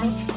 thank 0.00 0.28
you 0.28 0.29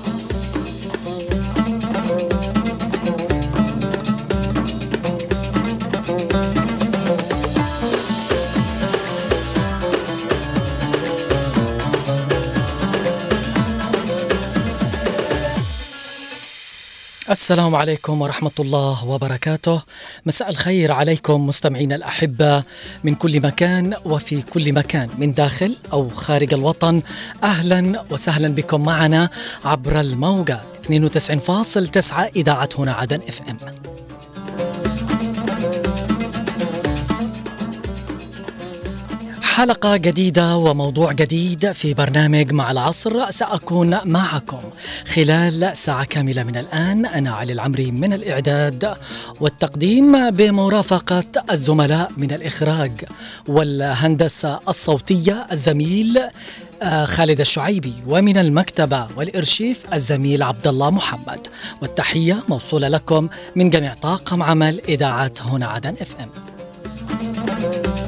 السلام 17.34 17.76
عليكم 17.76 18.22
ورحمة 18.22 18.52
الله 18.60 19.06
وبركاته. 19.06 19.82
مساء 20.26 20.50
الخير 20.50 20.92
عليكم 20.92 21.48
مستمعينا 21.48 21.96
الأحبة 21.96 22.64
من 23.04 23.16
كل 23.16 23.42
مكان 23.42 23.94
وفي 24.06 24.42
كل 24.42 24.74
مكان 24.74 25.10
من 25.18 25.32
داخل 25.32 25.78
أو 25.94 26.10
خارج 26.10 26.54
الوطن. 26.54 27.02
أهلا 27.44 28.04
وسهلا 28.10 28.48
بكم 28.48 28.82
معنا 28.82 29.30
عبر 29.66 30.00
الموجة 30.00 30.62
92.9 30.84 32.14
إذاعة 32.36 32.70
هنا 32.78 32.94
عدن 32.94 33.20
إف 33.28 33.42
إم. 33.50 33.58
حلقة 39.56 39.98
جديدة 39.98 40.58
وموضوع 40.58 41.12
جديد 41.12 41.72
في 41.72 41.94
برنامج 41.94 42.52
مع 42.52 42.72
العصر. 42.72 43.32
سأكون 43.32 43.98
معكم. 44.06 44.60
خلال 45.14 45.78
ساعة 45.78 46.04
كاملة 46.06 46.44
من 46.44 46.58
الآن 46.58 47.06
أنا 47.06 47.32
علي 47.32 47.54
العمري 47.54 47.92
من 47.92 48.14
الإعداد 48.14 48.94
والتقديم 49.42 50.30
بمرافقة 50.30 51.24
الزملاء 51.52 52.12
من 52.18 52.32
الإخراج 52.32 52.92
والهندسة 53.48 54.60
الصوتية 54.68 55.48
الزميل 55.52 56.22
آه، 56.82 57.06
خالد 57.06 57.40
الشعيبي 57.40 57.94
ومن 58.08 58.38
المكتبة 58.38 59.08
والإرشيف 59.18 59.94
الزميل 59.94 60.44
عبد 60.44 60.68
الله 60.68 60.90
محمد. 60.90 61.48
والتحية 61.82 62.44
موصولة 62.50 62.88
لكم 62.88 63.30
من 63.56 63.70
جميع 63.70 63.94
طاقم 63.94 64.44
عمل 64.44 64.82
إذاعة 64.90 65.34
هنا 65.42 65.68
عدن 65.68 65.96
إف 66.02 66.16
إم. 66.20 68.03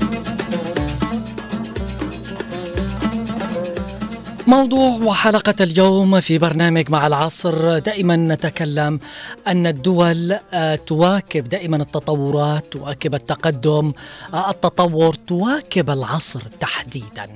موضوع 4.47 4.89
وحلقة 4.89 5.55
اليوم 5.61 6.19
في 6.19 6.37
برنامج 6.37 6.89
مع 6.89 7.07
العصر. 7.07 7.79
دائما 7.79 8.15
نتكلم 8.15 8.99
أن 9.47 9.67
الدول 9.67 10.39
آه، 10.53 10.75
تواكب 10.75 11.43
دائما 11.43 11.77
التطورات 11.77 12.65
تواكب 12.71 13.15
التقدم 13.15 13.93
آه، 14.33 14.49
التطور 14.49 15.15
تواكب 15.15 15.89
العصر 15.89 16.41
تحديدا 16.59 17.27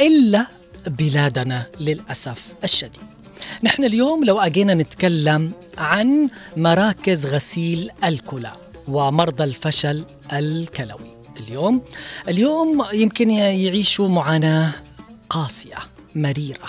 إلا 0.00 0.46
بلادنا 0.86 1.66
للأسف 1.80 2.54
الشديد. 2.64 3.02
نحن 3.62 3.84
اليوم 3.84 4.24
لو 4.24 4.38
أجينا 4.40 4.74
نتكلم 4.74 5.52
عن 5.78 6.28
مراكز 6.56 7.26
غسيل 7.26 7.90
الكلى 8.04 8.52
ومرضى 8.88 9.44
الفشل 9.44 10.04
الكلوي. 10.32 11.12
اليوم 11.40 11.82
اليوم 12.28 12.84
يمكن 12.92 13.30
يعيشوا 13.30 14.08
معاناة 14.08 14.70
قاسية. 15.30 15.78
مريرة. 16.14 16.68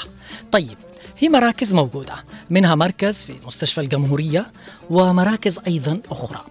طيب 0.52 0.78
هي 1.18 1.30
مراكز 1.30 1.74
موجودة 1.74 2.16
منها 2.50 2.76
مركز 2.76 3.24
في 3.24 3.36
مستشفى 3.46 3.82
الجمهورية 3.82 4.52
ومراكز 4.90 5.60
أيضا 5.68 6.02
أخرى. 6.12 6.42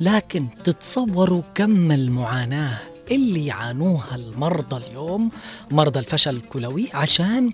لكن 0.00 0.46
تتصوروا 0.64 1.42
كم 1.54 1.92
المعاناة 1.92 2.78
اللي 3.10 3.46
يعانوها 3.46 4.14
المرضى 4.16 4.76
اليوم 4.76 5.30
مرضى 5.70 5.98
الفشل 5.98 6.36
الكلوي 6.36 6.88
عشان 6.94 7.52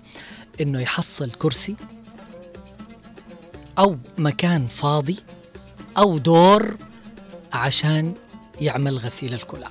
إنه 0.61 0.79
يحصل 0.79 1.31
كرسي 1.31 1.75
أو 3.79 3.97
مكان 4.17 4.67
فاضي 4.67 5.17
أو 5.97 6.17
دور 6.17 6.77
عشان 7.53 8.13
يعمل 8.61 8.97
غسيل 8.97 9.33
الكلى. 9.33 9.67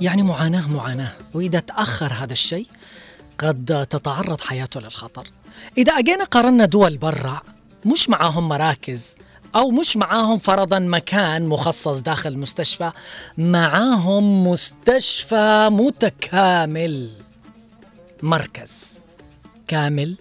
يعني 0.00 0.22
معاناة 0.22 0.68
معاناة. 0.68 1.12
وإذا 1.34 1.60
تأخر 1.60 2.12
هذا 2.12 2.32
الشيء 2.32 2.66
قد 3.38 3.86
تتعرض 3.90 4.40
حياته 4.40 4.80
للخطر. 4.80 5.30
إذا 5.78 5.92
أجينا 5.92 6.24
قارنا 6.24 6.64
دول 6.64 6.96
برا 6.98 7.40
مش 7.84 8.08
معاهم 8.08 8.48
مراكز 8.48 9.02
أو 9.54 9.70
مش 9.70 9.96
معاهم 9.96 10.38
فرضا 10.38 10.78
مكان 10.78 11.46
مخصص 11.46 11.98
داخل 11.98 12.30
المستشفى 12.30 12.92
معاهم 13.38 14.46
مستشفى 14.46 15.68
متكامل. 15.72 17.10
مركز. 18.22 18.70
كامل 19.68 20.16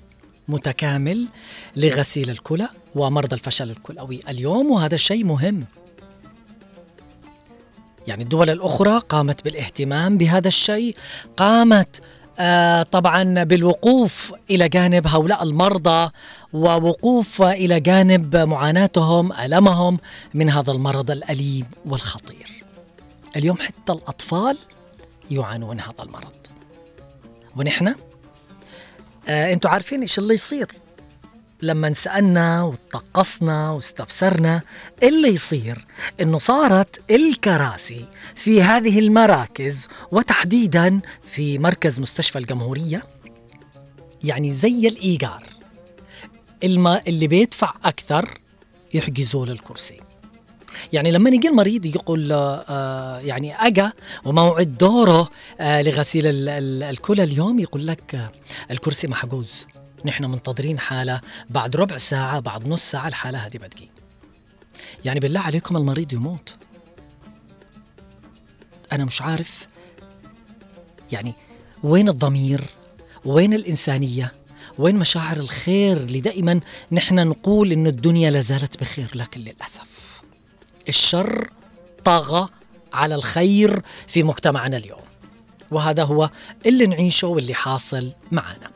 متكامل 0.48 1.28
لغسيل 1.76 2.30
الكلى 2.30 2.70
ومرضى 2.96 3.36
الفشل 3.36 3.72
الكلوي. 3.72 4.20
اليوم 4.30 4.72
وهذا 4.72 4.98
شيء 4.98 5.24
مهم. 5.26 5.66
يعني 8.08 8.24
الدول 8.24 8.50
الأخرى 8.50 9.00
قامت 9.10 9.44
بالاهتمام 9.44 10.18
بهذا 10.18 10.48
الشيء 10.48 10.96
قامت 11.38 12.02
آه 12.40 12.84
طبعا 12.84 13.44
بالوقوف 13.44 14.34
إلى 14.50 14.70
جانب 14.70 15.08
هؤلاء 15.08 15.44
المرضى 15.44 16.12
ووقوف 16.54 17.42
إلى 17.42 17.80
جانب 17.80 18.36
معاناتهم 18.36 19.34
ألمهم 19.34 20.00
من 20.34 20.50
هذا 20.50 20.72
المرض 20.72 21.12
الأليم 21.12 21.66
والخطير. 21.86 22.64
اليوم 23.36 23.58
حتى 23.58 23.92
الأطفال 23.92 24.58
يعانون 25.32 25.80
هذا 25.80 26.04
المرض. 26.04 26.32
ونحن 27.58 27.96
آه 29.28 29.54
أنتم 29.54 29.70
عارفين 29.70 30.02
إيش 30.02 30.20
اللي 30.20 30.34
يصير 30.34 30.72
لما 31.62 31.94
سألنا 31.94 32.64
وتقصنا 32.64 33.72
واستفسرنا 33.72 34.62
اللي 35.04 35.28
يصير؟ 35.28 35.86
إنه 36.22 36.38
صارت 36.38 37.12
الكراسي 37.12 38.06
في 38.36 38.64
هذه 38.64 39.00
المراكز 39.00 39.88
وتحديدا 40.12 41.00
في 41.24 41.60
مركز 41.60 42.00
مستشفى 42.00 42.40
الجمهورية 42.40 43.04
يعني 44.24 44.52
زي 44.52 44.88
الإيجار. 44.88 45.44
الما 46.64 47.02
اللي 47.08 47.28
بيدفع 47.28 47.74
أكثر 47.86 48.40
يحجزوا 48.94 49.46
له 49.46 49.52
الكرسي 49.52 50.00
يعني 50.94 51.12
لما 51.12 51.30
يجي 51.30 51.48
المريض 51.48 51.86
يقول 51.86 52.32
آه 52.32 53.20
يعني 53.20 53.56
أجا 53.56 53.92
وموعد 54.26 54.78
دوره 54.78 55.30
آه 55.60 55.82
لغسيل 55.82 56.24
الكلى 56.84 57.24
اليوم 57.24 57.60
يقول 57.60 57.88
لك 57.88 58.16
آه 58.16 58.32
الكرسي 58.72 59.08
محجوز. 59.08 59.68
نحن 60.06 60.26
منتظرين 60.26 60.80
حالة 60.80 61.22
بعد 61.50 61.76
ربع 61.76 61.98
ساعة 61.98 62.40
بعد 62.40 62.68
نص 62.68 62.92
ساعة 62.92 63.08
الحالة 63.08 63.38
هذه 63.38 63.58
بتجي 63.58 63.90
يعني 65.06 65.20
بالله 65.20 65.40
عليكم 65.40 65.78
المريض 65.78 66.14
يموت. 66.14 66.56
أنا 68.92 69.06
مش 69.06 69.22
عارف 69.22 69.68
يعني 71.12 71.34
وين 71.84 72.10
الضمير؟ 72.10 72.62
وين 73.26 73.54
الإنسانية؟ 73.54 74.34
وين 74.78 74.96
مشاعر 74.96 75.38
الخير؟ 75.38 75.98
اللي 75.98 76.20
دائما 76.20 76.60
نحن 76.92 77.28
نقول 77.28 77.72
إن 77.72 77.88
الدنيا 77.88 78.32
لازالت 78.32 78.80
بخير 78.80 79.12
لكن 79.16 79.42
للأسف 79.42 80.22
الشر 80.90 81.50
طغى 82.06 82.50
على 82.94 83.16
الخير 83.16 83.82
في 84.08 84.24
مجتمعنا 84.24 84.78
اليوم. 84.78 85.02
وهذا 85.72 86.04
هو 86.04 86.30
اللي 86.66 86.86
نعيشه 86.86 87.28
واللي 87.28 87.54
حاصل 87.54 88.14
معنا. 88.32 88.72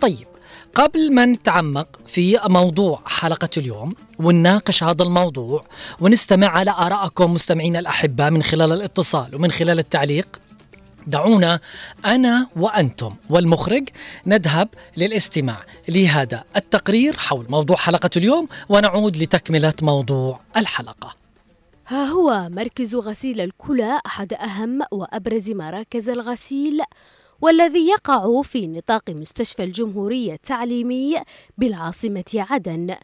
طيب 0.00 0.26
قبل 0.74 1.14
ما 1.14 1.24
نتعمق 1.24 2.00
في 2.06 2.38
موضوع 2.44 3.02
حلقة 3.06 3.48
اليوم 3.56 3.94
ونناقش 4.18 4.84
هذا 4.84 5.02
الموضوع 5.02 5.64
ونستمع 6.00 6.46
على 6.46 6.70
آرائكم 6.70 7.32
مستمعينا 7.32 7.78
الأحباء 7.78 8.30
من 8.30 8.42
خلال 8.42 8.72
الاتصال 8.72 9.34
ومن 9.34 9.50
خلال 9.50 9.78
التعليق 9.78 10.40
دعونا 11.06 11.60
أنا 12.04 12.48
وأنتم 12.56 13.14
والمخرج 13.30 13.88
نذهب 14.26 14.68
للاستماع 14.96 15.64
لهذا 15.88 16.44
التقرير 16.56 17.16
حول 17.16 17.46
موضوع 17.48 17.76
حلقة 17.76 18.10
اليوم 18.16 18.48
ونعود 18.68 19.16
لتكملة 19.16 19.74
موضوع 19.82 20.40
الحلقة. 20.56 21.14
ها 21.88 22.04
هو 22.04 22.48
مركز 22.50 22.94
غسيل 22.94 23.40
الكلى 23.40 24.00
أحد 24.06 24.32
أهم 24.32 24.80
وأبرز 24.92 25.50
مراكز 25.50 26.08
الغسيل. 26.08 26.80
والذي 27.42 27.88
يقع 27.88 28.42
في 28.42 28.66
نطاق 28.66 29.10
مستشفى 29.10 29.64
الجمهورية 29.64 30.32
التعليمي 30.32 31.20
بالعاصمة 31.58 32.24
عدن. 32.34 32.96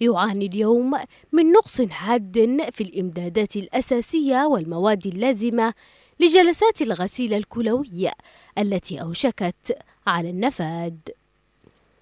يعاني 0.00 0.46
اليوم 0.46 0.94
من 1.32 1.52
نقص 1.52 1.82
حاد 1.82 2.66
في 2.72 2.80
الإمدادات 2.80 3.56
الأساسية 3.56 4.46
والمواد 4.46 5.06
اللازمة 5.06 5.74
لجلسات 6.20 6.82
الغسيل 6.82 7.34
الكلوي 7.34 8.10
التي 8.58 9.00
أوشكت 9.02 9.78
على 10.06 10.30
النفاذ 10.30 10.94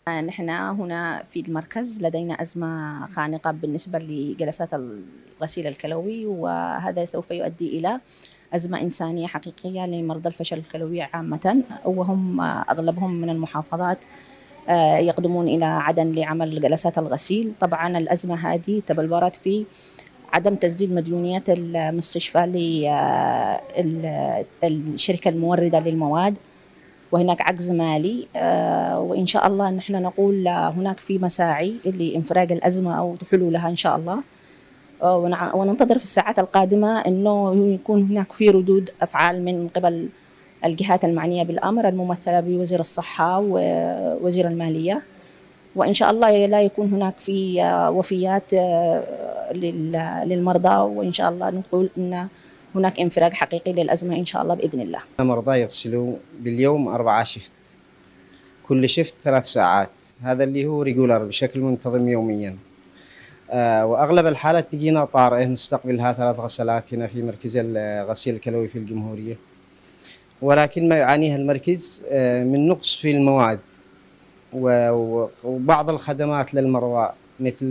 نحن 0.08 0.50
هنا 0.50 1.24
في 1.32 1.40
المركز 1.40 2.02
لدينا 2.02 2.42
أزمة 2.42 3.06
خانقة 3.06 3.50
بالنسبة 3.50 3.98
لجلسات 3.98 4.70
الغسيل 4.74 5.66
الكلوي 5.66 6.26
وهذا 6.26 7.04
سوف 7.04 7.30
يؤدي 7.30 7.78
إلى 7.78 8.00
أزمة 8.54 8.80
إنسانية 8.80 9.26
حقيقية 9.26 9.86
لمرضى 9.86 10.28
الفشل 10.28 10.58
الكلوي 10.58 11.02
عامة 11.02 11.62
وهم 11.84 12.40
أغلبهم 12.40 13.10
من 13.10 13.30
المحافظات 13.30 13.98
يقدمون 14.98 15.48
إلى 15.48 15.64
عدن 15.64 16.12
لعمل 16.12 16.60
جلسات 16.60 16.98
الغسيل. 16.98 17.52
طبعا 17.60 17.98
الأزمة 17.98 18.34
هذه 18.34 18.82
تبلورت 18.86 19.36
في 19.36 19.64
عدم 20.32 20.54
تسديد 20.54 20.92
مديونيات 20.92 21.42
المستشفى 21.48 22.46
للشركة 24.82 25.28
الموردة 25.28 25.80
للمواد. 25.80 26.34
وهناك 27.12 27.40
عجز 27.42 27.72
مالي 27.72 28.26
وإن 28.96 29.26
شاء 29.26 29.46
الله 29.46 29.70
نحن 29.70 30.02
نقول 30.02 30.48
هناك 30.48 30.98
في 30.98 31.18
مساعي 31.18 31.74
لإنفراج 31.84 32.52
الأزمة 32.52 32.98
أو 32.98 33.16
حلولها 33.30 33.68
إن 33.68 33.76
شاء 33.76 33.96
الله. 33.96 34.18
وننتظر 35.54 35.98
في 35.98 36.04
الساعات 36.04 36.38
القادمة 36.38 37.00
أنه 37.00 37.54
يكون 37.74 38.02
هناك 38.02 38.32
في 38.32 38.50
ردود 38.50 38.90
أفعال 39.02 39.44
من 39.44 39.68
قبل 39.68 40.08
الجهات 40.64 41.04
المعنية 41.04 41.42
بالأمر 41.42 41.88
الممثلة 41.88 42.40
بوزير 42.40 42.80
الصحة 42.80 43.40
ووزير 43.40 44.48
المالية. 44.48 45.02
وإن 45.76 45.94
شاء 45.94 46.10
الله 46.10 46.46
لا 46.46 46.62
يكون 46.62 46.92
هناك 46.92 47.14
في 47.18 47.62
وفيات 47.94 48.54
للمرضى. 50.26 50.76
وإن 50.76 51.12
شاء 51.12 51.30
الله 51.30 51.50
نقول 51.50 51.88
أن 51.98 52.28
هناك 52.74 53.00
انفراج 53.00 53.32
حقيقي 53.32 53.72
للأزمة 53.72 54.16
إن 54.16 54.24
شاء 54.24 54.42
الله 54.42 54.54
بإذن 54.54 54.80
الله. 54.80 54.98
المرضى 55.20 55.60
يغسلوا 55.60 56.14
باليوم 56.40 56.88
أربعة 56.88 57.24
shift. 57.24 57.52
كل 58.68 58.88
shift 58.88 59.14
ثلاث 59.22 59.46
ساعات. 59.46 59.90
هذا 60.22 60.44
اللي 60.44 60.66
هو 60.66 60.82
regular 60.82 61.24
بشكل 61.24 61.60
منتظم 61.60 62.08
يوميا. 62.08 62.48
آه 62.50 62.73
وأغلب 63.52 64.26
الحالات 64.26 64.72
تجينا 64.72 65.04
طارئه 65.04 65.44
نستقبلها 65.44 66.12
ثلاث 66.12 66.38
غسلات 66.38 66.94
هنا 66.94 67.06
في 67.06 67.22
مركز 67.22 67.56
الغسيل 67.56 68.34
الكلوي 68.34 68.68
في 68.68 68.78
الجمهورية. 68.78 69.36
ولكن 70.42 70.88
ما 70.88 70.96
يعانيها 70.96 71.36
المركز 71.36 72.04
آه 72.10 72.44
من 72.44 72.68
نقص 72.68 72.96
في 72.96 73.10
المواد 73.10 73.58
وبعض 74.52 75.90
الخدمات 75.90 76.54
للمرضى 76.54 77.12
مثل 77.40 77.70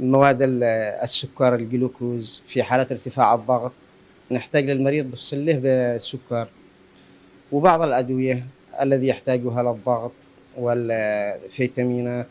مواد 0.00 0.38
السكر 0.42 1.54
الجلوكوز 1.54 2.42
في 2.46 2.62
حالة 2.62 2.86
ارتفاع 2.90 3.34
الضغط. 3.34 3.72
نحتاج 4.30 4.70
للمريض 4.70 5.06
نفصل 5.12 5.46
له 5.46 5.52
بالسكر. 5.52 6.48
وبعض 7.52 7.82
الأدوية 7.82 8.44
الذي 8.80 9.06
يحتاجها 9.06 9.62
للضغط 9.62 10.12
والفيتامينات. 10.58 12.26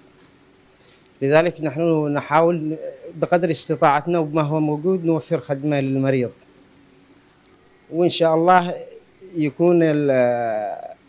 لذلك 1.21 1.61
نحن 1.61 2.07
نحاول 2.13 2.75
بقدر 3.15 3.51
استطاعتنا 3.51 4.19
وما 4.19 4.41
هو 4.41 4.59
موجود 4.59 5.05
نوفر 5.05 5.39
خدمة 5.39 5.79
للمريض. 5.79 6.31
وإن 7.91 8.09
شاء 8.09 8.35
الله 8.35 8.75
يكون 9.35 9.79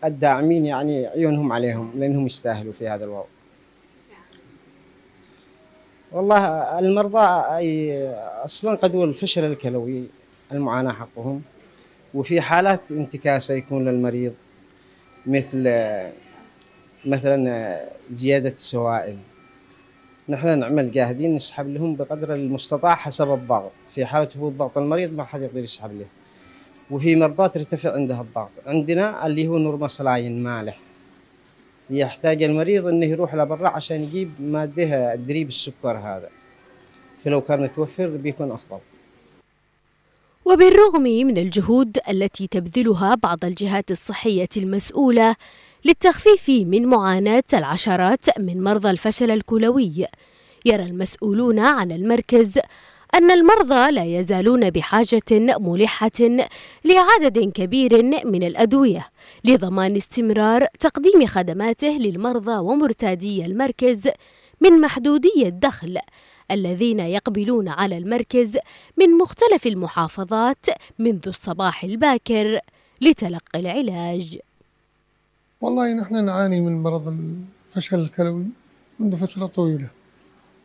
الداعمين 0.04 0.66
يعني 0.66 1.06
عيونهم 1.06 1.52
عليهم 1.52 1.92
لأنهم 1.96 2.26
يستاهلوا 2.26 2.72
في 2.72 2.88
هذا 2.88 3.04
الوضع. 3.04 3.24
والله 6.12 6.78
المرضى 6.78 7.56
أي 7.56 8.08
أصلا 8.44 8.74
قد 8.74 8.94
الفشل 8.94 9.44
الكلوي 9.44 10.04
المعاناة 10.52 10.92
حقهم 10.92 11.42
وفي 12.14 12.40
حالات 12.40 12.80
انتكاسة 12.90 13.54
يكون 13.54 13.84
للمريض 13.88 14.32
مثل 15.26 15.62
مثلا 17.04 17.80
زيادة 18.10 18.48
السوائل 18.48 19.16
نحن 20.28 20.58
نعمل 20.58 20.92
جاهدين 20.92 21.34
نسحب 21.34 21.68
لهم 21.68 21.96
بقدر 21.96 22.34
المستطاع 22.34 22.94
حسب 22.94 23.32
الضغط. 23.32 23.72
في 23.94 24.06
حالة 24.06 24.28
هبوط 24.36 24.52
ضغط 24.52 24.78
المريض 24.78 25.14
ما 25.14 25.24
حد 25.24 25.42
يقدر 25.42 25.60
يسحب 25.60 25.98
له. 25.98 26.06
وفي 26.90 27.16
مرضى 27.16 27.48
ترتفع 27.48 27.92
عندها 27.92 28.20
الضغط 28.20 28.50
عندنا 28.66 29.26
اللي 29.26 29.48
هو 29.48 29.58
normal 29.58 30.00
saline 30.00 30.42
مالح. 30.42 30.78
يحتاج 31.90 32.42
المريض 32.42 32.86
إنه 32.86 33.06
يروح 33.06 33.34
لبرا 33.34 33.68
عشان 33.68 34.02
يجيب 34.02 34.30
مادة 34.40 35.14
drip 35.14 35.48
السكر 35.48 35.98
هذا. 35.98 36.28
فلو 37.24 37.40
كان 37.40 37.62
متوفر 37.62 38.06
بيكون 38.06 38.52
أفضل. 38.52 38.78
وبالرغم 40.44 41.02
من 41.02 41.38
الجهود 41.38 41.98
التي 42.08 42.46
تبذلها 42.46 43.14
بعض 43.14 43.44
الجهات 43.44 43.90
الصحية 43.90 44.48
المسؤولة 44.56 45.36
للتخفيف 45.84 46.48
من 46.48 46.86
معاناة 46.86 47.44
العشرات 47.54 48.38
من 48.38 48.62
مرضى 48.62 48.90
الفشل 48.90 49.30
الكلوي 49.30 50.06
يرى 50.64 50.82
المسؤولون 50.82 51.58
عن 51.58 51.92
المركز 51.92 52.58
أن 53.14 53.30
المرضى 53.30 53.90
لا 53.90 54.04
يزالون 54.04 54.70
بحاجة 54.70 55.58
ملحة 55.58 56.20
لعدد 56.84 57.52
كبير 57.54 58.02
من 58.26 58.42
الأدوية 58.42 59.08
لضمان 59.44 59.96
استمرار 59.96 60.66
تقديم 60.80 61.26
خدماته 61.26 61.88
للمرضى 61.88 62.58
ومرتادي 62.58 63.46
المركز 63.46 64.08
من 64.60 64.80
محدودي 64.80 65.46
الدخل 65.46 65.98
الذين 66.50 67.00
يقبلون 67.00 67.68
على 67.68 67.98
المركز 67.98 68.58
من 68.96 69.10
مختلف 69.18 69.66
المحافظات 69.66 70.66
منذ 70.98 71.28
الصباح 71.28 71.84
الباكر 71.84 72.60
لتلقي 73.00 73.60
العلاج. 73.60 74.38
والله 75.60 75.94
نحن 75.94 76.24
نعاني 76.24 76.60
من 76.60 76.82
مرض 76.82 77.08
الفشل 77.08 78.00
الكلوي 78.00 78.46
منذ 78.98 79.16
فترة 79.16 79.46
طويلة. 79.46 79.90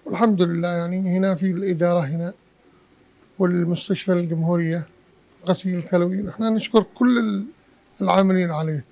والحمد 0.05 0.41
لله 0.41 0.67
يعني 0.67 1.17
هنا 1.17 1.35
في 1.35 1.51
الإدارة 1.51 1.99
هنا 1.99 2.33
والمستشفى 3.39 4.13
الجمهورية 4.13 4.87
غسيل 5.47 5.77
الكلوي. 5.77 6.21
نحن 6.21 6.43
نشكر 6.43 6.85
كل 6.95 7.43
العاملين 8.01 8.51
عليه. 8.51 8.85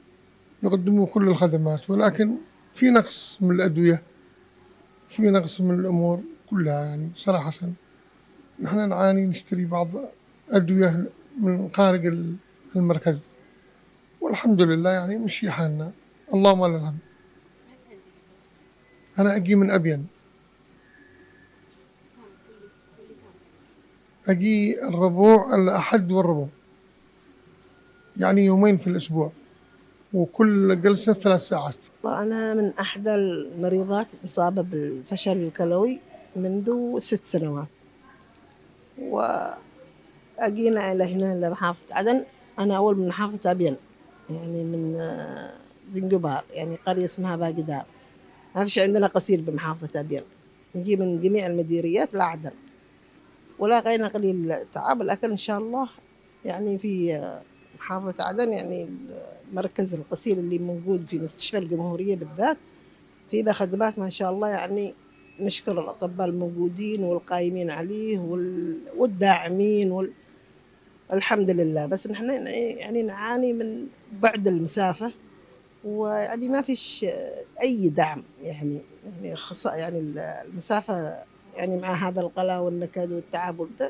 يقدموا 0.63 1.07
كل 1.07 1.27
الخدمات 1.27 1.89
ولكن 1.89 2.35
في 2.73 2.89
نقص 2.89 3.37
من 3.41 3.55
الأدوية 3.55 4.01
في 5.09 5.21
نقص 5.21 5.61
من 5.61 5.79
الأمور 5.79 6.19
كلها 6.49 6.85
يعني 6.85 7.09
صراحة. 7.15 7.53
نحن 8.59 8.89
نعاني 8.89 9.25
نشتري 9.25 9.65
بعض 9.65 9.87
أدوية 10.51 11.05
من 11.41 11.69
خارج 11.73 12.05
المركز. 12.75 13.32
والحمد 14.23 14.61
لله 14.61 14.89
يعني 14.89 15.17
مشي 15.17 15.51
حالنا. 15.51 15.91
اللهم 16.33 16.65
لك 16.65 16.81
الحمد. 16.81 16.97
أنا 19.19 19.35
أجي 19.35 19.55
من 19.55 19.71
أبين. 19.71 20.07
أجي 24.27 24.83
الربوع 24.87 25.55
الأحد 25.55 26.11
والربوع. 26.11 26.47
يعني 28.17 28.45
يومين 28.45 28.77
في 28.77 28.87
الأسبوع. 28.87 29.31
وكل 30.13 30.81
جلسة 30.81 31.13
ثلاث 31.13 31.41
ساعات. 31.41 31.75
أنا 32.05 32.53
من 32.53 32.73
أحدى 32.79 33.15
المريضات 33.15 34.07
مصابة 34.23 34.61
بالفشل 34.61 35.37
الكلوي 35.37 35.99
منذ 36.35 36.99
ست 36.99 37.25
سنوات. 37.25 37.67
وأجينا 38.99 40.91
إلى 40.91 41.03
هنا 41.03 41.45
لمحافظة 41.45 41.95
عدن. 41.95 42.25
أنا 42.59 42.77
أول 42.77 42.97
من 42.97 43.07
محافظة 43.07 43.51
أبين. 43.51 43.75
يعني 44.29 44.63
من 44.63 44.99
زنجبار 45.87 46.43
يعني 46.53 46.75
قرية 46.75 47.05
اسمها 47.05 47.35
باقدار 47.35 47.85
ما 48.55 48.63
فيش 48.63 48.79
عندنا 48.79 49.07
قصير 49.07 49.41
بمحافظة 49.41 49.99
أبين 49.99 50.21
نجي 50.75 50.95
من 50.95 51.21
جميع 51.21 51.47
المديريات 51.47 52.13
لعدن 52.13 52.51
ولا 53.59 53.79
غير 53.79 54.03
قليل 54.03 54.53
تعب 54.73 55.01
لكن 55.01 55.31
إن 55.31 55.37
شاء 55.37 55.57
الله 55.57 55.89
يعني 56.45 56.77
في 56.77 57.21
محافظة 57.79 58.23
عدن 58.23 58.53
يعني 58.53 58.89
مركز 59.53 59.95
الغسيل 59.95 60.39
اللي 60.39 60.59
موجود 60.59 61.07
في 61.07 61.19
مستشفى 61.19 61.57
الجمهورية 61.57 62.15
بالذات. 62.15 62.57
في 63.31 63.53
خدمات 63.53 63.99
ما 63.99 64.09
شاء 64.09 64.31
الله 64.31 64.47
يعني 64.47 64.93
نشكر 65.39 65.81
الأطباء 65.81 66.27
الموجودين 66.27 67.03
والقائمين 67.03 67.69
عليه 67.69 68.19
والداعمين 68.97 69.91
وال... 69.91 70.11
الحمد 71.13 71.51
لله. 71.51 71.85
بس 71.85 72.07
نحن 72.07 72.29
يعني 72.47 73.03
نعاني 73.03 73.53
من 73.53 73.87
بعد 74.21 74.47
المسافة 74.47 75.11
ويعني 75.85 76.47
ما 76.47 76.61
فيش 76.61 77.05
أي 77.61 77.89
دعم 77.89 78.23
يعني 78.43 78.81
يعني 79.21 79.35
خص 79.35 79.65
يعني 79.65 79.99
المسافة 80.17 81.23
يعني 81.55 81.77
مع 81.77 81.93
هذا 81.93 82.21
القلق 82.21 82.53
والنكد 82.53 83.11
والتعب 83.11 83.59
والبتاع 83.59 83.89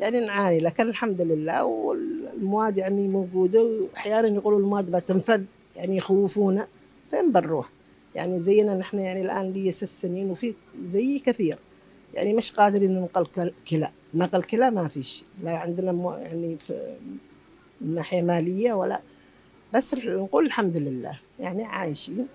يعني 0.00 0.20
نعاني 0.20 0.60
لكن 0.60 0.88
الحمد 0.88 1.20
لله 1.20 1.64
والمواد 1.64 2.78
يعني 2.78 3.08
موجودة 3.08 3.64
وأحيانا 3.64 4.28
يقولوا 4.28 4.58
المواد 4.58 4.90
بتنفذ 4.90 5.44
يعني 5.76 5.96
يخوفونا 5.96 6.66
فين 7.10 7.32
بنروح؟ 7.32 7.68
يعني 8.14 8.40
زينا 8.40 8.76
نحن 8.76 8.98
يعني 8.98 9.22
الآن 9.22 9.52
لي 9.52 9.72
ست 9.72 9.84
سنين 9.84 10.30
وفي 10.30 10.54
زي 10.84 11.18
كثير 11.18 11.58
يعني 12.14 12.32
مش 12.34 12.52
قادرين 12.52 12.94
ننقل 12.94 13.26
كلى 13.70 13.90
نقل 14.14 14.42
كلى 14.42 14.70
ما 14.70 14.88
فيش 14.88 15.24
لا 15.42 15.56
عندنا 15.56 16.18
يعني 16.18 16.56
في 16.66 16.96
من 17.80 17.94
ناحية 17.94 18.22
مالية 18.22 18.72
ولا 18.72 19.00
بس 19.74 19.94
نقول 19.94 20.46
الحمد 20.46 20.76
لله 20.76 21.18
يعني 21.40 21.64
عايشين 21.64 22.26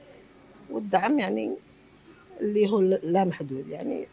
والدعم 0.69 1.19
يعني 1.19 1.55
اللي 2.41 2.69
هو 2.69 2.81
لا 2.81 3.23
محدود 3.25 3.67
يعني 3.67 4.07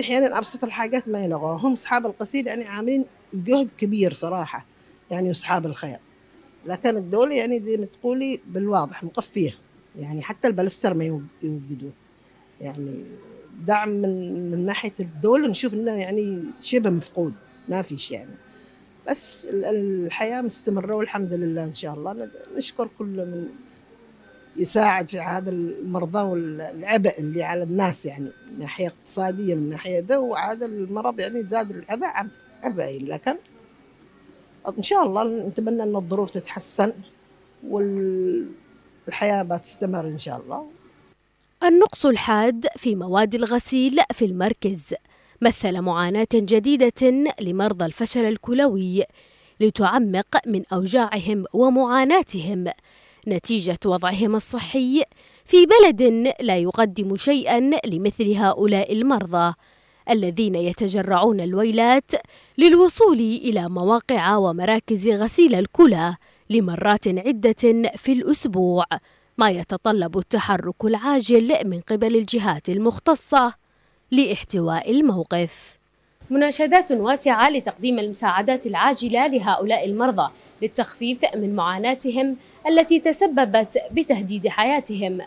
أحيانا 0.00 0.38
أبسط 0.38 0.64
الحاجات 0.64 1.08
ما 1.08 1.24
يلغوها 1.24 1.56
هم 1.56 1.72
أصحاب 1.72 2.06
القصيد 2.06 2.46
يعني 2.46 2.64
عاملين 2.64 3.04
جهد 3.34 3.70
كبير 3.78 4.12
صراحة 4.12 4.66
يعني 5.10 5.30
أصحاب 5.30 5.66
الخير. 5.66 5.98
لكن 6.66 6.96
الدولة 6.96 7.34
يعني 7.34 7.60
زي 7.60 7.76
ما 7.76 7.86
تقولي 7.86 8.40
بالواضح 8.46 9.04
مقفية 9.04 9.54
يعني 9.98 10.22
حتى 10.22 10.48
البلستر 10.48 10.94
ما 10.94 11.04
يوجدوه. 11.42 11.92
يعني 12.60 13.04
دعم 13.66 13.88
من 13.88 14.50
من 14.50 14.66
ناحية 14.66 14.92
الدولة 15.00 15.48
نشوف 15.48 15.74
إنه 15.74 15.92
يعني 15.92 16.44
شبه 16.60 16.90
مفقود 16.90 17.34
ما 17.68 17.82
فيش 17.82 18.10
يعني. 18.10 18.34
بس 19.10 19.48
الحياة 19.52 20.40
مستمرة 20.40 20.94
والحمد 20.94 21.34
لله 21.34 21.64
إن 21.64 21.74
شاء 21.74 21.94
الله. 21.94 22.28
نشكر 22.56 22.88
كل 22.98 23.06
من 23.06 23.48
يساعد 24.56 25.08
في 25.08 25.20
هذا 25.20 25.50
المرضى 25.50 26.18
والعبء 26.18 27.18
اللي 27.18 27.42
على 27.42 27.62
الناس 27.62 28.06
يعني 28.06 28.24
من 28.24 28.58
ناحية 28.58 28.86
اقتصادية 28.88 29.54
من 29.54 29.70
ناحية 29.70 30.00
ذا 30.00 30.16
وهذا 30.16 30.66
المرض 30.66 31.20
يعني 31.20 31.42
زاد 31.42 31.70
العبء 31.70 32.30
عبء 32.62 32.98
لكن 33.04 33.36
إن 34.78 34.82
شاء 34.82 35.02
الله 35.02 35.24
نتمنى 35.48 35.82
إن 35.82 35.96
الظروف 35.96 36.30
تتحسن 36.30 36.92
والحياة 37.68 39.42
بتستمر 39.42 40.00
إن 40.00 40.18
شاء 40.18 40.40
الله. 40.40 40.66
النقص 41.62 42.06
الحاد 42.06 42.66
في 42.76 42.94
مواد 42.96 43.34
الغسيل 43.34 44.00
في 44.12 44.24
المركز. 44.24 44.82
مثل 45.40 45.80
معاناة 45.80 46.28
جديدة 46.34 47.32
لمرضى 47.40 47.86
الفشل 47.86 48.24
الكلوي 48.24 49.04
لتعمق 49.60 50.36
من 50.46 50.62
أوجاعهم 50.72 51.44
ومعاناتهم. 51.52 52.64
نتيجة 53.28 53.78
وضعهم 53.86 54.36
الصحي 54.36 55.02
في 55.44 55.66
بلد 55.66 56.02
لا 56.40 56.56
يقدم 56.56 57.16
شيئا 57.16 57.70
لمثل 57.86 58.32
هؤلاء 58.32 58.92
المرضى 58.92 59.54
الذين 60.10 60.54
يتجرعون 60.54 61.40
الويلات 61.40 62.10
للوصول 62.58 63.18
إلى 63.18 63.68
مواقع 63.68 64.36
ومراكز 64.36 65.08
غسيل 65.08 65.54
الكلى 65.54 66.16
لمرات 66.50 67.08
عدة 67.08 67.92
في 67.96 68.12
الأسبوع 68.12 68.84
ما 69.38 69.50
يتطلب 69.50 70.18
التحرك 70.18 70.84
العاجل 70.84 71.68
من 71.68 71.80
قبل 71.80 72.16
الجهات 72.16 72.68
المختصة. 72.68 73.67
لاحتواء 74.10 74.90
الموقف. 74.90 75.78
مناشدات 76.30 76.92
واسعة 76.92 77.50
لتقديم 77.50 77.98
المساعدات 77.98 78.66
العاجلة 78.66 79.26
لهؤلاء 79.26 79.86
المرضى 79.86 80.32
للتخفيف 80.62 81.24
من 81.34 81.54
معاناتهم 81.56 82.36
التي 82.68 83.00
تسببت 83.00 83.78
بتهديد 83.92 84.48
حياتهم، 84.48 85.20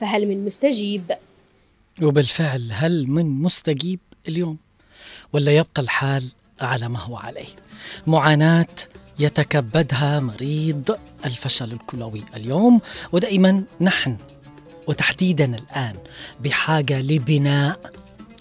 فهل 0.00 0.28
من 0.28 0.44
مستجيب؟ 0.44 1.12
وبالفعل 2.02 2.68
هل 2.72 3.06
من 3.10 3.26
مستجيب 3.42 4.00
اليوم؟ 4.28 4.56
ولا 5.32 5.56
يبقى 5.56 5.82
الحال 5.82 6.24
على 6.60 6.88
ما 6.88 6.98
هو 6.98 7.16
عليه؟ 7.16 7.46
معاناة 8.06 8.66
يتكبدها 9.18 10.20
مريض 10.20 10.98
الفشل 11.24 11.72
الكلوي 11.72 12.24
اليوم 12.36 12.80
ودائما 13.12 13.62
نحن 13.80 14.16
وتحديدا 14.86 15.44
الآن 15.56 15.94
بحاجة 16.40 17.00
لبناء 17.02 17.92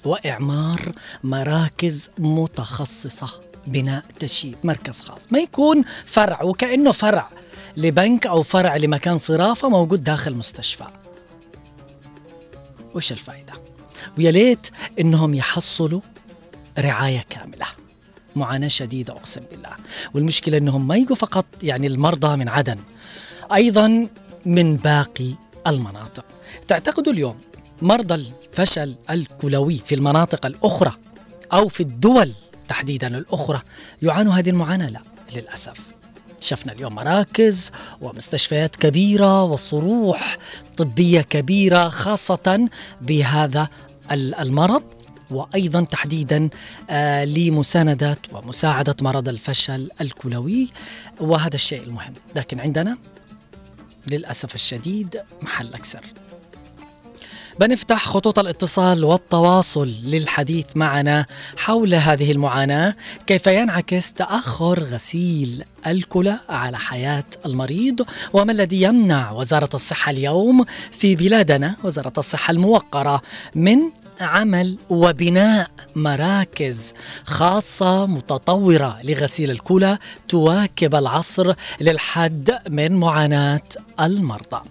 وإعمار 0.06 0.92
مراكز 1.24 2.10
متخصصة 2.18 3.42
بناء 3.68 4.04
تشييد 4.20 4.58
مركز 4.64 5.02
خاص. 5.02 5.22
ما 5.32 5.40
يكون 5.40 5.84
فرع 6.06 6.44
وكأنه 6.44 6.92
فرع 6.92 7.30
لبنك 7.78 8.28
أو 8.28 8.44
فرع 8.44 8.78
لمكان 8.78 9.18
صرافة 9.18 9.70
موجود 9.70 10.04
داخل 10.04 10.36
مستشفى. 10.36 10.86
وش 12.96 13.12
الفائده 13.12 13.54
ويا 14.18 14.32
ليت 14.32 14.68
إنهم 15.00 15.34
يحصلوا 15.34 16.02
رعاية 16.80 17.26
كاملة. 17.30 17.66
معاناة 18.36 18.68
شديدة 18.68 19.14
أقسم 19.14 19.42
بالله. 19.52 19.76
والمشكلة 20.14 20.58
أنهم 20.58 20.88
ما 20.88 20.96
يجوا 20.96 21.16
فقط 21.16 21.46
يعني 21.64 21.88
المرضى 21.88 22.36
من 22.36 22.50
عدن 22.50 22.80
أيضا 23.54 24.08
من 24.46 24.76
باقي 24.76 25.32
المناطق. 25.68 26.26
تعتقدوا 26.68 27.14
اليوم 27.14 27.36
مرضى 27.82 28.32
الفشل 28.60 28.96
الكلوي 29.10 29.82
في 29.86 29.96
المناطق 29.96 30.46
الأخرى 30.46 30.98
أو 31.54 31.68
في 31.68 31.84
الدول 31.84 32.32
تحديدا 32.68 33.18
الأخرى. 33.18 33.62
يعانوا 34.02 34.34
هذه 34.34 34.50
المعاناة؟ 34.50 34.90
لا 34.90 35.02
للأسف. 35.36 35.82
شفنا 36.42 36.74
اليوم 36.74 36.96
مراكز 36.96 37.72
ومستشفيات 38.02 38.76
كبيرة 38.76 39.44
وصروح 39.44 40.38
طبية 40.78 41.22
كبيرة 41.22 41.90
خاصة 41.90 42.70
بهذا 43.02 43.68
المرض 44.12 44.84
وأيضا 45.32 45.84
تحديدا 45.84 46.50
آه 46.90 47.26
لمسانده 47.26 48.18
ومساعدة 48.34 48.96
مرض 49.02 49.30
الفشل 49.30 49.92
الكلوي. 50.02 50.70
وهذا 51.20 51.56
الشيء 51.56 51.84
المهم، 51.84 52.14
لكن 52.36 52.60
عندنا 52.60 52.98
للأسف 54.12 54.56
الشديد 54.56 55.22
محل 55.42 55.74
أكثر. 55.74 56.02
بنفتح 57.60 58.06
خطوط 58.06 58.40
الاتصال 58.40 59.04
والتواصل 59.04 59.94
للحديث 60.04 60.66
معنا 60.76 61.26
حول 61.58 61.96
هذه 61.96 62.32
المعاناة، 62.32 62.96
كيف 63.28 63.48
ينعكس 63.48 64.14
تأخر 64.14 64.84
غسيل 64.84 65.64
الكلى 65.88 66.40
على 66.50 66.78
حياة 66.78 67.24
المريض، 67.46 68.06
وما 68.34 68.52
الذي 68.52 68.82
يمنع 68.82 69.32
وزارة 69.32 69.70
الصحة 69.74 70.12
اليوم 70.12 70.66
في 70.92 71.16
بلادنا 71.16 71.76
وزارة 71.84 72.14
الصحة 72.18 72.52
الموقرة 72.52 73.22
من 73.56 73.78
عمل 74.22 74.78
وبناء 74.90 75.70
مراكز 75.96 76.94
خاصة 77.24 78.06
متطورة 78.06 78.98
لغسيل 79.04 79.52
الكلى 79.52 79.98
تواكب 80.30 80.96
العصر 80.96 81.54
للحد 81.82 82.60
من 82.70 82.92
معاناة 82.92 83.62
المرضى. 84.00 84.62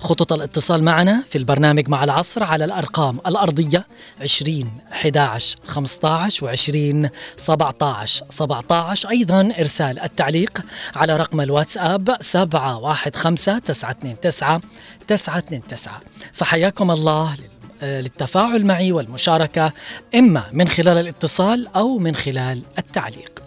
خطوط 0.00 0.32
الاتصال 0.32 0.84
معنا 0.84 1.24
في 1.30 1.38
البرنامج 1.38 1.88
مع 1.88 2.04
العصر 2.04 2.44
على 2.44 2.64
الأرقام 2.64 3.18
الأرضية 3.26 3.86
20 4.20 4.70
11 4.92 5.58
15 5.66 6.44
و 6.46 6.48
20 6.48 7.08
17 7.36 8.24
17 8.30 9.10
أيضا 9.10 9.52
إرسال 9.58 10.00
التعليق 10.00 10.62
على 10.96 11.16
رقم 11.16 11.40
الواتساب 11.40 12.16
715 12.20 13.58
929 13.58 14.60
929 15.06 15.92
فحياكم 16.32 16.90
الله 16.90 17.32
آه، 17.32 17.59
للتفاعل 17.82 18.64
معي 18.64 18.92
والمشاركة 18.92 19.72
إما 20.14 20.44
من 20.52 20.68
خلال 20.68 20.98
الاتصال 20.98 21.68
أو 21.76 21.98
من 21.98 22.14
خلال 22.14 22.62
التعليق. 22.78 23.42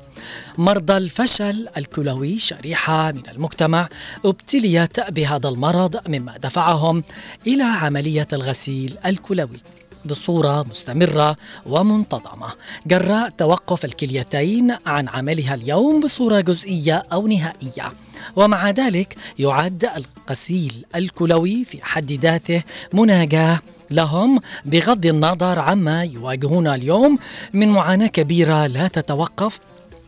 مرضى 0.58 0.98
الفشل 0.98 1.68
الكلوي 1.78 2.40
شريحة 2.40 3.12
من 3.12 3.30
المجتمع 3.30 3.90
ابتليت 4.26 5.00
بهذا 5.10 5.50
المرض 5.50 6.10
مما 6.10 6.38
دفعهم 6.38 7.04
إلى 7.48 7.64
عملية 7.64 8.28
الغسيل 8.34 8.98
الكلوي 9.06 9.58
بصورة 10.06 10.64
مستمرة 10.70 11.38
ومنتظمة. 11.66 12.48
جراء 12.88 13.30
توقف 13.30 13.86
الكليتين 13.86 14.76
عن 14.86 15.08
عملها 15.08 15.56
اليوم 15.56 16.00
بصورة 16.00 16.40
جزئية 16.40 17.04
أو 17.14 17.28
نهائية. 17.28 17.94
ومع 18.36 18.70
ذلك 18.70 19.16
يعد 19.40 19.90
الغسيل 19.96 20.86
الكلوي 20.96 21.66
في 21.66 21.86
حد 21.86 22.12
ذاته 22.12 22.64
مناجاة 22.94 23.60
لهم 23.92 24.40
بغض 24.66 25.06
النظر 25.06 25.60
عما 25.60 26.04
يواجهون 26.04 26.68
اليوم 26.68 27.18
من 27.54 27.68
معاناة 27.68 28.08
كبيرة 28.08 28.68
لا 28.68 28.88
تتوقف 28.88 29.60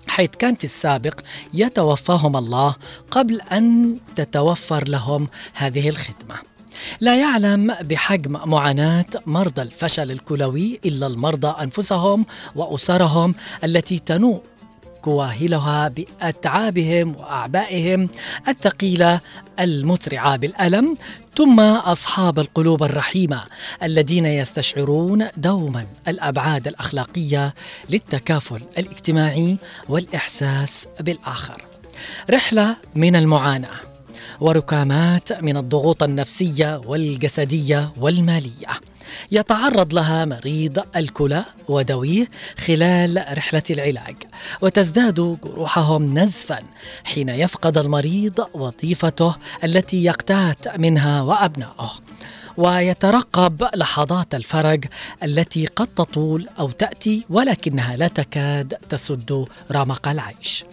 حيث 0.07 0.29
كان 0.39 0.55
في 0.55 0.63
السابق 0.63 1.19
يتوفاهم 1.53 2.37
الله 2.37 2.75
قبل 3.11 3.41
أن 3.41 3.95
تتوفر 4.15 4.87
لهم 4.87 5.27
هذه 5.53 5.89
الخدمة. 5.89 6.35
لا 7.01 7.19
يعلم 7.19 7.75
بحجم 7.81 8.49
معاناة 8.49 9.05
مرضى 9.25 9.61
الفشل 9.61 10.11
الكلوي 10.11 10.79
إلا 10.85 11.07
المرضى 11.07 11.63
أنفسهم 11.63 12.25
وأسرهم 12.55 13.35
التي 13.63 13.99
تنوء 13.99 14.41
كواهلها 15.01 15.87
بأتعابهم 15.87 17.15
وأعبائهم 17.15 18.09
الثقيلة 18.47 19.19
المترعة 19.59 20.35
بالألم 20.35 20.97
ثم 21.37 21.59
أصحاب 21.59 22.39
القلوب 22.39 22.83
الرحيمة 22.83 23.43
الذين 23.83 24.25
يستشعرون 24.25 25.27
دوما 25.37 25.85
الأبعاد 26.07 26.67
الأخلاقية 26.67 27.53
للتكافل 27.89 28.61
الاجتماعي 28.77 29.57
والإحساس 29.89 30.87
بالآخر. 30.99 31.65
رحلة 32.29 32.75
من 32.95 33.15
المعاناة 33.15 33.79
وركامات 34.41 35.43
من 35.43 35.57
الضغوط 35.57 36.03
النفسية 36.03 36.81
والجسدية 36.85 37.93
والمالية. 37.97 38.69
يتعرض 39.31 39.93
لها 39.93 40.25
مريض 40.25 40.83
الكلى 40.95 41.43
ودويه 41.67 42.27
خلال 42.65 43.25
رحلة 43.37 43.63
العلاج 43.69 44.15
وتزداد 44.61 45.37
جروحهم 45.43 46.19
نزفا 46.19 46.59
حين 47.03 47.29
يفقد 47.29 47.77
المريض 47.77 48.47
وظيفته 48.53 49.35
التي 49.63 50.03
يقتات 50.03 50.79
منها 50.79 51.21
وأبنائه. 51.21 51.91
ويترقب 52.57 53.69
لحظات 53.75 54.35
الفرج 54.35 54.85
التي 55.23 55.65
قد 55.65 55.87
تطول 55.87 56.49
أو 56.59 56.69
تأتي 56.69 57.25
ولكنها 57.29 57.95
لا 57.95 58.07
تكاد 58.07 58.73
تسد 58.89 59.45
رمق 59.71 60.07
العيش. 60.07 60.65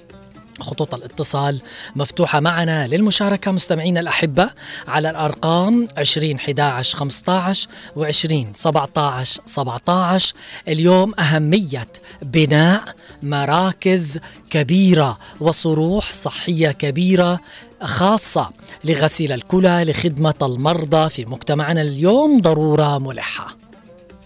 خطوط 0.60 0.94
الاتصال 0.94 1.60
مفتوحة 1.96 2.40
معنا 2.40 2.86
للمشاركة 2.86 3.50
مستمعينا 3.50 4.00
الأحبة 4.00 4.50
على 4.88 5.10
الأرقام 5.10 5.88
20 5.96 6.34
11 6.34 6.98
15 6.98 7.68
و 7.96 8.04
20 8.04 8.52
17 8.54 9.42
17 9.46 10.34
اليوم 10.68 11.14
أهمية 11.18 11.88
بناء 12.22 12.84
مراكز 13.22 14.18
كبيرة 14.50 15.18
وصروح 15.40 16.12
صحية 16.12 16.70
كبيرة 16.70 17.40
خاصة 17.82 18.50
لغسيل 18.84 19.32
الكلى 19.32 19.84
لخدمة 19.84 20.34
المرضى 20.42 21.08
في 21.08 21.24
مجتمعنا 21.24 21.82
اليوم 21.82 22.40
ضرورة 22.40 22.98
ملحة. 22.98 23.56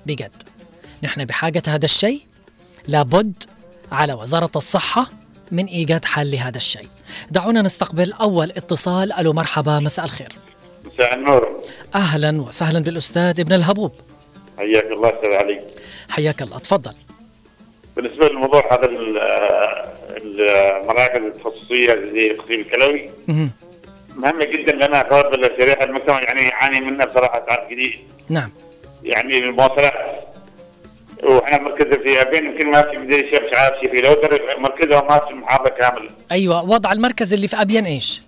بجد 0.07 0.43
نحن 1.03 1.25
بحاجة 1.25 1.63
هذا 1.69 1.85
الشيء؟ 1.85 2.21
لابد 2.89 3.43
على 3.93 4.13
وزارة 4.13 4.51
الصحة 4.57 5.11
من 5.53 5.67
إيجاد 5.67 6.05
حل 6.05 6.31
لهذا 6.31 6.57
الشيء. 6.57 6.89
دعونا 7.31 7.63
نستقبل 7.63 8.13
أول 8.13 8.51
اتصال. 8.51 9.13
ألو 9.13 9.33
مرحبا 9.33 9.79
مساء 9.79 10.05
الخير. 10.05 10.29
مساء 10.95 11.15
النور. 11.15 11.61
أهلا 11.95 12.41
وسهلا 12.43 12.79
بالأستاذ 12.81 13.41
ابن 13.41 13.53
الهبوب. 13.53 13.93
حياك 14.59 14.85
الله 14.85 15.09
أستاذ 15.09 15.31
علي. 15.33 15.61
حياك 16.11 16.43
الله. 16.43 16.59
تفضل. 16.59 16.93
بالنسبة 17.97 18.29
للموضوع 18.29 18.75
هذا 18.75 18.85
ال- 18.87 19.19
المراكز 20.21 21.23
التخصصية 21.25 21.95
للتقسيم 21.95 22.61
الكلوي 22.61 23.11
مهم. 23.29 23.51
مهمه 24.17 24.45
جدا 24.45 24.73
لنا 24.73 25.03
كرد 25.03 25.51
شريحه 25.59 25.85
المجتمع 25.85 26.23
يعني 26.23 26.41
يعاني 26.43 26.81
منها 26.81 27.05
بصراحة 27.05 27.45
ساعات 27.49 27.67
كثير 27.71 28.05
نعم. 28.29 28.51
يعني 29.05 29.39
المواصلات 29.39 29.93
وإحنا 31.23 31.59
مركزنا 31.63 31.97
في 32.03 32.21
أبين 32.23 32.47
يمكن 32.47 32.71
ما 32.71 32.83
في 32.83 32.97
مدير 32.99 33.25
الشيخ 33.25 33.43
شعاب 33.53 33.73
شي 33.83 33.89
في 33.89 34.01
لودر 34.01 34.41
مركزها 34.59 35.01
ما 35.01 35.19
في 35.19 35.31
المحافظه 35.31 35.69
كاملة. 35.71 36.11
أيوة 36.33 36.71
وضع 36.71 36.93
المركز 36.93 37.33
اللي 37.35 37.49
في 37.49 37.61
أبين 37.61 37.87
إيش؟ 37.87 38.23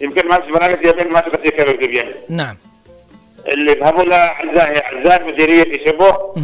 يمكن 0.00 0.28
ما 0.28 0.40
في 0.40 0.52
مراكز 0.52 0.74
في 0.76 0.90
أبين 0.90 1.12
ما 1.12 1.20
في 1.20 1.50
كلوي 1.50 1.78
في 1.78 1.84
أبين. 1.84 2.14
نعم. 2.28 2.56
اللي 3.48 3.72
ذهبوا 3.72 4.04
لها 4.04 4.26
اعزاء 4.32 4.70
هي 4.72 4.78
اعزاء 4.78 5.26
مديرية 5.26 5.62
في 5.64 5.80
شبوه. 5.86 6.34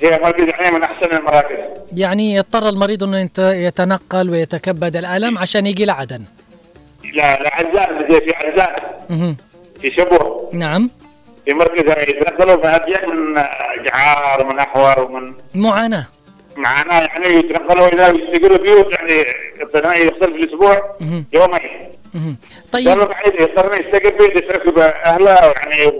فيها 0.00 0.18
مركز 0.18 0.44
يعني 0.48 0.76
من 0.76 0.82
أحسن 0.82 1.16
المراكز. 1.16 1.56
يعني 1.96 2.34
يضطر 2.34 2.68
المريض 2.68 3.14
يت- 3.14 3.38
يتنقل 3.38 4.30
ويتكبد 4.30 4.96
الألم 4.96 5.38
عشان 5.38 5.66
يجي 5.66 5.84
لعدن 5.84 6.22
لا 7.14 7.42
لا 7.42 8.06
زي 8.10 8.20
في 8.20 8.32
مهم. 9.10 9.36
في 9.82 9.90
شبوه. 9.90 10.50
نعم. 10.52 10.90
في 11.48 11.54
مركز 11.54 12.10
يتنقلوا 12.10 12.76
أبيان 12.76 13.08
من 13.10 13.34
جعار 13.84 14.46
ومن 14.46 14.58
أحور 14.58 15.00
ومن 15.00 15.34
معاناة 15.54 16.06
معانا 16.56 16.94
يعني 16.94 17.26
يتنقلوا 17.26 17.86
إلى 17.88 18.02
يستقروا 18.02 18.58
بيوت 18.58 18.92
يعني 18.94 19.24
الطناء 19.62 19.98
يغسل 19.98 20.18
في 20.18 20.44
الأسبوع. 20.44 20.96
يومين. 21.32 21.60
طيب 22.72 22.86
طيب 22.88 22.98
بعيد 22.98 23.34
يضطر 23.40 23.74
يستقر 23.74 24.18
بيت 24.18 24.36
يتركب 24.36 24.78
أهله 24.78 25.34
يعني 25.34 25.92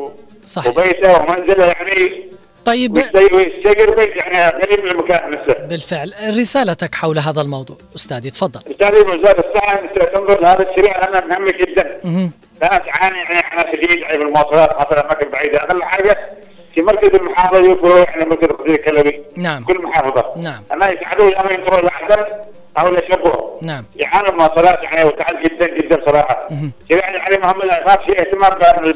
صحيح 0.45 0.69
وبيته 0.79 1.23
ومنزله 1.23 1.67
يعني 1.67 2.23
طيب. 2.69 2.93
بيت 2.93 4.17
يعني 4.17 4.63
قريب 4.63 4.81
من 4.85 4.91
المكان 4.91 5.31
نفسه 5.31 5.67
بالفعل. 5.67 6.15
رسالتك 6.29 6.95
حول 6.95 7.19
هذا 7.19 7.41
الموضوع. 7.41 7.77
أستاذي 7.97 8.31
تفضل. 8.31 8.61
بالتالي 8.67 9.01
وزارة 9.01 9.45
الصحة 9.49 9.77
تنظر 10.15 10.41
لهذا 10.41 10.71
الشريعة 10.71 11.11
لأنها 11.11 11.21
مهمة 11.39 11.53
جدا. 11.53 12.01
مهم. 12.05 12.31
لا 12.63 12.69
تعاني 12.69 13.19
يعني 13.19 13.41
إحنا 13.41 13.73
شديد 13.73 13.99
يعني 13.99 14.19
بالمواصلات 14.19 14.73
خاصة 14.73 15.01
الأماكن 15.01 15.31
بعيدة 15.31 15.59
أقل 15.59 15.83
حاجة 15.83 16.19
في 16.75 16.83
مركز 16.83 17.09
المحافظة 17.15 17.59
يوفروا 17.59 17.99
يعني 17.99 18.25
مركز 18.25 18.45
القضية 18.49 18.75
الكلوي. 18.75 19.21
نعم. 19.37 19.65
كل 19.65 19.83
محافظة. 19.83 20.25
نعم. 20.37 20.63
أنا 20.73 20.91
يساعدوه 20.91 21.41
أما 21.41 21.53
ينطروا 21.53 21.89
لحدا 21.89 22.45
أو 22.79 22.89
لشبه 22.89 23.59
نعم. 23.63 23.85
يعانوا 23.97 24.29
المواصلات 24.29 24.83
يعني 24.83 25.05
وتعب 25.05 25.43
جدا 25.45 25.67
جدا 25.67 25.97
مهم. 26.51 26.73
شريعة 26.89 27.11
يعني 27.11 27.39
مهمة 27.39 27.65
ما 27.65 27.97
في 28.07 28.21
اهتمام 28.21 28.59
بها 28.59 28.81
من 28.81 28.91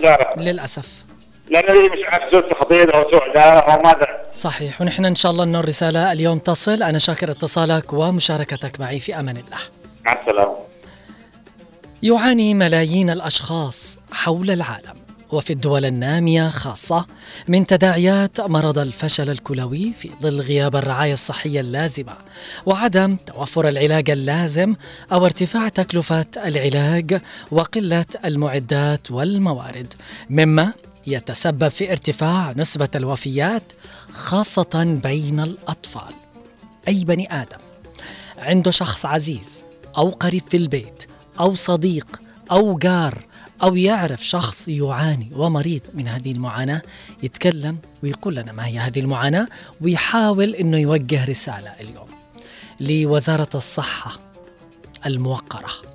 هذه 1.57 1.89
مش 1.93 1.99
عارف 2.09 2.31
سوء 2.31 2.55
خطير 2.61 2.95
أو 2.95 3.11
سوء 3.11 3.31
إدارة 3.31 3.61
أو 3.61 3.83
ماذا؟ 3.83 4.07
صحيح 4.33 4.81
ونحن 4.81 5.05
إن 5.05 5.15
شاء 5.15 5.33
الله 5.33 5.45
أنه 5.45 5.61
الرسالة 5.61 6.13
اليوم 6.13 6.39
تصل. 6.39 6.83
أنا 6.83 6.99
شاكر 6.99 7.31
اتصالك 7.31 7.93
ومشاركتك 7.93 8.81
معي 8.81 9.01
في 9.01 9.19
أمان 9.19 9.37
الله. 9.37 9.59
مع 10.05 10.21
السلامة. 10.21 10.57
يعاني 12.03 12.55
ملايين 12.55 13.11
الأشخاص 13.11 13.99
حول 14.13 14.51
العالم 14.51 14.95
وفي 15.33 15.53
الدول 15.53 15.85
النامية 15.85 16.49
خاصة 16.49 17.07
من 17.49 17.67
تداعيات 17.67 18.41
مرض 18.41 18.79
الفشل 18.79 19.31
الكلوي 19.31 19.93
في 19.93 20.11
ظل 20.23 20.41
غياب 20.41 20.77
الرعاية 20.77 21.13
الصحية 21.13 21.61
اللازمة 21.61 22.13
وعدم 22.67 23.17
توفر 23.17 23.69
العلاج 23.69 24.11
اللازم 24.11 24.75
أو 25.13 25.25
ارتفاع 25.25 25.69
تكلفة 25.69 26.27
العلاج 26.47 27.21
وقلة 27.51 28.05
المعدات 28.25 29.11
والموارد 29.11 29.95
مما 30.31 30.73
يتسبب 31.07 31.69
في 31.69 31.91
ارتفاع 31.91 32.53
نسبة 32.57 32.89
الوفيات 32.95 33.73
خاصة 34.11 35.01
بين 35.03 35.41
الأطفال. 35.41 36.15
أي 36.89 37.05
بني 37.05 37.43
آدم 37.43 37.59
عنده 38.39 38.71
شخص 38.71 39.07
عزيز 39.07 39.63
أو 39.97 40.11
قريب 40.11 40.43
في 40.51 40.57
البيت 40.57 41.05
أو 41.41 41.55
صديق 41.55 42.21
أو 42.51 42.79
جار 42.79 43.19
أو 43.63 43.77
يعرف 43.77 44.27
شخص 44.27 44.69
يعاني 44.69 45.31
ومريض 45.37 45.81
من 45.95 46.09
هذه 46.09 46.33
المعاناة 46.33 46.83
يتكلم 47.23 47.79
ويقول 48.03 48.35
لنا 48.35 48.53
ما 48.53 48.67
هي 48.67 48.79
هذه 48.79 49.01
المعاناة 49.01 49.49
ويحاول 49.81 50.55
أنه 50.55 50.79
يوجه 50.79 51.25
رسالة 51.25 51.71
اليوم 51.81 52.09
لوزارة 52.81 53.49
الصحة 53.55 54.19
الموقرة. 55.07 55.92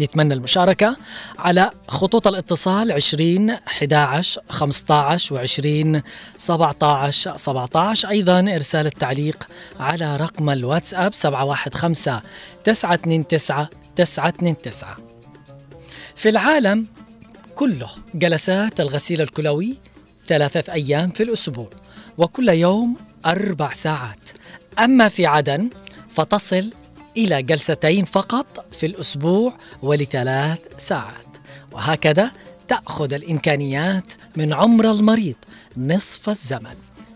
نتمنى 0.00 0.34
المشاركة 0.34 0.96
على 1.38 1.70
خطوط 1.88 2.26
الاتصال 2.26 2.92
20 2.92 3.50
11 3.50 4.42
15 4.48 5.34
و 5.34 5.38
20 5.38 6.02
17 6.38 7.36
17 7.36 8.08
أيضا 8.08 8.40
إرسال 8.40 8.86
التعليق 8.86 9.48
على 9.80 10.16
رقم 10.16 10.50
الواتساب 10.50 11.14
715 11.14 12.22
929 12.64 13.26
929 13.94 15.10
في 16.16 16.28
العالم 16.28 16.86
كله 17.54 17.88
جلسات 18.14 18.80
الغسيل 18.80 19.20
الكلوي 19.20 19.76
ثلاثة 20.26 20.72
أيام 20.72 21.10
في 21.10 21.22
الأسبوع 21.22 21.70
وكل 22.18 22.48
يوم 22.48 22.96
أربع 23.26 23.72
ساعات. 23.72 24.30
أما 24.78 25.08
في 25.08 25.26
عدن 25.26 25.70
فتصل 26.14 26.72
إلى 27.16 27.42
جلستين 27.42 28.04
فقط 28.04 28.66
في 28.72 28.86
الأسبوع 28.86 29.52
ولثلاث 29.82 30.58
ساعات. 30.78 31.26
وهكذا 31.72 32.30
تأخذ 32.68 33.14
الإمكانيات 33.14 34.12
من 34.36 34.52
عمر 34.52 34.90
المريض 34.90 35.34
نصف 35.76 36.28
الزمن 36.28 36.74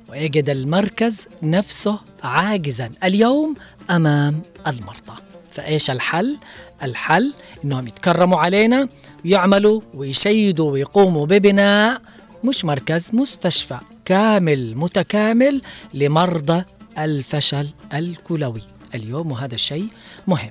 ويجد 0.08 0.50
المركز 0.50 1.28
نفسه 1.42 1.98
عاجزا 2.22 2.90
اليوم 3.04 3.54
أمام 3.90 4.42
المرضى. 4.66 5.22
فإيش 5.52 5.90
الحل؟ 5.90 6.36
الحل 6.82 7.32
إنهم 7.64 7.86
يتكرموا 7.86 8.38
علينا 8.38 8.88
ويعملوا 9.24 9.80
ويشيدوا 9.94 10.72
ويقوموا 10.72 11.26
ببناء 11.26 12.02
مش 12.44 12.64
مركز 12.64 13.08
مستشفى 13.12 13.78
كامل 14.04 14.76
متكامل 14.76 15.62
لمرضى 15.94 16.64
الفشل 16.98 17.68
الكلوي. 17.94 18.62
اليوم 18.94 19.32
وهذا 19.32 19.54
الشيء 19.54 19.88
مهم. 20.26 20.50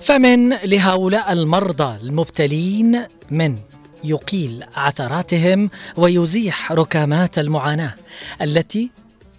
فمن 0.00 0.48
لهؤلاء 0.48 1.32
المرضى 1.32 2.00
المبتلين 2.02 3.04
من 3.30 3.58
يقيل 4.04 4.64
عثراتهم 4.76 5.70
ويزيح 5.96 6.72
ركامات 6.72 7.38
المعاناة 7.38 7.94
التي 8.42 8.90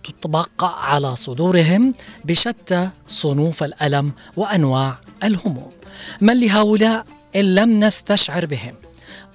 تطبق 0.04 0.64
على 0.64 1.16
صدورهم 1.16 1.94
بشتى 2.26 2.90
صنوف 3.08 3.64
الألم 3.64 4.12
وأنواع 4.38 4.98
الهموم. 5.24 5.72
من 6.22 6.40
لهؤلاء 6.40 7.06
إن 7.36 7.56
لم 7.56 7.80
نستشعر 7.84 8.46
بهم 8.46 8.74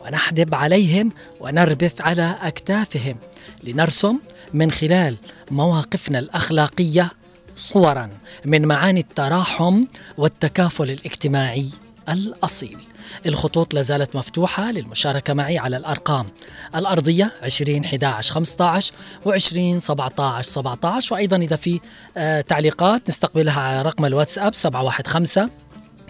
ونحدب 0.05 0.55
عليهم 0.55 1.13
ونربث 1.41 2.01
على 2.01 2.37
أكتافهم 2.43 3.17
لنرسم 3.65 4.19
من 4.55 4.71
خلال 4.71 5.17
مواقفنا 5.51 6.19
الأخلاقية 6.19 7.11
صورا 7.57 8.11
من 8.45 8.67
معاني 8.67 9.01
التراحم 9.01 9.85
والتكافل 10.19 10.91
الاجتماعي 10.91 11.67
الأصيل. 12.09 12.79
الخطوط 13.27 13.75
لازالت 13.75 14.17
مفتوحة 14.17 14.71
للمشاركة 14.71 15.35
معي 15.35 15.59
على 15.59 15.77
الأرقام 15.77 16.27
الأرضية 16.75 17.33
20 17.43 17.85
11 17.85 18.35
15 18.35 18.93
و 19.25 19.33
20 19.33 19.81
17 19.81 20.51
17 20.51 21.15
وأيضا 21.15 21.37
إذا 21.37 21.57
في 21.57 21.81
آه 22.17 22.41
تعليقات 22.41 23.09
نستقبلها 23.09 23.61
على 23.61 23.83
رقم 23.83 24.05
الواتساب 24.05 24.55
715 24.55 25.51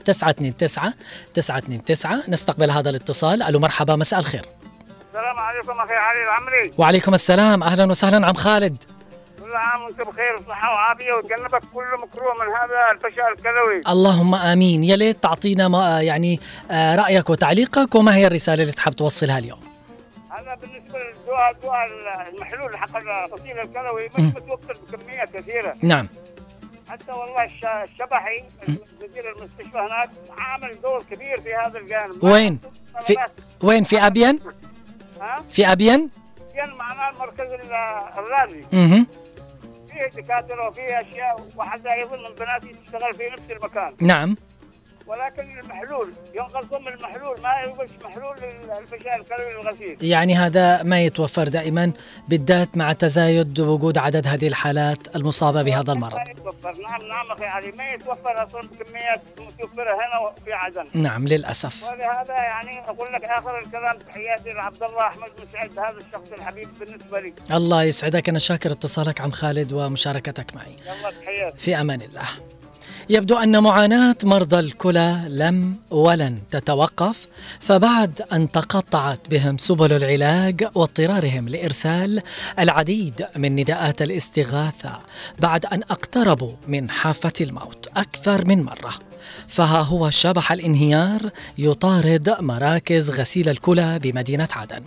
929 0.05 0.93
929 1.35 2.23
نستقبل 2.29 2.71
هذا 2.71 2.91
الاتصال. 2.91 3.43
ألو 3.43 3.59
مرحبا 3.59 3.97
مساء 3.97 4.21
الخير. 4.21 4.47
السلام 5.09 5.39
عليكم 5.39 5.71
أخي 5.71 5.95
علي 5.95 6.23
العمري 6.23 6.73
وعليكم 6.79 7.15
السلام. 7.15 7.63
أهلا 7.63 7.85
وسهلا 7.85 8.27
عم 8.27 8.35
خالد. 8.35 8.96
عام 9.57 9.83
وانت 9.83 10.01
بخير 10.03 10.35
وصحة 10.37 10.75
وعافية 10.75 11.13
وتجنبك 11.13 11.63
كل 11.75 11.85
مكروه 12.03 12.35
من 12.35 12.53
هذا 12.57 12.91
الفشل 12.93 13.23
الكلوي. 13.39 13.83
اللهم 13.89 14.35
آمين. 14.35 14.85
يا 14.85 14.97
ليت 14.97 15.23
تعطينا 15.23 15.69
ما 15.69 16.03
يعني 16.03 16.41
آه، 16.71 16.97
رأيك 16.97 17.31
وتعليقك 17.31 17.95
وما 17.95 18.15
هي 18.17 18.27
الرسالة 18.27 18.63
اللي 18.63 18.73
تحب 18.73 18.93
توصلها 18.93 19.39
اليوم؟ 19.39 19.61
هذا 20.31 20.55
بالنسبة 20.55 20.99
للدواء 20.99 21.51
الدواء 21.51 21.79
المحلول 22.35 22.77
حق 22.77 22.97
الغسيل 22.97 23.59
الكلوي. 23.61 24.07
مش 24.19 24.25
متوفر 24.35 24.77
بكميات 24.93 25.37
كثيرة. 25.37 25.75
نعم. 25.83 26.09
حتى 26.89 27.13
والله 27.13 27.45
الش- 27.45 27.91
الشبحي 27.93 28.45
مدير 29.03 29.37
المستشفى 29.37 29.79
هناك 29.79 30.11
عامل 30.39 30.81
دور 30.83 31.03
كبير 31.11 31.41
في 31.41 31.55
هذا 31.55 31.79
الجانب. 31.79 32.25
وين؟ 32.25 32.59
في 33.07 33.17
وين؟ 33.63 33.85
في 33.85 34.07
أبين؟ 34.07 34.41
ها؟ 35.21 35.43
في 35.49 35.73
أبين؟ 35.73 36.11
كان 36.55 36.71
معنا 36.75 37.11
المركز 37.11 37.53
ال- 37.53 37.73
الرازي. 38.19 38.65
أها 38.75 39.07
فيه 39.97 40.21
دكاترة 40.23 40.69
وفيه 40.69 41.01
أشياء 41.01 41.47
وحتى 41.57 41.93
أيضا 41.93 42.17
من 42.17 42.35
بناتي 42.39 42.69
تشتغل 42.69 43.15
في 43.15 43.25
نفس 43.33 43.53
المكان. 43.53 43.97
نعم. 44.01 44.37
ولكن 45.07 45.59
المحلول 45.59 46.13
ينقصهم 46.35 46.89
المحلول 46.89 47.41
ما 47.41 47.51
يوجد 47.65 47.91
محلول 48.05 48.37
للفشل 48.37 49.09
الكلوي 49.09 49.55
للغسيل 49.55 49.97
يعني 50.01 50.37
هذا 50.37 50.83
ما 50.83 51.01
يتوفر 51.01 51.49
دائما 51.49 51.93
بالذات 52.29 52.77
مع 52.77 52.93
تزايد 52.93 53.61
وجود 53.61 53.99
عدد 53.99 54.27
هذه 54.27 54.47
الحالات 54.47 55.17
المصابة 55.17 55.63
بهذا 55.63 55.93
المرض. 55.93 56.15
ما 56.15 56.25
يتوفر. 56.31 56.83
نعم 56.83 57.03
نعم 57.03 57.33
أخي 57.33 57.45
علي 57.45 57.73
ما 57.73 57.91
يتوفر 57.91 58.47
أصلا 58.47 58.61
بكميات 58.61 59.23
متوفرة 59.39 59.95
هنا 59.95 60.19
وفي 60.19 60.53
عدن. 60.53 60.87
نعم 60.95 61.29
للأسف. 61.29 61.85
ولهذا 61.85 62.35
يعني 62.35 62.81
أقول 62.81 63.13
لك 63.13 63.25
آخر 63.25 63.59
الكلام 63.59 63.99
تحياتي 63.99 64.51
لعبد 64.51 64.83
الله 64.83 65.07
أحمد 65.07 65.29
مسعد 65.49 65.79
هذا 65.79 65.97
الشخص 66.07 66.33
الحبيب 66.39 66.69
بالنسبة 66.81 67.21
لي. 67.21 67.35
الله 67.51 67.83
يسعدك. 67.83 68.29
أنا 68.29 68.39
شاكر 68.39 68.71
اتصالك 68.71 69.21
عم 69.21 69.31
خالد 69.31 69.73
ومشاركتك 69.73 70.55
معي. 70.55 70.77
يلا 70.87 71.11
تحياتي. 71.11 71.59
في 71.59 71.81
أمان 71.81 72.03
الله. 72.03 72.27
يبدو 73.09 73.37
أن 73.37 73.63
معاناة 73.63 74.17
مرضى 74.25 74.59
الكلى 74.59 75.21
لم 75.29 75.77
ولن 75.91 76.39
تتوقف 76.51 77.29
فبعد 77.61 78.23
أن 78.33 78.51
تقطعت 78.51 79.21
بهم 79.31 79.59
سبل 79.59 79.93
العلاج 79.93 80.69
واضطرارهم 80.75 81.49
لإرسال 81.49 82.23
العديد 82.59 83.27
من 83.37 83.57
نداءات 83.57 84.03
الاستغاثة 84.03 85.01
بعد 85.39 85.67
أن 85.67 85.83
اقتربوا 85.83 86.53
من 86.69 86.91
حافة 86.91 87.33
الموت 87.41 87.89
أكثر 87.97 88.45
من 88.45 88.63
مرة. 88.63 88.95
فها 89.49 89.81
هو 89.81 90.11
شبح 90.11 90.53
الانهيار 90.53 91.31
يطارد 91.59 92.37
مراكز 92.41 93.11
غسيل 93.11 93.49
الكلى 93.49 93.99
بمدينة 93.99 94.49
عدن. 94.53 94.83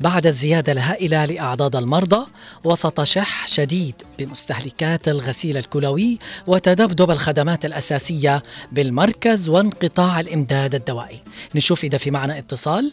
بعد 0.00 0.26
الزيادة 0.26 0.72
الهائله 0.72 1.24
لاعداد 1.24 1.76
المرضى 1.76 2.26
وسط 2.64 3.02
شح 3.02 3.46
شديد 3.46 3.94
بمستهلكات 4.18 5.08
الغسيل 5.08 5.56
الكلوي 5.56 6.18
وتذبذب 6.46 7.10
الخدمات 7.10 7.64
الأساسية 7.64 8.42
بالمركز 8.72 9.48
وانقطاع 9.48 10.20
الإمداد 10.20 10.74
الدوائي. 10.74 11.22
نشوف 11.54 11.84
إذا 11.84 11.98
في 11.98 12.10
معنا 12.10 12.38
اتصال. 12.38 12.92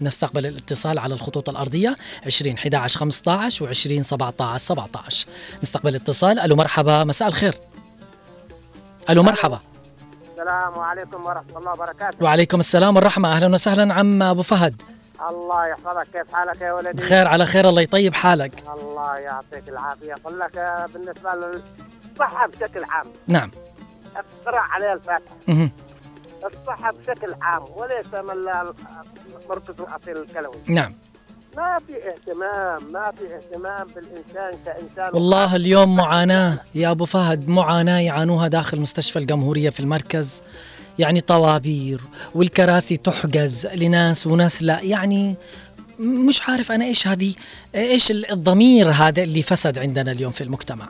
نستقبل 0.00 0.46
الاتصال 0.46 0.98
على 0.98 1.14
الخطوط 1.14 1.48
الأرضية 1.48 1.96
20 2.26 2.54
11 2.54 3.00
15 3.00 3.64
و 3.64 3.68
20 3.68 4.02
17 4.02 4.64
17 4.64 5.26
نستقبل 5.62 5.94
اتصال. 5.94 6.38
ألو 6.38 6.56
مرحبا 6.56 7.04
مساء 7.04 7.28
الخير. 7.28 7.58
ألو 9.10 9.22
مرحبا. 9.22 9.60
السلام 10.38 10.78
عليكم 10.78 11.24
ورحمة 11.24 11.58
الله 11.58 11.72
وبركاته. 11.72 12.24
وعليكم 12.24 12.60
السلام 12.60 12.96
والرحمة. 12.96 13.32
أهلا 13.32 13.54
وسهلا 13.54 13.94
عم 13.94 14.22
أبو 14.22 14.42
فهد. 14.42 14.82
الله 15.30 15.66
يحفظك. 15.66 16.06
كيف 16.12 16.34
حالك 16.34 16.60
يا 16.60 16.72
ولدي؟ 16.72 16.92
بخير 16.92 17.28
على 17.28 17.46
خير 17.46 17.68
الله 17.68 17.82
يطيب 17.82 18.14
حالك. 18.14 18.52
الله 18.68 19.16
يعطيك 19.16 19.68
العافية. 19.68 20.14
أقول 20.14 20.38
لك 20.38 20.56
آه، 20.56 20.86
بالنسبة 20.86 21.30
للصحة 21.34 22.46
بشكل 22.46 22.84
عام. 22.84 23.06
نعم. 23.26 23.50
اقرأ 24.16 24.60
عليها 24.60 24.92
الفاتحة. 24.92 25.36
الصحة 26.44 26.90
بشكل 26.92 27.34
عام 27.42 27.64
وليس 27.76 28.06
من 28.14 28.44
مركز 29.48 29.74
الأصيل 29.80 30.16
الكلوي. 30.16 30.56
نعم. 30.66 30.94
ما 31.58 31.78
في 31.86 31.94
اهتمام 32.08 32.92
ما 32.92 33.12
في 33.18 33.34
اهتمام 33.36 33.86
بالإنسان 33.86 34.58
كإنسان. 34.66 35.14
والله 35.14 35.56
اليوم 35.56 35.96
معاناة. 35.96 36.58
يا 36.74 36.90
أبو 36.90 37.04
فهد 37.04 37.48
معاناة 37.48 37.98
يعانوها 38.00 38.48
داخل 38.48 38.80
مستشفى 38.80 39.18
الجمهورية 39.18 39.70
في 39.70 39.80
المركز. 39.80 40.42
يعني 40.98 41.20
طوابير 41.20 42.00
والكراسي 42.34 42.96
تحجز 42.96 43.66
لناس 43.66 44.26
وناس 44.26 44.62
لا. 44.62 44.80
يعني 44.80 45.34
مش 46.00 46.48
عارف 46.48 46.72
أنا 46.72 46.84
إيش 46.84 47.08
هذه 47.08 47.34
ال- 47.74 48.30
الضمير 48.32 48.90
هذا 48.90 49.22
اللي 49.22 49.42
فسد 49.42 49.78
عندنا 49.78 50.12
اليوم 50.12 50.32
في 50.32 50.44
المجتمع. 50.44 50.88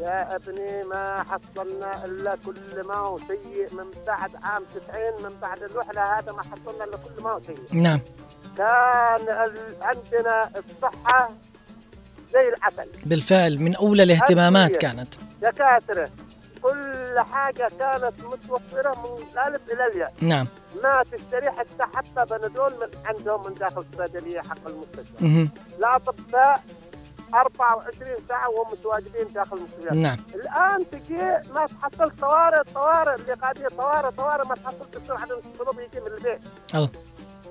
يا 0.00 0.36
ابني 0.36 0.84
ما 0.90 1.24
حصلنا 1.30 2.04
إلا 2.04 2.36
كل 2.46 2.86
ما 2.88 2.94
هو 2.94 3.18
سيء 3.18 3.68
من 3.74 3.84
بعد 4.06 4.30
عام 4.42 4.62
90 4.88 5.30
من 5.30 5.36
بعد 5.42 5.62
الوحده 5.62 6.18
هذا 6.18 6.32
ما 6.32 6.42
حصلنا 6.42 6.84
إلا 6.84 6.96
كل 6.96 7.22
ما 7.22 7.30
هو 7.30 7.40
سيء. 7.46 7.58
نعم. 7.82 8.00
كان 8.58 9.28
عندنا 9.82 10.50
الصحة 10.56 11.30
زي 12.32 12.48
العسل. 12.48 12.88
بالفعل 13.06 13.58
من 13.58 13.76
أولى 13.76 14.02
الاهتمامات. 14.02 14.76
كانت. 14.76 15.14
دكاترة 15.42 16.10
كل 16.62 17.20
حاجة 17.32 17.70
كانت 17.78 18.12
متوفرة 18.24 18.90
من 18.90 19.22
الألف 19.32 19.62
إلى 19.72 19.86
الياء. 19.92 20.12
نعم. 20.20 20.46
ما 20.82 21.02
تشتري 21.02 21.50
حتى 21.50 21.82
حتى 21.94 22.24
بنادول 22.34 22.72
من 22.72 22.88
عندهم 23.06 23.46
من 23.46 23.54
داخل 23.54 23.84
الصيدلية 23.92 24.40
حق 24.40 24.68
المستشفى. 24.68 25.24
مهم. 25.24 25.50
الأطباء 25.78 26.62
24 27.34 28.16
ساعة 28.28 28.50
وهم 28.50 28.72
متواجدين 28.72 29.32
داخل 29.34 29.56
المستشفى. 29.56 29.96
نعم. 29.96 30.18
الآن 30.34 30.90
تجي 30.90 31.50
ما 31.54 31.66
تحصل 31.66 32.10
طوارئ 32.20 32.62
طوارئ 32.74 33.14
اللي 33.14 33.32
قاعدين 33.32 33.68
طوارئ 33.68 34.10
طوارئ 34.10 34.48
ما 34.48 34.54
تحصل 34.54 34.90
دكتور 34.94 35.16
عدم 35.16 35.34
الطلب 35.34 35.78
يجي 35.80 36.00
من 36.00 36.06
البيت. 36.06 36.40
الله. 36.74 36.90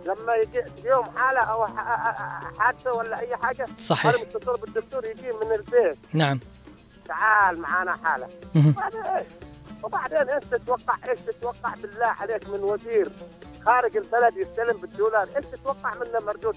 لما 0.07 0.33
يجي 0.35 0.61
تجيهم 0.61 1.03
حالة 1.17 1.39
أو 1.39 1.67
حادثة 2.59 2.91
ولا 2.93 3.19
أي 3.19 3.35
حاجة 3.37 3.67
صحيح. 3.79 4.15
هذا 4.15 4.23
متصل 4.23 4.57
بالدكتور 4.61 5.05
يجي 5.05 5.27
من 5.31 5.51
البيت. 5.55 5.97
نعم. 6.13 6.39
تعال 7.07 7.61
معانا 7.61 7.97
حالة. 8.03 8.27
وبعدين 9.83 10.17
إيش؟ 10.29 10.43
تتوقع؟ 10.51 10.95
إيش 11.09 11.19
تتوقع 11.19 11.73
بالله 11.81 12.05
عليك 12.05 12.49
من 12.49 12.59
وزير 12.59 13.09
خارج 13.65 13.97
البلد 13.97 14.37
يستلم 14.37 14.77
بالدولار؟ 14.81 15.27
إيش 15.37 15.45
تتوقع 15.45 15.91
منه 15.95 16.25
مردود 16.25 16.55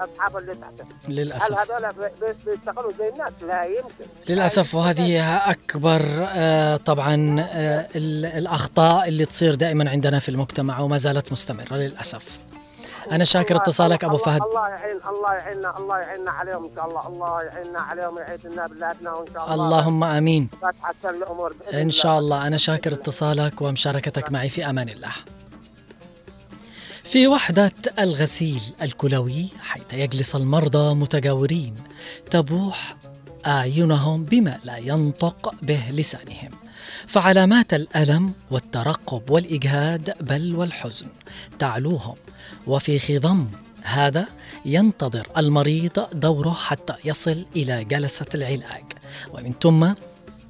اصحابه 0.00 0.38
اللي 0.38 0.54
تحته؟ 0.54 0.84
هل 1.08 1.14
للأسف 1.16 1.58
هذول 1.70 1.92
بي- 1.92 2.26
بي- 2.26 2.50
بيشتغلوا 2.50 2.92
زي 2.98 3.08
الناس؟ 3.08 3.32
لا 3.42 3.64
يمكن. 3.64 4.04
للأسف 4.28 4.74
وهذه 4.74 5.36
أكبر 5.50 6.00
آه، 6.28 6.76
طبعا 6.76 7.36
آه، 7.40 7.88
ال- 7.96 8.26
الأخطاء 8.26 9.08
اللي 9.08 9.24
تصير 9.24 9.54
دائما 9.54 9.90
عندنا 9.90 10.18
في 10.18 10.28
المجتمع 10.28 10.78
وما 10.80 10.96
زالت 10.98 11.32
مستمرة 11.32 11.74
للأسف. 11.76 12.38
أنا 13.10 13.24
شاكر 13.24 13.56
اتصالك 13.56 14.04
أبو 14.04 14.16
فهد. 14.16 14.42
الله 14.42 14.68
يعين 14.68 14.96
الله 15.08 15.32
يعيننا 15.32 15.78
الله 15.78 15.98
يعيننا 15.98 16.30
عليهم 16.30 16.64
إن 16.64 16.70
شاء 16.76 16.88
الله. 16.88 17.08
الله 17.08 17.42
يعيننا 17.42 17.80
عليهم 17.80 18.16
ويعيد 18.16 18.46
لنا 18.46 18.66
بلادنا 18.66 19.12
وإن 19.12 19.26
شاء 19.34 19.54
الله. 19.54 19.54
اللهم 19.54 20.04
آمين. 20.04 20.48
تتحسن 20.50 21.08
الأمور 21.08 21.54
إن 21.74 21.90
شاء 21.90 22.18
الله. 22.18 22.46
أنا 22.46 22.56
شاكر 22.56 22.92
اتصالك 22.92 23.62
ومشاركتك 23.62 24.32
معي 24.32 24.48
في 24.48 24.70
أمان 24.70 24.88
الله. 24.88 25.12
في 27.04 27.26
وحدة 27.26 27.72
الغسيل 27.98 28.62
الكلوي 28.82 29.48
حيث 29.60 29.92
يجلس 29.92 30.36
المرضى 30.36 30.94
متجاورين 30.94 31.74
تبوح 32.30 32.96
أعينهم 33.46 34.24
بما 34.24 34.58
لا 34.64 34.76
ينطق 34.76 35.54
به 35.62 35.90
لسانهم. 35.90 36.50
فعلامات 37.06 37.74
الألم 37.74 38.32
والترقب 38.50 39.30
والإجهاد 39.30 40.14
بل 40.20 40.56
والحزن 40.56 41.06
تعلوهم. 41.58 42.14
وفي 42.66 42.98
خضم 42.98 43.46
هذا 43.82 44.26
ينتظر 44.64 45.28
المريض 45.36 46.06
دوره 46.14 46.52
حتى 46.52 46.94
يصل 47.04 47.46
إلى 47.56 47.84
جلسة 47.84 48.26
العلاج. 48.34 48.84
ومن 49.32 49.52
ثم 49.62 49.92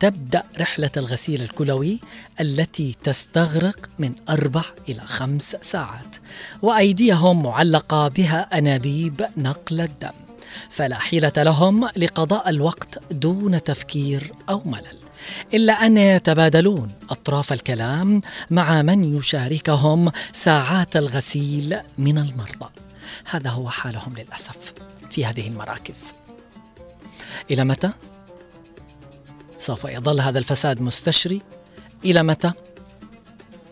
تبدأ 0.01 0.43
رحلة 0.59 0.91
الغسيل 0.97 1.43
الكلوي 1.43 1.99
التي 2.41 2.97
تستغرق 3.03 3.89
من 3.99 4.13
أربع 4.29 4.63
إلى 4.89 5.01
خمس 5.01 5.57
ساعات. 5.61 6.17
وأيديهم 6.63 7.43
معلقة 7.43 8.09
بها 8.09 8.59
أنابيب 8.59 9.27
نقل 9.37 9.81
الدم. 9.81 10.13
فلا 10.71 10.99
حيلة 10.99 11.33
لهم 11.37 11.89
لقضاء 11.97 12.51
الوقت 12.51 12.99
دون 13.11 13.63
تفكير 13.63 14.33
أو 14.49 14.63
ملل. 14.65 15.02
إلا 15.55 15.73
أن 15.73 15.97
يتبادلون 15.97 16.93
أطراف 17.11 17.53
الكلام 17.53 18.21
مع 18.51 18.83
من 18.83 19.17
يشاركهم 19.17 20.13
ساعات 20.33 20.97
الغسيل 20.97 21.79
من 21.99 22.19
المرضى. 22.19 22.71
هذا 23.31 23.51
هو 23.51 23.69
حالهم 23.71 24.15
للأسف 24.17 24.75
في 25.11 25.25
هذه 25.25 25.47
المراكز. 25.49 25.99
إلى 27.51 27.65
متى؟ 27.65 27.91
سوف 29.59 29.85
يظل 29.85 30.21
هذا 30.21 30.39
الفساد 30.39 30.81
مستشري. 30.81 31.43
إلى 32.05 32.23
متى؟ 32.23 32.53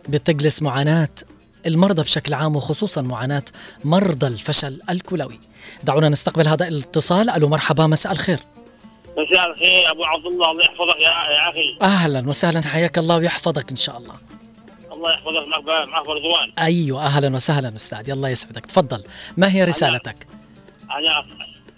بتجلس 0.08 0.62
معاناة 0.62 1.08
المرضى 1.66 2.02
بشكل 2.02 2.34
عام 2.34 2.56
وخصوصا 2.56 3.02
معاناة 3.02 3.44
مرضى 3.84 4.26
الفشل 4.26 4.80
الكلوي. 4.90 5.40
دعونا 5.84 6.08
نستقبل 6.08 6.48
هذا 6.48 6.68
الاتصال. 6.68 7.30
ألو 7.30 7.48
مرحبا 7.48 7.86
مساء 7.86 8.12
الخير. 8.12 8.38
مساء 9.18 9.50
الخير 9.50 9.90
أبو 9.90 10.04
عبد 10.04 10.26
الله 10.26 10.50
الله 10.50 10.64
يحفظك 10.64 11.00
يا 11.00 11.08
يا 11.08 11.50
أخي. 11.50 11.76
أهلا 11.82 12.28
وسهلا 12.28 12.62
حياك 12.68 12.98
الله 12.98 13.16
ويحفظك 13.16 13.70
إن 13.70 13.76
شاء 13.76 13.98
الله. 13.98 14.14
الله 14.92 15.12
يحفظك 15.12 15.48
معك 15.48 15.88
معك 15.88 16.06
رضوان 16.08 16.52
أيوه 16.58 17.06
أهلا 17.06 17.34
وسهلا 17.36 17.74
أستاذ 17.76 18.10
الله 18.10 18.28
يسعدك. 18.28 18.66
تفضل. 18.66 19.04
ما 19.36 19.54
هي 19.54 19.64
رسالتك؟ 19.64 20.26
أنا 20.90 21.24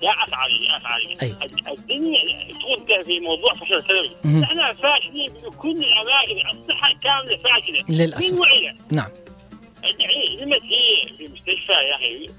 يا 0.03 0.11
اخ 0.11 0.29
علي 0.33 0.64
يا 0.66 0.77
اخ 0.77 0.87
علي 0.87 1.16
أيوة. 1.23 1.38
الدنيا 1.79 2.21
تقول 2.61 3.05
في 3.05 3.21
موضوع 3.21 3.55
فشل 3.55 4.11
مهم. 4.25 4.40
نحن 4.40 4.73
فاشلين 4.73 5.33
بكل 5.33 5.71
الأماكن 5.85 6.59
الصحة 6.59 6.95
كاملة 7.03 7.37
فاشلة. 7.37 8.05
للأسف. 8.05 8.33
من 8.33 8.38
وعينا؟ 8.38 8.75
نعم. 8.92 9.09
تجي 9.83 11.14
في 11.18 11.29
مستشفى 11.29 11.73
يا 11.73 11.95
أخي 11.97 12.31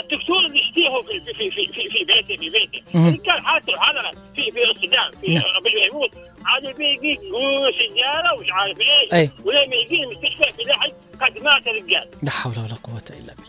الدكتور 0.00 0.46
اللي 0.46 0.58
يشتيه 0.60 0.88
في 1.00 1.20
في 1.34 1.50
في 1.50 1.72
في, 1.72 1.88
في 1.88 2.04
بيته 2.04 2.36
في 2.36 2.50
بيته. 2.50 2.82
إن 2.94 3.16
كان 3.16 3.46
حالته 3.46 3.76
حاله 3.80 4.10
في 4.36 4.50
في 4.50 4.70
الصدام 4.70 5.10
في 5.20 5.34
نعم. 5.34 5.44
يموت 5.90 6.10
عاد 6.44 6.76
بيجي 6.76 7.16
قوه 7.16 7.72
سجاره 7.72 8.34
ومش 8.34 8.52
عارف 8.52 8.78
إيش. 9.12 9.30
ولما 9.44 9.76
يجي 9.76 10.02
المستشفى 10.04 10.52
في 10.56 10.62
لحد 10.62 10.92
قد 11.20 11.42
مات 11.42 11.66
الرجال 11.66 12.08
لا 12.22 12.30
حول 12.30 12.52
ولا 12.58 12.74
قوة 12.84 13.02
إلا 13.10 13.34
بالله 13.34 13.47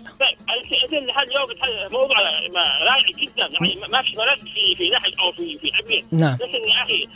الادله 0.53 1.05
لحد 1.05 1.27
اليوم 1.27 1.47
موضوع 1.91 2.17
رائع 2.81 3.05
جدا. 3.23 3.47
يعني 3.51 3.75
ما- 3.91 4.01
في 4.01 4.13
مرض 4.17 4.39
في 4.39 4.75
في 4.77 4.89
نحل 4.89 5.13
أو 5.19 5.31
في 5.31 5.57
في 5.61 5.71
ابين 5.79 6.05
نعم. 6.11 6.33
لكن 6.41 6.67
يا 6.69 6.83
أخي 6.83 7.07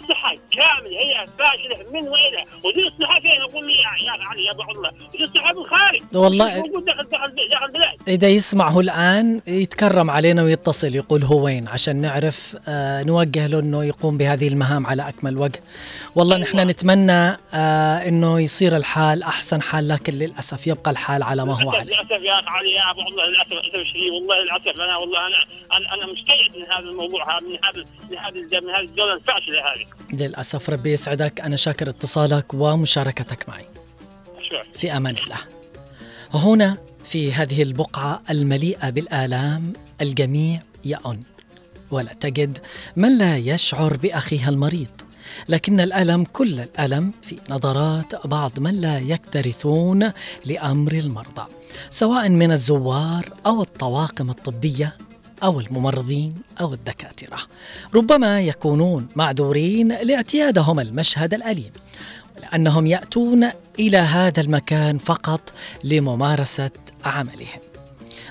الصحة 0.00 0.34
كامله 0.52 0.98
هي 0.98 1.26
فاشلة 1.38 1.92
من 1.92 2.08
والى 2.08 2.44
ودي 2.64 2.86
الصحة 2.86 3.20
فين؟ 3.20 3.40
أقول 3.50 3.66
لي 3.66 3.72
يا 3.72 3.86
علي 4.28 4.44
يا 4.44 4.50
أبو 4.52 4.62
الله 4.62 4.90
ودي 5.14 5.24
الصحة 5.24 5.54
بالخارج 5.54 6.00
والله- 6.14 6.48
مش 6.62 6.68
موجود 6.68 6.84
داخل 6.84 7.08
داخل 7.08 7.34
داخل 7.50 7.64
البلاد 7.66 7.94
إذا 8.08 8.28
يسمعه 8.28 8.80
الآن 8.80 9.40
يتكرم 9.46 10.10
علينا 10.10 10.42
ويتصل 10.42 10.94
يقول 10.94 11.22
هو 11.24 11.44
وين؟ 11.44 11.68
عشان 11.68 11.96
نعرف 11.96 12.56
آه 12.68 13.02
نوجه 13.02 13.46
له 13.46 13.58
أنه 13.60 13.84
يقوم 13.84 14.18
بهذه 14.18 14.48
المهام 14.48 14.86
على 14.86 15.08
أكمل 15.08 15.36
وجه. 15.38 15.60
والله 16.14 16.36
نحن 16.36 16.60
نتمنى 16.60 17.12
آه 17.54 18.08
أنه 18.08 18.40
يصير 18.40 18.76
الحال 18.76 19.22
أحسن 19.22 19.62
حال 19.62 19.88
لكن 19.88 20.12
للأسف 20.12 20.66
يبقى 20.66 20.90
الحال 20.90 21.22
على 21.22 21.44
ما 21.44 21.52
هو 21.54 21.60
للأسف 21.60 21.74
عليه. 21.74 21.84
للاسف 21.94 22.10
يا 22.24 22.40
علي 22.50 22.72
يا 22.72 22.90
أبو 22.90 23.00
عبد 23.00 23.10
الله 23.10 23.26
للأسف 23.26 23.52
للأسف 23.52 23.74
الشديد 23.74 24.12
والله 24.12 24.42
للأسف 24.42 24.80
أنا 24.80 24.96
والله 24.96 25.26
أنا 25.26 25.36
أنا, 25.72 25.94
أنا 25.94 26.12
مستيئس 26.12 26.56
من 26.56 26.72
هذا 26.72 26.90
الموضوع 26.90 27.38
هذا 27.38 27.46
من 27.46 27.58
هذا 27.64 27.84
من 28.10 28.18
هذا 28.18 28.60
من 28.60 28.70
هذه 28.70 28.84
الدولة 28.84 29.14
الفاشلة 29.14 29.60
هذه 29.60 29.86
للأسف 30.22 30.70
ربي 30.70 30.92
يسعدك 30.92 31.40
أنا 31.40 31.56
شاكر 31.56 31.88
اتصالك 31.88 32.54
ومشاركتك 32.54 33.48
معي 33.48 33.66
شكرا 34.42 34.62
في 34.72 34.96
أمان 34.96 35.16
الله. 35.16 35.38
هنا 36.34 36.78
في 37.04 37.32
هذه 37.32 37.62
البقعة 37.62 38.22
المليئة 38.30 38.90
بالآلام 38.90 39.72
الجميع 40.00 40.60
يأن 40.84 41.22
ولا 41.90 42.12
تجد 42.12 42.58
من 42.96 43.18
لا 43.18 43.36
يشعر 43.36 43.96
بأخيها 43.96 44.48
المريض. 44.48 45.09
لكن 45.48 45.80
الألم 45.80 46.24
كل 46.24 46.60
الألم 46.60 47.12
في 47.22 47.36
نظرات 47.50 48.26
بعض 48.26 48.60
من 48.60 48.80
لا 48.80 48.98
يكترثون 48.98 50.12
لأمر 50.46 50.92
المرضى 50.92 51.46
سواء 51.90 52.28
من 52.28 52.52
الزوار 52.52 53.32
أو 53.46 53.62
الطواقم 53.62 54.30
الطبية 54.30 54.96
أو 55.42 55.60
الممرضين 55.60 56.34
أو 56.60 56.74
الدكاترة 56.74 57.38
ربما 57.94 58.40
يكونون 58.40 59.08
معذورين 59.16 59.88
لاعتيادهم 59.88 60.80
المشهد 60.80 61.34
الأليم 61.34 61.70
لأنهم 62.40 62.86
يأتون 62.86 63.50
إلى 63.78 63.98
هذا 63.98 64.40
المكان 64.40 64.98
فقط 64.98 65.52
لممارسة 65.84 66.70
عملهم. 67.04 67.60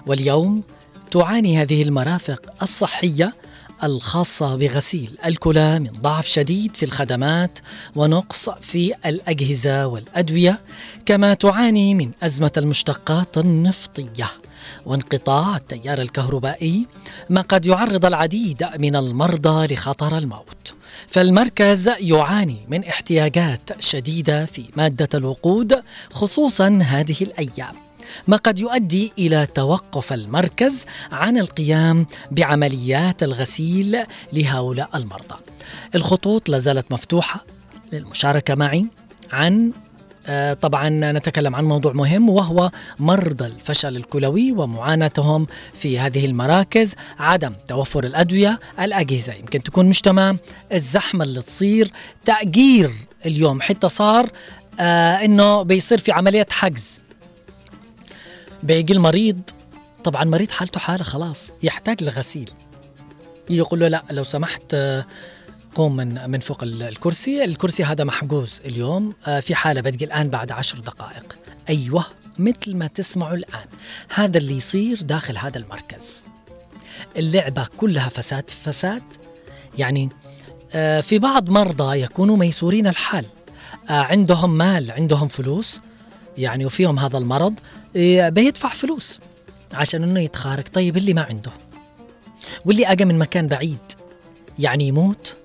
واليوم 0.07 0.63
تعاني 1.11 1.61
هذه 1.61 1.81
المرافق 1.81 2.41
الصحية 2.61 3.33
الخاصة 3.83 4.55
بغسيل 4.55 5.17
الكلى 5.25 5.79
من 5.79 5.91
ضعف 5.91 6.27
شديد 6.27 6.77
في 6.77 6.85
الخدمات 6.85 7.59
ونقص 7.95 8.49
في 8.49 8.93
الأجهزة 9.05 9.87
والأدوية، 9.87 10.61
كما 11.05 11.33
تعاني 11.33 11.95
من 11.95 12.11
أزمة 12.23 12.51
المشتقات 12.57 13.37
النفطية 13.37 14.27
وانقطاع 14.85 15.57
التيار 15.57 16.01
الكهربائي 16.01 16.87
ما 17.29 17.41
قد 17.41 17.65
يعرض 17.65 18.05
العديد 18.05 18.67
من 18.77 18.95
المرضى 18.95 19.73
لخطر 19.73 20.17
الموت. 20.17 20.73
فالمركز 21.07 21.87
يعاني 21.99 22.57
من 22.67 22.83
احتياجات 22.83 23.81
شديدة 23.81 24.45
في 24.45 24.63
مادة 24.77 25.09
الوقود 25.13 25.83
خصوصا 26.11 26.79
هذه 26.83 27.15
الأيام 27.21 27.88
ما 28.27 28.37
قد 28.37 28.59
يؤدي 28.59 29.13
إلى 29.17 29.45
توقف 29.45 30.13
المركز 30.13 30.85
عن 31.11 31.37
القيام 31.37 32.05
بعمليات 32.31 33.23
الغسيل 33.23 33.97
لهؤلاء 34.33 34.89
المرضى. 34.95 35.35
الخطوط 35.95 36.49
لا 36.49 36.59
زالت 36.59 36.91
مفتوحة 36.91 37.45
للمشاركة 37.91 38.55
معي 38.55 38.85
عن 39.31 39.71
آه، 40.27 40.53
طبعا 40.53 40.89
نتكلم 40.89 41.55
عن 41.55 41.65
موضوع 41.65 41.93
مهم 41.93 42.29
وهو 42.29 42.71
مرضى 42.99 43.45
الفشل 43.45 43.95
الكلوي 43.95 44.51
ومعاناتهم 44.51 45.47
في 45.73 45.99
هذه 45.99 46.25
المراكز 46.25 46.93
عدم 47.19 47.53
توفر 47.67 48.03
الأدوية 48.03 48.59
الأجهزة 48.79 49.33
يمكن 49.33 49.63
تكون 49.63 49.85
مش 49.85 50.01
تمام 50.01 50.39
الزحمة 50.73 51.23
اللي 51.23 51.41
تصير 51.41 51.91
تأجير 52.25 52.91
اليوم 53.25 53.61
حتى 53.61 53.89
صار 53.89 54.29
آه 54.79 55.13
إنه 55.25 55.63
بيصير 55.63 55.97
في 55.97 56.11
عملية 56.11 56.47
حجز 56.51 56.99
بيجي 58.63 58.93
المريض 58.93 59.41
طبعا 60.03 60.23
مريض 60.23 60.51
حالته 60.51 60.79
حالة 60.79 61.03
خلاص 61.03 61.51
يحتاج 61.63 62.03
لغسيل. 62.03 62.49
يقول 63.49 63.79
له 63.79 63.87
لا 63.87 64.03
لو 64.11 64.23
سمحت 64.23 64.63
آه، 64.73 65.05
قوم 65.75 65.95
من 65.95 66.29
من 66.29 66.39
فوق 66.39 66.63
ال- 66.63 66.83
الكرسي. 66.83 67.43
الكرسي 67.43 67.83
هذا 67.83 68.03
محجوز 68.03 68.61
اليوم 68.65 69.13
آه، 69.27 69.39
في 69.39 69.55
حالة 69.55 69.81
بتجي 69.81 70.05
الآن 70.05 70.29
بعد 70.29 70.51
عشر 70.51 70.79
دقائق. 70.79 71.37
أيوة 71.69 72.05
مثل 72.39 72.75
ما 72.75 72.87
تسمعوا 72.87 73.35
الآن. 73.35 73.65
هذا 74.13 74.37
اللي 74.37 74.57
يصير 74.57 75.01
داخل 75.01 75.37
هذا 75.37 75.57
المركز. 75.57 76.25
اللعبة 77.17 77.67
كلها 77.77 78.09
فساد 78.09 78.49
فساد. 78.49 79.03
يعني 79.77 80.09
آه، 80.73 81.01
في 81.01 81.19
بعض 81.19 81.49
مرضى 81.49 82.01
يكونوا 82.01 82.37
ميسورين 82.37 82.87
الحال. 82.87 83.25
عندهم 83.89 84.57
مال 84.57 84.91
عندهم 84.91 85.27
فلوس. 85.27 85.79
يعني 86.39 86.65
وفيهم 86.65 86.99
هذا 86.99 87.17
المرض 87.17 87.53
آه، 87.95 88.29
بيدفع 88.29 88.69
فلوس 88.69 89.19
عشان 89.73 90.03
إنه 90.03 90.19
يتخارج. 90.19 90.63
طيب 90.67 90.97
اللي 90.97 91.13
ما 91.13 91.21
عنده؟ 91.21 91.51
واللي 92.65 92.87
اجى 92.91 93.05
من 93.05 93.17
مكان 93.17 93.47
بعيد 93.47 93.79
يعني 94.59 94.87
يموت؟ 94.87 95.35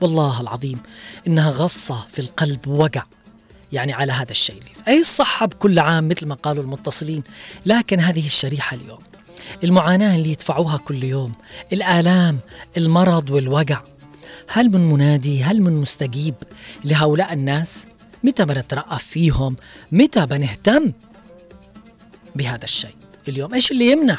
والله 0.00 0.40
العظيم 0.40 0.78
إنها 1.26 1.50
غصة 1.50 2.06
في 2.12 2.18
القلب 2.18 2.68
ووجع 2.68 3.02
يعني 3.72 3.92
على 3.92 4.12
هذا 4.12 4.30
الشيء 4.30 4.62
أي 4.88 5.00
الصحه 5.00 5.46
بكل 5.46 5.78
عام 5.78 6.08
مثل 6.08 6.26
ما 6.26 6.34
قالوا 6.34 6.62
المتصلين. 6.62 7.22
لكن 7.66 8.00
هذه 8.00 8.26
الشريحة 8.26 8.76
اليوم 8.76 8.98
المعاناة 9.64 10.16
اللي 10.16 10.30
يدفعوها 10.32 10.76
كل 10.76 11.04
يوم 11.04 11.32
الآلام 11.72 12.38
المرض 12.76 13.30
والوجع 13.30 13.80
هل 14.48 14.70
من 14.70 14.90
منادي 14.90 15.42
هل 15.42 15.62
من 15.62 15.72
مستجيب 15.72 16.34
لهؤلاء 16.84 17.32
الناس؟ 17.32 17.86
متى 18.24 18.44
بنترأف 18.44 19.02
فيهم؟ 19.02 19.56
متى 19.92 20.26
بنهتم 20.26 20.92
بهذا 22.36 22.64
الشيء 22.64 22.94
اليوم؟ 23.28 23.54
إيش 23.54 23.70
اللي 23.70 23.90
يمنع؟ 23.90 24.18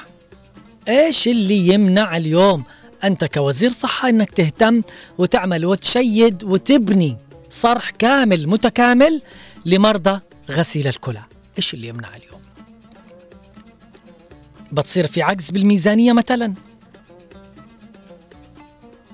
إيش 0.87 1.27
اللي 1.27 1.67
يمنع 1.67 2.17
اليوم؟ 2.17 2.63
أنت 3.03 3.25
كوزير 3.25 3.69
صحة 3.69 4.09
إنك 4.09 4.31
تهتم 4.31 4.81
وتعمل 5.17 5.65
وتشيد 5.65 6.43
وتبني 6.43 7.17
صرح 7.49 7.89
كامل 7.89 8.47
متكامل 8.47 9.21
لمرضى 9.65 10.19
غسيل 10.51 10.87
الكلى. 10.87 11.21
إيش 11.57 11.73
اللي 11.73 11.87
يمنع 11.87 12.09
اليوم؟ 12.15 12.41
بتصير 14.71 15.07
في 15.07 15.21
عجز 15.21 15.51
بالميزانية 15.51 16.13
مثلا؟ 16.13 16.53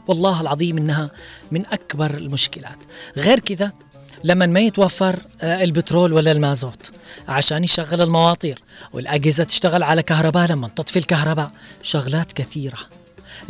والله 0.07 0.41
العظيم 0.41 0.77
إنها 0.77 1.11
من 1.51 1.65
أكبر 1.65 2.17
المشكلات. 2.17 2.77
غير 3.17 3.39
كذا 3.39 3.73
لما 4.23 4.45
ما 4.45 4.59
يتوفر 4.59 5.19
آه، 5.41 5.63
البترول 5.63 6.13
ولا 6.13 6.31
المازوت. 6.31 6.91
عشان 7.27 7.63
يشغل 7.63 8.01
المواطير 8.01 8.61
والأجهزة 8.93 9.43
تشتغل 9.43 9.83
على 9.83 10.03
كهرباء 10.03 10.51
لما 10.51 10.67
تطفي 10.67 10.99
الكهرباء 10.99 11.51
شغلات 11.81 12.33
كثيرة. 12.33 12.77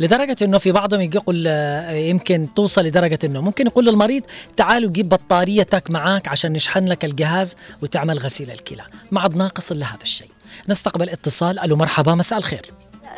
لدرجة 0.00 0.36
إنه 0.42 0.58
في 0.58 0.72
بعضهم 0.72 1.00
يقول 1.00 1.44
آه، 1.46 1.92
يمكن 1.92 2.48
توصل 2.56 2.84
لدرجة 2.84 3.18
إنه 3.24 3.40
ممكن 3.40 3.66
يقول 3.66 3.86
للمريض 3.86 4.22
تعالوا 4.56 4.90
جيب 4.90 5.08
بطاريتك 5.08 5.90
معاك 5.90 6.28
عشان 6.28 6.52
نشحن 6.52 6.84
لك 6.84 7.04
الجهاز 7.04 7.54
وتعمل 7.82 8.18
غسيل 8.18 8.50
الكلى. 8.50 8.82
ما 9.10 9.20
عاد 9.20 9.36
ناقص 9.36 9.70
إلا 9.70 9.86
هذا 9.86 10.02
الشيء. 10.02 10.30
نستقبل 10.68 11.08
اتصال. 11.10 11.58
ألو 11.58 11.76
مرحبا 11.76 12.14
مساء 12.14 12.38
الخير. 12.38 12.70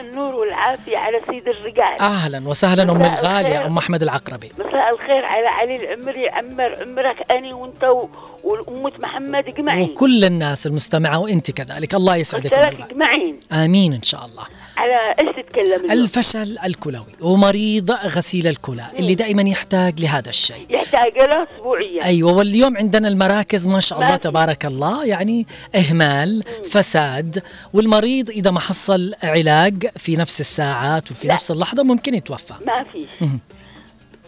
النور 0.03 0.35
والعافية 0.35 0.97
على 0.99 1.21
سيد 1.31 1.49
الرجال. 1.49 2.01
أهلا 2.01 2.49
وسهلا 2.49 2.83
أم 2.83 2.97
مساء 2.99 3.21
الغالية. 3.21 3.67
أم 3.67 3.79
أحمد 3.79 4.03
العقربي. 4.03 4.53
مساء 4.59 4.95
الخير 4.95 5.25
على 5.25 5.47
علي 5.47 5.77
العمري 5.77 6.29
عمر 6.29 6.77
عمرك 6.83 7.31
أنا 7.31 7.55
وأنت 7.55 7.85
و- 7.85 8.09
والأمة 8.45 8.93
محمد 8.99 9.47
اجمعين 9.49 9.91
وكل 9.91 10.25
الناس 10.25 10.67
المستمعة 10.67 11.19
وإنت 11.19 11.51
كذلك. 11.51 11.95
الله 11.95 12.17
يسعدك 12.17 12.55
قلت 12.55 12.65
أم 12.65 12.75
لك. 12.75 12.91
اجمعين 12.91 13.41
آمين 13.53 13.93
إن 13.93 14.03
شاء 14.03 14.25
الله. 14.27 14.45
على 14.77 15.15
إيش 15.21 15.37
تتكلم؟ 15.37 15.91
الفشل 15.91 16.59
الكلوي 16.65 17.07
ومريض 17.21 17.91
غسيل 17.91 18.47
الكلى 18.47 18.85
اللي 18.99 19.15
دائما 19.15 19.43
يحتاج 19.43 20.01
لهذا 20.01 20.29
الشيء 20.29 20.67
يحتاج 20.71 21.19
له 21.19 21.47
اسبوعيا 21.59 22.05
أيوه 22.05 22.33
واليوم 22.33 22.77
عندنا 22.77 23.09
المراكز 23.09 23.69
ما 23.69 23.81
شاء 23.81 24.01
الله. 24.01 24.17
تبارك 24.17 24.67
الله 24.67 25.05
يعني 25.05 25.47
إهمال 25.75 26.45
فساد 26.65 27.43
والمريض 27.73 28.31
إذا 28.31 28.51
ما 28.51 28.61
حصل 28.61 29.15
علاج 29.23 29.87
في 29.97 30.17
نفس 30.17 30.41
الساعات 30.41 31.11
وفي 31.11 31.29
لا. 31.29 31.35
نفس 31.35 31.51
اللحظة 31.51 31.83
ممكن 31.83 32.15
يتوفى 32.15 32.55
ما 32.67 32.85
فيش. 32.85 33.29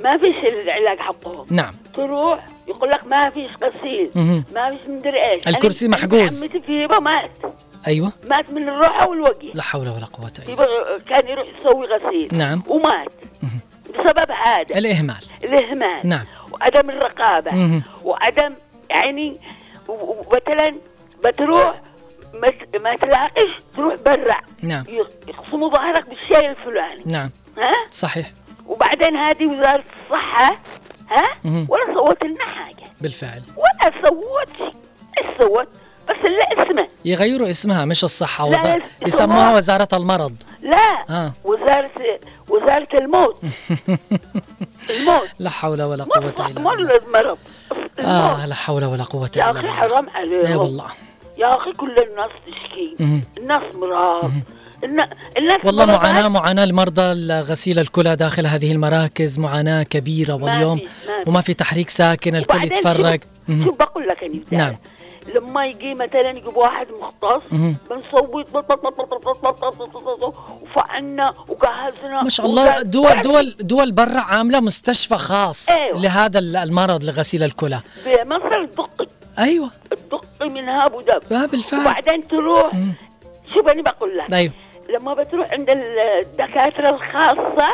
ما 0.04 0.18
فيش 0.18 0.36
العلاج 0.36 0.98
حقهم 0.98 1.46
نعم 1.50 1.74
تروح 1.94 2.46
يقول 2.68 2.90
لك 2.90 3.06
ما 3.06 3.30
فيش 3.30 3.50
غسيل. 3.62 4.10
ما 4.54 4.70
فيش 4.70 4.88
مدري 4.88 5.30
إيش 5.30 5.48
الكرسي 5.48 5.88
محجوز. 5.88 6.42
عمتي 6.42 6.60
في 6.60 6.86
مات 6.86 7.30
أيوه. 7.86 8.12
مات 8.28 8.50
من 8.50 8.68
الروحه 8.68 9.08
والوجه. 9.08 9.50
لا 9.54 9.62
حول 9.62 9.88
ولا 9.88 10.06
قوة 10.12 10.32
إلا 10.38 10.54
هبه 10.54 10.98
كان 11.08 11.28
يروح 11.28 11.46
يسوي 11.60 11.86
غسيل. 11.86 12.28
نعم. 12.32 12.62
ومات. 12.66 13.12
بسبب 13.94 14.30
هذا. 14.30 14.78
الإهمال. 14.78 15.24
الإهمال. 15.44 16.08
نعم. 16.08 16.24
وعدم 16.52 16.90
الرقابة. 16.90 17.50
مهم. 17.50 17.82
وعدم 18.04 18.54
يعني 18.90 19.40
مثلا 20.32 20.74
بتروح 21.24 21.80
ما 22.80 22.96
تلاقيش 22.96 23.50
تروح 23.76 23.94
برا. 23.94 24.36
نعم. 24.62 24.84
يخصموا 25.28 25.70
ظهرك 25.70 26.08
بالشيء 26.08 26.50
الفلاني. 26.50 27.02
نعم. 27.06 27.30
ها؟ 27.58 27.72
صحيح. 27.90 28.26
وبعدين 28.66 29.16
هذه 29.16 29.46
وزارة 29.46 29.84
الصحة 30.04 30.58
ها؟ 31.10 31.28
مهم. 31.44 31.66
ولا 31.68 31.94
سوت 31.94 32.24
لنا 32.24 32.44
حاجة. 32.44 32.84
بالفعل. 33.00 33.42
ولا 33.56 34.08
سوت 34.08 34.74
إيش 35.18 35.38
سوت 35.38 35.68
بس 36.08 36.16
اللي 36.24 36.62
اسمه. 36.70 36.86
يغيروا 37.04 37.50
اسمها 37.50 37.84
مش 37.84 38.04
الصحة 38.04 38.48
لا، 38.48 38.58
وزا... 38.60 38.78
يسموها- 39.06 39.56
وزارة 39.56 39.88
المرض. 39.92 40.34
لا 40.62 41.04
آه. 41.10 41.32
وزاره 41.44 41.90
وزارة 42.48 42.88
الموت. 42.94 43.36
الموت. 44.90 45.28
لا 45.38 45.50
حول 45.50 45.82
ولا 45.82 46.04
إلا 46.04 46.20
مو 46.20 46.20
بالله. 46.20 46.46
المرض. 46.96 46.98
الموت. 47.18 47.38
آه 47.98 48.46
لا 48.46 48.54
حول 48.54 48.84
ولا 48.84 49.02
قوة 49.04 49.30
يا 49.36 49.50
إلا 49.50 49.60
أخي 49.60 49.60
بالله. 49.60 49.72
حرام 49.76 50.08
اي 50.08 50.14
عليهم 50.16 50.56
والله. 50.56 50.86
يا 51.38 51.56
أخي 51.56 51.72
كل 51.72 51.98
الناس 51.98 52.30
تشكي. 52.46 52.96
الناس 53.38 53.62
مرض. 53.74 54.32
النا- 54.84 55.08
الناس 55.38 55.58
والله 55.64 55.84
معاناة 55.86 56.28
معاناة 56.28 56.64
لمرضى 56.64 57.12
غسيل 57.40 57.78
الكلى 57.78 58.16
داخل 58.16 58.46
هذه 58.46 58.72
المراكز 58.72 59.38
معاناة 59.38 59.82
كبيرة 59.82 60.34
واليوم. 60.34 60.78
في- 60.78 60.84
ما 60.84 61.22
في. 61.24 61.30
وما 61.30 61.40
في 61.40 61.54
تحريك 61.54 61.90
ساكن 61.90 62.36
الكل 62.36 62.64
يتفرج. 62.64 63.20
شوف 63.64 63.76
بقول 63.78 64.08
لك 64.08 64.24
بتاع. 64.24 64.58
نعم. 64.58 64.76
لما 65.34 65.66
يجي 65.66 65.94
مثلا 65.94 66.30
يجيب 66.30 66.56
واحد 66.56 66.86
مختص. 67.00 67.42
بنصوت 67.90 68.46
وفعلنا 70.62 71.34
وجهزنا 71.48 72.22
ما 72.22 72.28
شاء 72.28 72.46
الله 72.46 72.82
دول 72.82 73.22
دول 73.22 73.56
دول 73.60 73.92
برا 73.92 74.20
عاملة 74.20 74.60
مستشفى 74.60 75.18
خاص 75.18 75.68
أيوة. 75.68 76.00
لهذا 76.02 76.38
المرض 76.38 77.04
لغسيل 77.04 77.42
الكلى 77.42 77.80
بمصر 78.06 78.54
الدقي 78.60 79.06
أيوه 79.38 79.70
الدقي 79.92 80.48
من 80.48 80.68
هاب 80.68 80.94
ودب 80.94 81.32
آه، 81.32 81.46
بالفعل 81.46 81.80
وبعدين 81.80 82.28
تروح 82.28 82.74
مم. 82.74 82.92
شوف 83.54 83.68
أنا 83.68 83.82
بقول 83.82 84.18
لك 84.18 84.32
أيوه 84.34 84.52
لما 84.98 85.14
بتروح 85.14 85.50
عند 85.52 85.70
الدكاتره 85.70 86.88
الخاصه. 86.90 87.68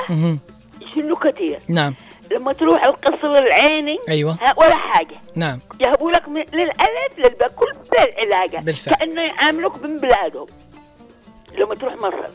يشيلوا 0.80 1.16
كثير 1.18 1.58
نعم 1.68 1.94
لما 2.30 2.52
تروح 2.52 2.84
القصر 2.84 3.32
العيني 3.32 3.98
أيوه. 4.08 4.38
ولا 4.56 4.76
حاجة. 4.76 5.16
نعم. 5.34 5.58
يهبوا 5.80 6.10
لك 6.10 6.28
من 6.28 6.44
للألف 6.52 7.18
للباء 7.18 7.48
كل 7.48 7.72
العلاجه 7.98 8.58
بالفعل. 8.58 8.94
كأنه 8.94 9.22
يعاملوك 9.22 9.82
من 9.82 9.98
بلادهم. 9.98 10.46
لما 11.58 11.74
تروح 11.74 11.94
مصر. 11.94 12.30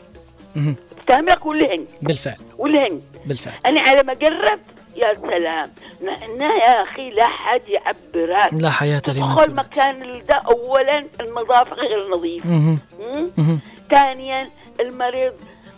مهم. 0.56 0.76
تستعملك 0.98 1.46
والهند 1.46 1.86
بالفعل. 2.02 2.36
والهند 2.58 3.02
بالفعل. 3.26 3.54
أنا 3.66 3.80
على 3.80 4.02
ما 4.02 4.12
قربت 4.12 4.60
يا 4.96 5.14
سلام. 5.14 5.70
نحن 6.04 6.40
يا 6.40 6.82
أخي 6.82 7.10
لا 7.10 7.26
حد 7.26 7.62
يعبرك. 7.68 8.48
لا 8.52 8.70
حياة 8.70 9.02
لمن 9.08 9.14
تدخل 9.14 9.34
تولد. 9.34 9.54
مكان 9.54 10.22
ده 10.28 10.34
اولا 10.34 11.06
النظافه 11.20 11.76
غير؟ 11.76 12.08
مهم. 12.44 13.60
ثانيا 13.90 14.48
المريض 14.80 15.32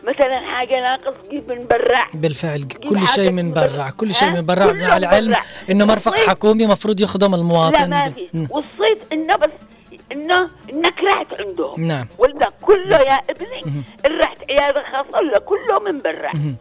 مثلا 0.04 0.40
حاجة 0.40 0.80
ناقص 0.80 1.14
جيب 1.30 1.52
من 1.52 1.66
برا 1.66 2.04
بالفعل 2.14 2.62
كل 2.62 3.06
شيء 3.08 3.30
من 3.30 3.52
برا. 3.52 3.90
كل 3.90 4.14
شيء؟ 4.14 4.30
من 4.30 4.46
برا 4.46 4.72
مع 4.72 4.96
العلم. 4.96 5.36
إنه 5.70 5.84
مرفق 5.84 6.16
حكومي 6.16 6.66
مفروض 6.66 7.00
يخدم 7.00 7.34
المواطن 7.34 7.76
لا 7.80 7.86
ما 7.86 8.10
في. 8.10 8.46
والصيد 8.50 8.98
إنه 9.12 9.36
بس 9.36 9.50
انه 10.12 10.50
انك 10.72 10.94
رحت 11.04 11.26
عندهم 11.40 11.84
نعم 11.84 12.06
ولا 12.18 12.50
كله 12.62 12.96
يا 13.00 13.20
ابني 13.30 13.84
رحت 14.20 14.38
عياده 14.50 14.82
خاصة 14.92 15.18
ولا 15.18 15.38
كله 15.38 15.78
من 15.92 15.98
برا 16.00 16.30
مهم. 16.34 16.56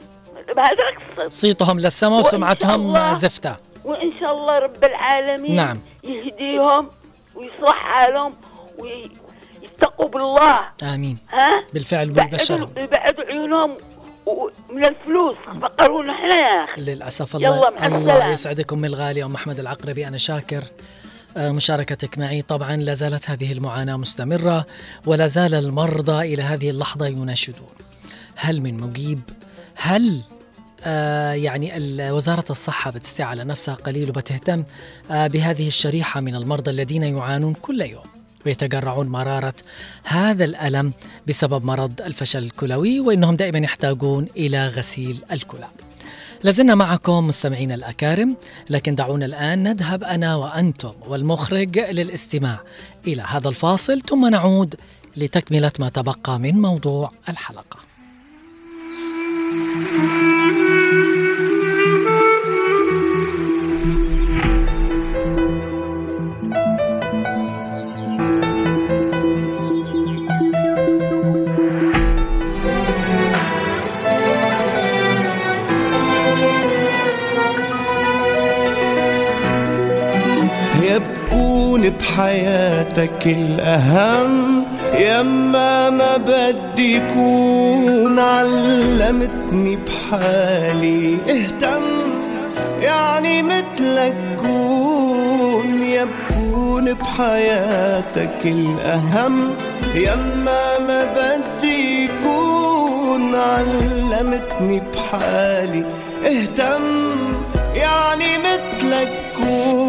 هذا 0.57 0.73
الصيد 1.17 1.27
صيتهم 1.31 1.79
للسماء 1.79 2.19
وسمعتهم 2.19 3.13
زفتة 3.13 3.55
وإن 3.85 4.11
شاء 4.19 4.35
الله 4.35 4.59
رب 4.59 4.83
العالمين 4.83 5.55
نعم. 5.55 5.79
يهديهم 6.03 6.89
ويصلح 7.35 7.75
حالهم 7.75 8.33
ويتقوا 9.81 10.09
بالله. 10.09 10.59
آمين. 10.93 11.17
ها؟ 11.29 11.63
بالفعل 11.73 12.09
بالبشر 12.09 12.69
يبعدوا 12.77 13.23
عيونهم 13.23 13.77
من 14.73 14.85
الفلوس. 14.85 15.35
فقرونا 15.61 16.13
إحنا 16.13 16.35
يا 16.35 16.63
أخي. 16.63 16.81
للأسف 16.81 17.33
يلا، 17.33 17.47
الله 17.47 17.69
مع 17.69 17.85
الله 17.87 17.97
السلامة. 17.97 18.31
يسعدك 18.31 18.73
أم 18.73 18.85
الغالية 18.85 19.25
أم 19.25 19.35
أحمد 19.35 19.59
العقربي 19.59 20.07
أنا 20.07 20.17
شاكر. 20.17 20.63
آه، 21.37 21.51
مشاركتك 21.51 22.17
معي. 22.17 22.41
طبعا 22.41 22.75
لا 22.75 22.93
زالت 22.93 23.29
هذه 23.29 23.51
المعاناة 23.51 23.95
مستمرة 23.95 24.65
ولا 25.05 25.27
زال 25.27 25.53
المرضى 25.53 26.33
إلى 26.33 26.43
هذه 26.43 26.69
اللحظة 26.69 27.07
يناشدون. 27.07 27.69
هل 28.35 28.61
من 28.61 28.77
مجيب؟ 28.79 29.19
هل 29.75 30.21
آه 30.83 31.33
يعني 31.33 31.71
وزارة 32.11 32.45
الصحة 32.49 32.91
بتستعى 32.91 33.27
على 33.27 33.43
نفسها 33.43 33.75
قليل 33.75 34.09
وبتهتم 34.09 34.63
آه 35.11 35.27
بهذه 35.27 35.67
الشريحة 35.67 36.21
من 36.21 36.35
المرضى 36.35 36.71
الذين 36.71 37.03
يعانون 37.03 37.53
كل 37.53 37.81
يوم؟ 37.81 38.16
ويتجرعون 38.45 39.07
مرارة 39.07 39.53
هذا 40.03 40.45
الألم 40.45 40.93
بسبب 41.27 41.65
مرض 41.65 42.01
الفشل 42.01 42.43
الكلوي 42.43 42.99
وإنهم 42.99 43.35
دائما 43.35 43.59
يحتاجون 43.59 44.27
إلى 44.37 44.67
غسيل 44.67 45.23
الكلى. 45.31 45.67
لازلنا 46.43 46.75
معكم 46.75 47.27
مستمعين 47.27 47.71
الأكارم 47.71 48.35
لكن 48.69 48.95
دعونا 48.95 49.25
الآن 49.25 49.63
نذهب 49.63 50.03
أنا 50.03 50.35
وأنتم 50.35 50.93
والمخرج 51.07 51.79
للاستماع 51.79 52.59
إلى 53.07 53.21
هذا 53.27 53.49
الفاصل 53.49 54.01
ثم 54.01 54.27
نعود 54.27 54.75
لتكملة 55.17 55.71
ما 55.79 55.89
تبقى 55.89 56.39
من 56.39 56.61
موضوع 56.61 57.11
الحلقة. 57.29 57.77
يبكون 59.57 60.36
بحياتك 81.99 83.27
الأهم. 83.27 84.65
يما 84.99 85.89
ما 85.89 86.17
بدي 86.17 86.95
يكون 86.95 88.19
علمتني 88.19 89.75
بحالي. 89.75 91.17
اهتم 91.29 91.83
يعني 92.81 93.41
مثلك 93.41 94.15
كون 94.41 95.83
يبكون 95.83 96.93
بحياتك 96.93 98.45
الأهم. 98.45 99.55
يما 99.95 100.79
ما 100.87 101.05
بدي 101.15 102.05
يكون 102.05 103.35
علمتني 103.35 104.81
بحالي. 104.93 105.85
اهتم 106.25 106.83
يعني 107.75 108.37
مثلك 108.37 109.11
كون 109.37 109.86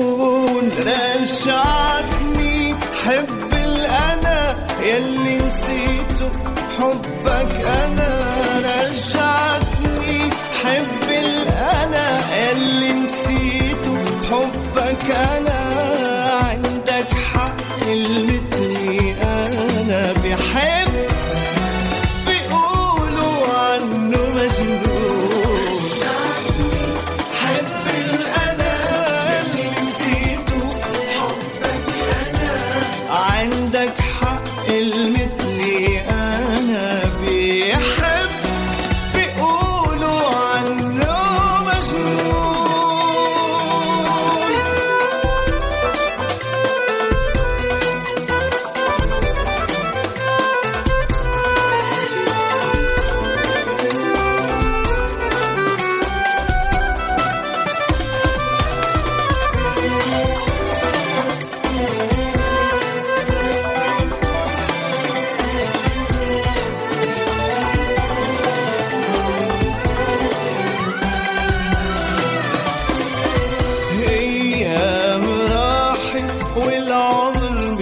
رجعتني 0.77 2.75
حب 3.05 3.53
الأنا 3.53 4.55
يلي 4.83 5.37
نسيته 5.47 6.31
حبك 6.79 7.55
أنا. 7.85 8.11
رجعتني 8.59 10.21
حب 10.65 11.09
الأنا 11.11 12.07
يلي 12.37 12.93
نسيته 12.93 13.99
حبك 14.31 15.07
أنا. 15.37 15.58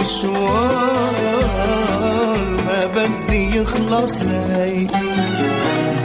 مشوار 0.07 1.11
ما 2.65 2.81
بدي 2.95 3.57
يخلص 3.57 4.17
هي 4.27 4.87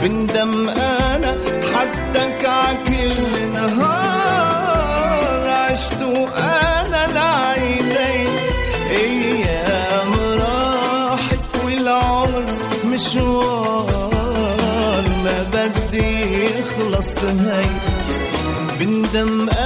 بندم 0.01 0.69
أنا 0.69 1.31
حدك 1.73 2.45
عكل 2.45 3.13
نهار. 3.53 5.47
عشت 5.49 6.01
أنا 6.37 7.01
لعيني 7.13 8.27
أيام 8.91 10.11
راحت 10.41 11.45
والعمر 11.65 12.45
مشوار. 12.85 13.93
ما 15.23 15.37
بدي 15.53 16.11
يخلص 16.59 17.23
هي 17.23 17.69
بندم 18.79 19.49
أنا 19.49 19.62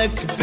منك 0.00 0.39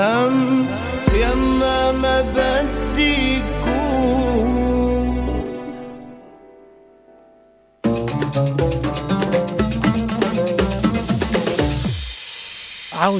الأهم 0.00 0.39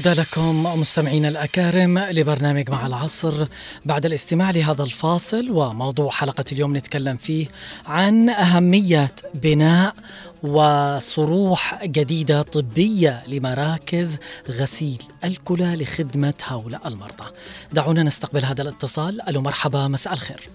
عودة 0.07 0.23
لكم 0.23 0.81
مستمعينا 0.81 1.29
الأكارم 1.29 1.99
لبرنامج 1.99 2.71
مع 2.71 2.87
العصر. 2.87 3.47
بعد 3.85 4.07
الاستماع 4.07 4.51
لهذا 4.51 4.83
الفاصل 4.83 5.51
وموضوع 5.51 6.11
حلقة 6.11 6.45
اليوم 6.53 6.77
نتكلم 6.77 7.17
فيه 7.17 7.47
عن 7.87 8.31
أهمية 8.31 9.11
بناء 9.35 9.95
وصروح 10.43 11.85
جديدة 11.85 12.43
طبية 12.43 13.23
لمراكز 13.27 14.19
غسيل 14.51 15.03
الكلى 15.25 15.77
لخدمة 15.77 16.35
هؤلاء 16.45 16.89
المرضى. 16.89 17.25
دعونا 17.73 18.03
نستقبل 18.03 18.45
هذا 18.45 18.63
الاتصال. 18.63 19.29
ألو 19.29 19.41
مرحبا 19.41 19.89
مساء 19.89 20.13
الخير. 20.13 20.49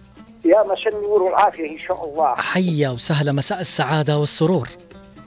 يا 0.46 0.64
مساء 0.64 0.96
النور 0.96 1.24
والعافية 1.24 1.72
إن 1.72 1.80
شاء 1.80 2.06
الله. 2.06 2.36
حيا 2.36 2.90
وسهلا 2.90 3.32
مساء 3.32 3.62
السعادة 3.62 4.18
والسرور. 4.18 4.70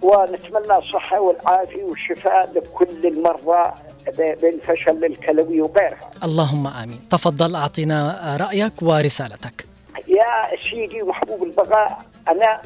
ونتمنى 0.02 0.78
الصحة 0.78 1.20
والعافية 1.20 1.84
والشفاء 1.84 2.52
لكل 2.54 3.06
المرضى 3.06 3.70
بالفشل 4.18 5.04
الكلوي 5.04 5.60
وغيرها. 5.60 6.10
اللهم 6.24 6.66
آمين. 6.66 7.00
تفضل 7.10 7.54
أعطينا 7.56 8.36
رأيك 8.40 8.72
ورسالتك. 8.82 9.64
يا 10.08 10.56
سيدي 10.70 11.02
محبوب 11.02 11.42
البقاء 11.42 11.98
أنا 12.28 12.60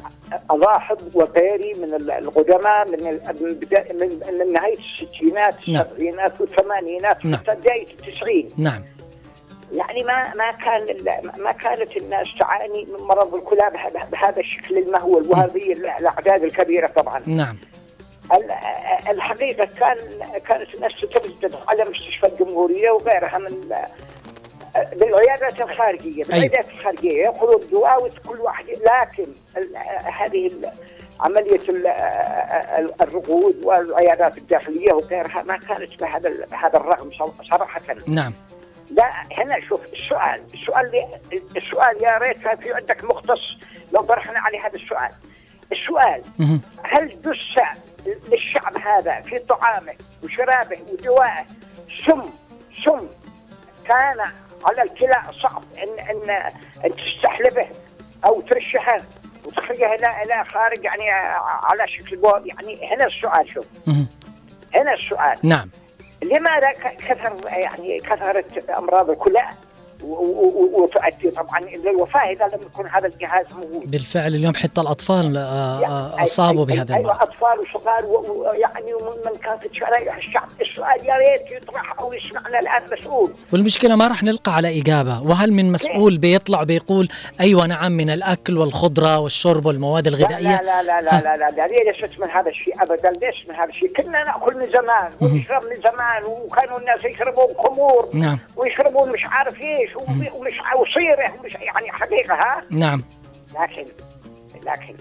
الاحظ 0.51 0.97
وغيري 1.13 1.73
من 1.73 1.93
ال- 1.93 2.11
القدماء 2.11 2.87
من 2.91 3.03
من, 3.99 4.53
نهاية 4.53 4.77
الستينات 4.77 5.55
نعم. 5.69 5.81
السبعينات 5.85 6.41
والثمانينات 6.41 7.25
نعم. 7.25 7.35
حتى 7.39 7.55
بداية 7.55 7.87
التسعين. 7.93 8.49
نعم. 8.57 8.81
يعني 9.71 10.03
ما 10.03 10.33
ما 10.35 10.51
كان 10.51 10.85
ما 11.37 11.51
كانت 11.51 11.97
الناس 11.97 12.27
تعاني 12.39 12.85
من 12.85 12.99
مرض 12.99 13.35
الكلى 13.35 13.71
به- 13.73 14.05
بهذا 14.11 14.39
الشكل 14.39 14.77
المهول 14.77 15.27
وهذه 15.29 15.73
ال- 15.73 15.85
الأعداد 15.89 16.43
الكبيرة 16.43 16.87
طبعا. 16.87 17.21
نعم. 17.25 17.57
ال- 18.33 18.51
الحقيقة 19.09 19.65
كان 19.65 19.97
كانت 20.47 20.75
الناس 20.75 20.91
تتردد 21.01 21.55
على 21.67 21.85
مستشفى 21.85 22.27
الجمهورية 22.27 22.91
وغيرها 22.91 23.37
من 23.37 23.73
بالعيادات 24.95 25.61
الخارجية 25.61 26.23
بالعيادات 26.23 26.65
الخارجية 26.69 27.23
يأخذوا 27.23 27.59
الدواء 27.59 28.09
كل 28.27 28.41
واحد 28.41 28.65
لكن 28.69 29.27
هذه 30.19 30.47
ال- 30.47 30.71
الرقود 33.01 33.55
والعيادات 33.65 34.37
الداخلية 34.37 34.93
وغيرها 34.93 35.43
ما 35.43 35.57
كانت 35.57 35.99
بهذا 36.01 36.33
بهذا 36.51 36.77
الرغم 36.77 37.09
صراحة. 37.49 37.81
نعم. 38.07 38.33
لا 38.93 39.09
هنا 39.37 39.61
شوف 39.61 39.93
السؤال 39.93 40.41
السؤال 40.53 41.05
السؤال 41.57 42.03
يا 42.03 42.17
ريت 42.17 42.37
كان 42.43 42.57
في 42.57 42.73
عندك 42.73 43.03
مختص 43.03 43.57
لو 43.93 44.01
طرحنا 44.01 44.39
عليه 44.39 44.67
هذا 44.67 44.75
السؤال 44.75 45.09
السؤال. 45.71 46.21
هل 46.83 47.21
دس 47.21 47.55
للشعب 48.31 48.77
هذا 48.77 49.21
في 49.21 49.39
طعامه 49.39 49.93
وشرابه 50.23 50.77
ودوائه 50.91 51.45
سم 52.05 52.23
سم 52.85 53.07
كان 53.85 54.19
على 54.65 54.81
الكلى 54.81 55.23
صعب 55.43 55.63
إن 55.77 55.99
إن 56.09 56.29
إن 56.85 56.95
تستحلبه 56.95 57.67
أو 58.25 58.41
ترشحه 58.41 58.97
وتخرجه 59.45 59.95
إلى 59.95 60.23
إلى 60.23 60.43
خارج 60.45 60.83
يعني 60.83 61.09
على 61.63 61.87
شكل 61.87 62.19
يعني 62.45 62.93
هنا 62.95 63.05
السؤال 63.05 63.49
شوف. 63.49 63.65
هنا 64.75 64.93
السؤال 64.93 65.37
نعم 65.43 65.69
لماذا 66.23 66.71
كثر 67.07 67.33
يعني 67.47 67.99
كثرت 67.99 68.69
أمراض 68.69 69.09
الكلى. 69.09 69.45
وتؤدي 70.03 71.31
طبعا 71.31 71.59
إلى 71.59 71.89
الوفاه 71.89 72.19
إذا 72.31 72.45
لم 72.45 72.59
يكن 72.61 72.87
هذا 72.87 73.07
الجهاز 73.07 73.45
موجود. 73.53 73.91
بالفعل 73.91 74.35
اليوم 74.35 74.53
حتى 74.55 74.81
الأطفال 74.81 75.37
آه، 75.37 75.41
آه، 75.85 76.15
أي- 76.17 76.21
أصابوا 76.21 76.65
أي- 76.65 76.67
بهذا 76.67 76.95
المرض 76.95 77.21
أطفال 77.21 77.59
وصغار 77.59 78.05
ويعني 78.05 78.93
ومن 78.93 79.35
كانت 79.43 79.67
في 79.67 79.79
شرائح 79.79 80.15
الشعب 80.15 80.47
السؤال 80.61 81.05
يا 81.05 81.15
ريت 81.15 81.63
يطرح 81.63 81.99
أو 81.99 82.13
يسمعنا 82.13 82.59
الآن 82.59 82.81
مسؤول. 82.99 83.31
والمشكلة 83.53 83.95
ما 83.95 84.07
راح 84.07 84.23
نلقى 84.23 84.53
على 84.55 84.81
إجابة. 84.81 85.21
وهل 85.23 85.53
من 85.53 85.71
مسؤول 85.71 86.17
بيطلع 86.17 86.63
بيقول 86.63 87.07
أيوة 87.41 87.65
نعم 87.67 87.91
من 87.91 88.09
الأكل 88.09 88.57
والخضرة 88.57 89.19
والشرب 89.19 89.65
والمواد 89.65 90.07
لا 90.07 90.17
الغذائية؟ 90.17 90.61
لا 90.61 90.83
لا 90.83 90.83
لا 90.83 91.01
لا 91.01 91.21
لا, 91.21 91.37
لا, 91.37 91.49
لا 91.49 91.67
ليش 91.67 92.19
من 92.19 92.29
هذا 92.29 92.49
الشيء 92.49 92.83
ابدا 92.83 93.09
ليش 93.09 93.45
من 93.49 93.55
هذا 93.55 93.69
الشيء. 93.69 93.93
كنا 93.93 94.23
نأكل 94.23 94.57
من 94.57 94.67
زمان 94.71 95.11
ونشرب 95.21 95.63
من 95.63 95.75
زمان 95.75 96.23
وكانوا 96.25 96.79
الناس 96.79 96.99
يشربون 97.05 97.47
خمور 97.57 98.09
نعم. 98.13 98.39
ويشربون 98.55 99.09
مش 99.09 99.25
عارف 99.25 99.61
إيش. 99.61 99.92
ومش 99.95 100.27
ومش 100.31 100.61
وصيره 100.79 101.33
ومش 101.39 101.53
يعني 101.53 101.91
حقيقة 101.91 102.33
ها 102.33 102.61
نعم 102.69 103.03
لكن 103.61 103.85
لكن 104.65 104.95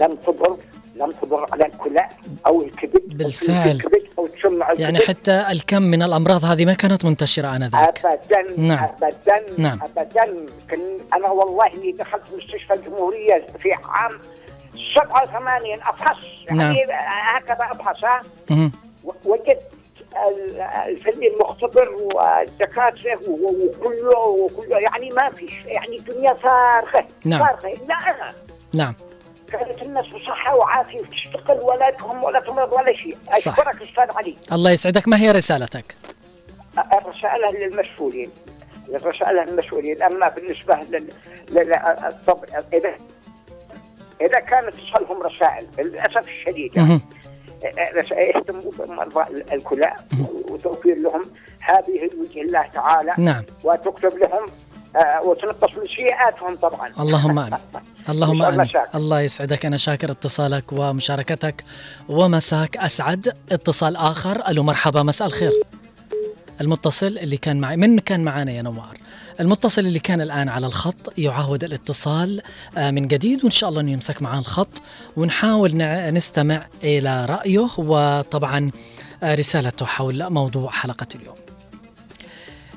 لم 0.00 0.16
تضر 0.16 0.56
لم 0.96 1.10
تضر 1.10 1.46
على 1.52 1.66
الكلى 1.66 2.08
أو 2.46 2.62
الكبد 2.62 3.16
بالفعل. 3.16 3.70
الكبد 3.70 4.02
أو 4.18 4.26
تسمع 4.26 4.66
الكبد 4.66 4.80
يعني 4.80 4.98
حتى 4.98 5.46
الكم 5.50 5.82
من 5.82 6.02
الأمراض 6.02 6.44
هذه 6.44 6.64
ما 6.64 6.74
كانت 6.74 7.04
منتشرة 7.04 7.56
آنذاك 7.56 8.06
ابدا 8.06 8.54
نعم. 8.56 8.84
ابدا 8.84 9.44
نعم. 9.58 9.78
ابدا 9.82 10.24
كن 10.70 10.80
أنا 11.14 11.28
والله 11.28 11.66
إني 11.74 11.92
دخلت 11.92 12.22
مستشفى 12.36 12.74
الجمهورية 12.74 13.46
في 13.58 13.72
عام 13.72 14.12
87 14.94 15.80
أفحص 15.80 16.16
نعم. 16.50 16.60
يعني 16.60 16.84
هكذا 17.36 17.68
أفحص 17.70 18.24
وجدت 19.24 19.62
الفني 20.86 21.26
المختبر 21.26 21.88
والدكاترة 21.88 23.20
وكله 23.28 24.18
وكله. 24.18 24.78
يعني 24.78 25.10
ما 25.10 25.30
فيش 25.30 25.52
يعني 25.64 25.98
الدنيا 25.98 26.34
فارغة. 26.34 27.06
نعم. 27.24 27.46
فارغة. 27.46 27.68
لا. 27.88 27.94
أنا 27.94 28.34
نعم. 28.74 28.94
كانت 29.52 29.82
الناس 29.82 30.06
بصحه 30.06 30.56
وعافية. 30.56 31.00
وتشتغل 31.00 31.60
ولا 31.62 31.90
تهم 31.90 32.24
ولا 32.24 32.40
تمرض 32.40 32.72
ولا 32.72 32.96
شيء. 32.96 33.16
اشكرك 33.28 33.82
أستاذ 33.82 34.16
علي. 34.16 34.36
الله 34.52 34.70
يسعدك. 34.70 35.08
ما 35.08 35.16
هي 35.20 35.30
رسالتك؟ 35.30 35.96
الرسالة 36.92 37.50
للمسؤولين 37.50 38.30
الرسالة 38.88 39.44
للمسؤولين 39.44 40.02
أما 40.02 40.28
بالنسبة 40.28 40.74
لل... 40.74 41.08
لل... 41.50 41.74
الطب... 41.74 42.44
إذا 42.72 42.94
إذا 44.20 44.40
كانت 44.40 44.74
تصلهم 44.74 45.22
رسائل 45.22 45.66
للأسف 45.78 46.28
الشديد 46.28 46.78
مهم. 46.78 47.00
يهتموا 48.12 48.72
بمرضى 48.78 49.44
الكلى 49.52 49.92
وتوفير 50.48 50.96
لهم 50.98 51.22
هذه 51.60 52.10
الوجه 52.12 52.40
الله 52.40 52.62
تعالى 52.74 53.12
نعم. 53.18 53.42
وتكتب 53.64 54.18
لهم 54.18 54.46
آه، 54.96 55.22
وتنقص 55.22 55.70
من 55.76 55.86
سيئاتهم 55.96 56.56
طبعا. 56.56 56.92
اللهم 57.00 57.38
آمين. 57.38 57.58
اللهم 58.08 58.42
آمين. 58.42 58.68
الله 58.94 59.20
يسعدك. 59.20 59.66
أنا 59.66 59.76
شاكر 59.76 60.10
اتصالك 60.10 60.72
ومشاركتك 60.72 61.64
ومساك 62.08 62.76
أسعد. 62.76 63.36
اتصال 63.52 63.96
آخر. 63.96 64.48
ألو 64.48 64.62
مرحبا. 64.62 65.02
مساء 65.02 65.28
الخير. 65.28 65.52
المتصل 66.60 67.06
اللي 67.06 67.36
كان 67.36 67.60
معي 67.60 67.76
من 67.76 67.98
كان 67.98 68.24
معنا 68.24 68.52
يا 68.52 68.62
نوار؟ 68.62 69.01
المتصل 69.40 69.86
اللي 69.86 69.98
كان 69.98 70.20
الآن 70.20 70.48
على 70.48 70.66
الخط 70.66 71.18
يعاود 71.18 71.64
الاتصال 71.64 72.42
آه، 72.76 72.90
من 72.90 73.08
جديد 73.08 73.44
وإن 73.44 73.50
شاء 73.50 73.70
الله 73.70 73.80
إنه 73.80 73.92
يمسك 73.92 74.22
معاه 74.22 74.38
الخط. 74.38 74.82
ونحاول 75.16 75.72
نستمع 76.14 76.66
إلى 76.84 77.26
رأيه 77.26 77.68
وطبعا 77.78 78.70
آه، 79.22 79.34
رسالته 79.34 79.86
حول 79.86 80.30
موضوع 80.30 80.70
حلقة 80.70 81.06
اليوم. 81.14 81.36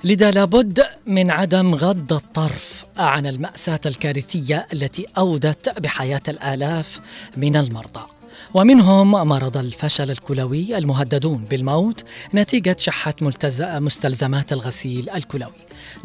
لذا 0.03 0.31
لابد 0.31 0.85
من 1.05 1.31
عدم 1.31 1.75
غض 1.75 2.13
الطرف 2.13 2.85
عن 2.97 3.27
المأساة 3.27 3.79
الكارثية 3.85 4.67
التي 4.73 5.05
أودت 5.17 5.79
بحياة 5.79 6.21
الآلاف 6.27 6.99
من 7.37 7.55
المرضى. 7.55 8.14
ومنهم 8.53 9.11
مرضى 9.11 9.59
الفشل 9.59 10.11
الكلوي 10.11 10.77
المهددون 10.77 11.45
بالموت 11.49 12.03
نتيجة 12.33 12.75
شحة. 12.79 13.13
مستلزمات 13.61 14.53
الغسيل 14.53 15.09
الكلوي. 15.09 15.51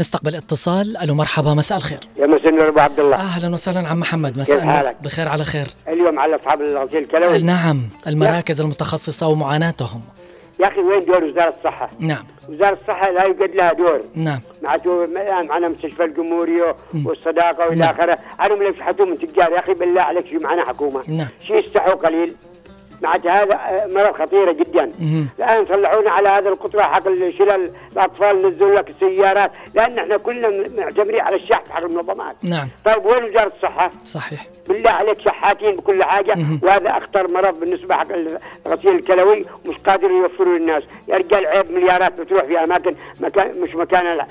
نستقبل 0.01 0.37
اتصال. 0.37 0.97
ألو 0.97 1.15
مرحبا 1.15 1.55
مساء 1.55 1.79
الخير. 1.79 2.01
يا 2.19 2.27
مساء 2.27 2.49
النور 2.49 2.69
أبو 2.69 2.79
عبد 2.79 3.01
الله. 3.01 3.17
أهلا 3.17 3.55
وسهلا 3.55 3.89
عم 3.89 4.01
محمد. 4.01 4.39
مساء 4.39 4.63
النور. 4.63 4.95
بخير 5.03 5.29
على 5.29 5.45
خير. 5.45 5.67
اليوم 5.89 6.19
على 6.19 6.37
أصحاب 6.37 6.61
الغسيل 6.61 7.03
الكلوي. 7.03 7.39
نعم 7.39 7.89
المراكز 8.07 8.61
المتخصصة 8.61 9.27
ومعاناتهم. 9.27 10.03
يا 10.61 10.69
أخي 10.69 10.81
وين 10.81 11.05
دور 11.05 11.25
وزارة 11.25 11.55
الصحة؟ 11.59 11.91
نعم. 11.99 12.25
وزارة 12.49 12.75
الصحة 12.83 13.11
لا 13.11 13.27
يوجد 13.27 13.55
لها 13.55 13.73
دور. 13.73 14.01
نعم. 14.15 14.41
معناته 14.63 15.05
الان 15.05 15.47
معنا 15.47 15.69
مستشفى 15.69 16.05
الجمهورية 16.05 16.77
والصداقة 17.05 17.69
والى 17.69 17.81
نعم. 17.81 17.89
آخره. 17.89 18.19
عنهم 18.39 18.59
اللي 18.59 18.69
يفحطوا 18.71 19.07
من 19.07 19.19
تجار 19.19 19.53
يا 19.53 19.59
أخي 19.59 19.75
بالله 19.75 20.03
عليك 20.03 20.27
شو 20.27 20.39
معنا 20.39 20.65
حكومة؟ 20.69 21.03
نعم. 21.09 21.29
شيء 21.47 21.65
يستحوا 21.65 21.95
قليل؟ 21.95 22.35
معناته 23.03 23.33
هذا 23.43 23.55
آه، 23.55 23.87
مرض 23.87 24.15
خطيره 24.15 24.53
جدا. 24.53 24.93
الآن 25.39 25.65
طلعونا 25.65 26.11
على 26.11 26.29
هذا 26.29 26.49
القطره 26.49 26.83
حق 26.83 27.03
شلال 27.39 27.71
الأطفال 27.93 28.39
نزلوا 28.49 28.79
لك 28.79 28.91
السيارات 28.91 29.51
لأن 29.75 29.99
إحنا 29.99 30.17
كلنا 30.17 30.49
معتمدين 30.79 31.21
على 31.21 31.37
الشحن 31.37 31.73
حق 31.73 31.83
المنظمات 31.83 32.37
نعم 32.43 32.69
طيب 32.85 33.07
وين 33.07 33.25
وزارة 33.25 33.53
الصحة؟ 33.57 33.91
صحيح 34.05 34.47
بالله 34.69 34.91
عليك 34.91 35.21
شحاتين 35.21 35.77
بكل 35.77 36.05
حاجة. 36.05 36.35
وهذا 36.63 36.91
أخطر 36.91 37.29
مرض 37.29 37.61
بالنسبة 37.61 37.95
حق 37.95 38.07
الغسيل 38.67 38.91
الكلوي 38.91 39.45
مش 39.67 39.77
قادر 39.77 40.11
يوفروا 40.11 40.59
للناس 40.59 40.83
يا 41.09 41.17
رجال 41.17 41.47
عيب 41.47 41.71
مليارات 41.71 42.21
بتروح 42.21 42.45
في 42.45 42.59
أماكن 42.65 42.95
مكان 43.21 43.61
مش 43.61 43.75
مكان 43.75 44.27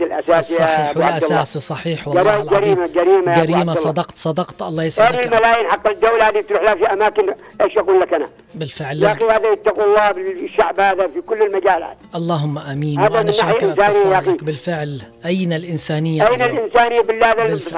الاساسي 0.00 0.54
صحيح. 0.54 0.96
والأساسي 0.96 1.60
صحيح 1.60 2.08
والله 2.08 2.42
جريمة 2.44 3.30
عبد 3.30 3.50
الله. 3.50 3.74
صدقت 3.74 4.16
صدقت 4.16 4.62
الله 4.62 4.84
يسعدك 4.84 5.26
الملايين 5.26 5.70
حق 5.70 5.88
الدولة 5.88 6.28
هذه 6.28 6.40
تروح 6.40 6.62
لها 6.62 6.74
في 6.74 6.86
أماكن 6.92 7.34
إيش 7.60 7.78
أقول 7.78 7.99
لك 8.00 8.14
أنا؟ 8.14 8.26
بالفعل. 8.54 9.02
يا 9.02 9.12
أخي 9.12 9.24
هذا 9.24 9.52
يتقوا 9.52 9.84
الله 9.84 10.10
بالشعب 10.12 10.80
هذا 10.80 11.06
في 11.08 11.20
كل 11.20 11.42
المجالات. 11.42 11.96
اللهم 12.14 12.58
آمين. 12.58 13.00
هذا 13.00 13.14
وأنا 13.14 13.32
شاكر 13.32 13.72
اتصالك. 13.72 14.44
بالفعل. 14.44 15.02
أين 15.26 15.52
الإنسانية 15.52 16.28
أين؟ 16.28 16.42
الإنسانية 16.42 17.00
بالله؟ 17.00 17.32
هذا 17.32 17.52
الفشل 17.52 17.76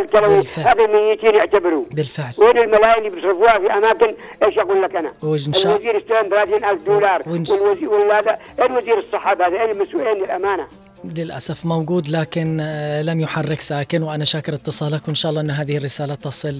الكلوي. 0.00 0.44
هذا 0.56 0.86
ميتين 0.86 1.34
يعتبروا. 1.34 1.84
بالفعل. 1.90 2.32
وين 2.38 2.58
الملايين 2.58 2.98
اللي 2.98 3.10
بيصرفوها؟ 3.10 3.58
في 3.58 3.72
أماكن. 3.72 4.14
إيش 4.44 4.58
أقول 4.58 4.82
لك 4.82 4.96
أنا؟ 4.96 5.12
وإن 5.22 5.52
شاء- 5.52 5.72
الوزير 5.76 5.98
استلم 5.98 6.28
30000 6.30 6.86
دولار. 6.86 7.22
وإن- 7.22 7.50
والوزير 7.50 7.88
وهذا 7.90 8.38
اين 8.62 8.72
وزير 8.72 8.98
الصحه 8.98 9.32
هذا؟ 9.32 9.46
اين 9.46 9.70
المسؤولين 9.70 10.24
الامانه؟ 10.24 10.66
للأسف 11.18 11.66
موجود 11.66 12.08
لكن 12.08 12.58
آه، 12.60 13.02
لم 13.02 13.20
يحرك 13.20 13.60
ساكن. 13.60 14.02
وأنا 14.02 14.24
شاكر 14.24 14.54
اتصالك. 14.54 15.02
وإن 15.06 15.14
شاء 15.14 15.30
الله 15.30 15.40
إن 15.42 15.50
هذه 15.50 15.76
الرسالة 15.76 16.14
تصل 16.14 16.54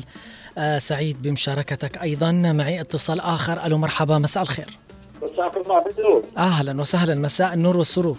سعيد 0.79 1.23
بمشاركتك 1.23 2.03
أيضا. 2.03 2.33
معي 2.33 2.81
اتصال 2.81 3.21
آخر. 3.21 3.67
ألو 3.67 3.79
مرحبا. 3.79 4.19
مساء 4.19 4.43
الخير. 4.43 4.77
مساك 5.23 5.57
الله 5.57 5.85
بالنور 5.85 6.23
أهلا 6.39 6.81
وسهلا. 6.81 7.15
مساء 7.15 7.55
النور 7.55 7.77
والسرور. 7.77 8.17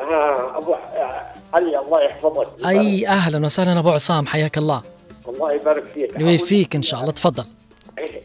آه 0.00 0.58
أبو 0.58 0.74
آه، 0.74 1.32
علي 1.52 1.78
الله 1.78 2.02
يحفظك. 2.02 2.66
أي 2.66 3.08
أهلا 3.08 3.44
وسهلا. 3.46 3.78
أبو 3.80 3.90
عصام 3.90 4.26
حياك 4.26 4.58
الله. 4.58 4.82
الله 5.28 5.52
يبارك 5.52 5.84
فيك. 5.84 6.16
ويفيك 6.20 6.76
إن 6.76 6.82
شاء 6.82 7.00
الله. 7.00 7.12
تفضل. 7.12 7.44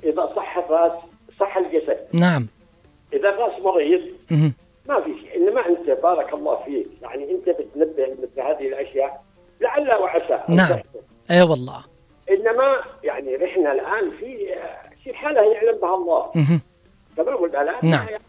إذا 0.03 0.29
صح 0.35 0.57
الرأس 0.57 0.91
صح 1.39 1.57
الجسد. 1.57 1.97
نعم. 2.13 2.47
إذا 3.13 3.29
الرأس 3.29 3.61
مريض. 3.61 4.01
ما 4.89 5.01
في 5.01 5.11
شيء. 5.21 5.35
انما 5.37 5.61
أنت 5.67 6.01
بارك 6.03 6.33
الله 6.33 6.63
فيك. 6.65 6.87
يعني 7.01 7.31
أنت 7.31 7.49
بتنبه 7.49 8.07
مثل 8.23 8.41
هذه 8.41 8.67
الأشياء 8.67 9.23
لعل 9.61 9.97
وعسى. 10.01 10.43
نعم. 10.49 10.79
إي 11.31 11.41
والله. 11.41 11.94
إنما 12.31 12.81
يعني 13.03 13.37
نحن 13.37 13.67
الآن 13.67 14.11
في 14.19 14.55
في 15.03 15.13
حالة 15.13 15.41
يعلم 15.53 15.77
بها 15.77 15.95
الله 15.95 17.35
ولا 17.35 17.63
لا؟ 17.63 17.75
نعم. 17.81 18.07
يعني 18.07 18.23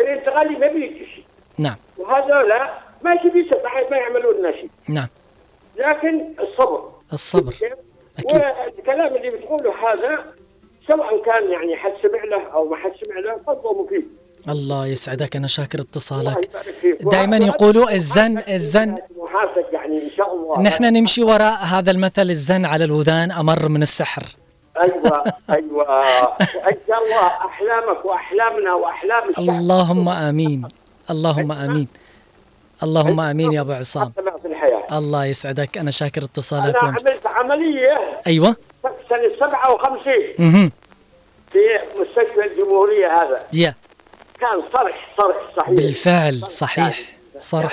الانتقالي 0.00 0.58
ما 0.58 0.66
بيجي 0.66 1.06
شيء. 1.14 1.24
نعم. 1.58 1.76
وهذول 1.98 2.52
ماشي 3.02 3.28
بيس 3.28 3.46
ما 3.90 3.96
يعملون 3.96 4.36
لنا 4.38 4.52
شيء. 4.52 4.70
نعم. 4.88 5.08
لكن 5.76 6.24
الصبر. 6.40 6.90
الصبر. 7.12 7.54
أكيد. 8.18 8.42
والكلام 8.76 9.16
اللي 9.16 9.28
بتقوله 9.28 9.92
هذا 9.92 10.24
سواء 10.88 11.22
كان 11.22 11.50
يعني 11.50 11.76
حد 11.76 11.92
سمع 12.02 12.24
له 12.24 12.42
أو 12.42 12.68
ما 12.68 12.76
حد 12.76 12.92
سمع 13.04 13.18
له 13.18 13.40
فضله 13.46 13.82
مفيد. 13.82 14.08
الله 14.48 14.86
يسعدك 14.86 15.36
أنا 15.36 15.46
شاكر 15.46 15.80
اتصالك. 15.80 16.50
دائما 17.00 17.36
يقولوا 17.36 17.90
الزن 17.90 18.38
الزن 18.48 18.98
يعني 19.98 20.10
إن 20.10 20.16
شاء 20.16 20.34
الله. 20.34 20.62
نحن 20.62 20.84
نمشي 20.84 21.22
وراء 21.22 21.64
هذا 21.64 21.90
المثل 21.90 22.30
الزن 22.30 22.64
على 22.64 22.84
الودان 22.84 23.30
أمر 23.30 23.68
من 23.68 23.82
السحر. 23.82 24.22
أيوه 24.80 25.24
أيوه. 25.50 25.86
شاء 26.88 26.98
الله 27.04 27.26
أحلامك 27.26 28.04
وأحلامنا 28.04 28.74
وأحلام 28.74 29.28
الشعب. 29.28 29.48
اللهم 29.48 30.08
آمين. 30.08 30.68
اللهم 31.10 31.52
آمين. 31.52 31.88
اللهم 32.82 33.20
آمين 33.20 33.52
يا 33.52 33.60
أبو 33.60 33.72
عصام. 33.72 34.12
الله 34.92 35.24
يسعدك. 35.24 35.78
أنا 35.78 35.90
شاكر 35.90 36.24
اتصالك 36.24 36.76
أنا. 36.76 36.88
عملت 36.88 37.26
عملية. 37.26 38.20
أيوه. 38.26 38.56
سنة 39.08 39.30
57 39.40 40.14
أها 40.40 40.70
في 41.52 41.58
مستشفى 42.00 42.44
الجمهورية 42.46 43.22
هذا. 43.22 43.42
يا. 43.52 43.74
كان 44.40 44.62
صرح 44.72 45.08
صرح 45.16 45.36
صحيح. 45.56 45.70
بالفعل 45.70 46.42
صحيح. 46.42 47.00
صرح. 47.36 47.72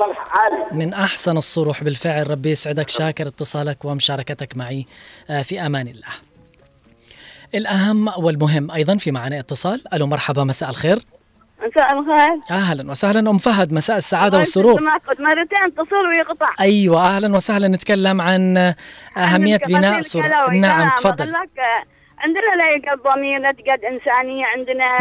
مصطلح 0.00 0.36
عالي. 0.36 0.66
من 0.72 0.94
أحسن 0.94 1.36
الصروح 1.36 1.84
بالفعل. 1.84 2.30
ربي 2.30 2.50
يسعدك 2.50 2.88
شاكر 2.88 3.26
اتصالك 3.26 3.84
ومشاركتك 3.84 4.56
معي. 4.56 4.86
آه، 5.30 5.42
في 5.42 5.66
أمان 5.66 5.88
الله. 5.88 6.08
الأهم 7.54 8.08
والمهم 8.24 8.70
أيضا 8.70 8.96
في 8.96 9.10
معنا 9.10 9.38
اتصال. 9.38 9.82
ألو 9.94 10.06
مرحبا 10.06 10.44
مساء 10.44 10.70
الخير. 10.70 10.98
مساء 11.66 11.98
الخير. 11.98 12.40
أهلا 12.50 12.90
وسهلا 12.90 13.30
أم 13.30 13.38
فهد 13.38 13.72
مساء 13.72 13.96
السعادة 13.96 14.38
والسرور. 14.38 14.82
مرتين 15.18 15.58
اتصل 15.66 16.06
ويقطع. 16.08 16.52
أيوة 16.60 17.16
أهلا 17.16 17.36
وسهلا. 17.36 17.68
نتكلم 17.68 18.20
عن 18.20 18.56
أهمية 19.16 19.52
عندك 19.52 19.66
بناء 19.66 20.00
سور 20.00 20.22
كلوي. 20.22 20.60
نعم. 20.60 20.90
تفضل. 20.96 21.34
عندنا 22.18 22.40
لا 22.40 22.92
قد 22.92 23.02
ضمير 23.02 23.40
لا 23.40 23.48
قد 23.48 23.84
إنسانية 23.84 24.46
عندنا 24.46 24.98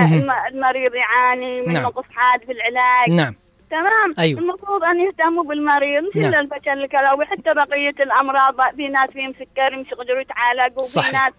المريض 0.48 0.96
يعاني 0.96 1.62
من 1.62 1.74
نعم. 1.74 1.84
نقص 1.84 2.04
في 2.46 2.52
العلاج. 2.52 3.10
نعم. 3.16 3.36
تمام 3.70 4.14
أيوة. 4.20 4.40
المفروض 4.40 4.84
أن 4.84 5.00
يهتموا 5.00 5.44
بالمريض 5.44 6.04
مش 6.04 6.16
نعم. 6.16 6.34
الفشل 6.34 6.70
الكلوي 6.84 7.26
حتى 7.26 7.54
بقية 7.54 7.96
الأمراض 8.00 8.56
في 8.76 8.88
ناس 8.88 9.10
فيهم 9.10 9.34
سكر 9.34 9.78
مش 9.78 9.92
يقدروا 9.92 10.22
يتعالجوا 10.22 10.78
وفي 10.78 10.88
صحيح. 10.92 11.14
ناس 11.14 11.34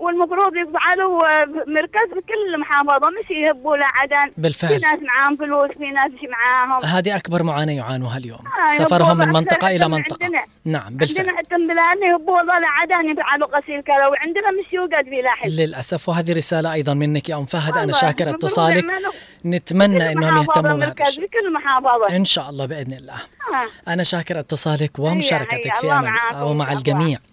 والمفروض 0.00 0.52
يفعلوا 0.56 1.42
آه، 1.42 1.44
مركز 1.66 2.08
في 2.14 2.20
كل 2.28 2.60
محافظه 2.60 3.10
مش 3.10 3.30
يهبوا 3.30 3.76
لعدن 3.76 4.32
بالفعل. 4.36 4.80
في 4.80 4.86
ناس 4.86 4.98
معاهم 5.02 5.36
فلوس 5.36 5.70
في 5.70 5.90
ناس 5.90 6.10
مش 6.10 6.28
معاهم. 6.30 6.84
هذه 6.84 7.16
أكبر 7.16 7.42
معاناة 7.42 7.74
يعانوها 7.74 8.16
اليوم. 8.16 8.38
آه، 8.38 8.66
سفرهم 8.74 9.16
من 9.16 9.26
يهبوا 9.26 9.40
منطقة 9.40 9.54
أكثر 9.54 9.66
إلى 9.66 9.88
من 9.88 9.94
منطقة. 9.94 10.24
عندنا. 10.24 10.44
نعم 10.64 10.96
بالفعل. 10.96 11.26
عندنا 11.26 11.38
حتى 11.38 11.54
بلادنا 11.54 12.06
يهبوا 12.12 12.36
والله 12.36 12.54
لعدن 12.58 13.10
يفعلوا 13.10 13.48
غسيل 13.58 13.82
كلوي 13.82 14.16
عندنا 14.20 14.50
مش 14.50 14.72
يوجد 14.72 15.04
في 15.04 15.22
لاحق 15.22 15.46
للأسف. 15.46 16.08
وهذه 16.08 16.32
رسالة 16.36 16.72
أيضا 16.72 16.94
منك 16.94 17.28
يا 17.28 17.36
أم 17.36 17.44
فهد. 17.44 17.76
والله، 17.76 17.92
شاكر 17.92 18.30
اتصالك. 18.30 18.84
نتمنى 19.44 20.14
محافظة 20.14 20.40
يهتموا 20.40 20.72
بهذا 20.72 20.94
الشيء. 21.00 21.24
في 21.24 21.28
كل 21.28 21.52
محافظة. 21.52 22.16
إن 22.16 22.24
شاء 22.24 22.50
الله 22.50 22.66
بإذن 22.66 22.92
الله. 22.92 23.14
آه. 23.14 23.90
أنا 23.92 24.02
شاكر 24.02 24.38
اتصالك 24.38 24.98
ومشاركتك 24.98 25.74
في 25.74 25.84
الله 25.84 26.00
معاكم. 26.00 26.42
ومع 26.42 26.72
الجميع. 26.72 27.18
آه، 27.18 27.30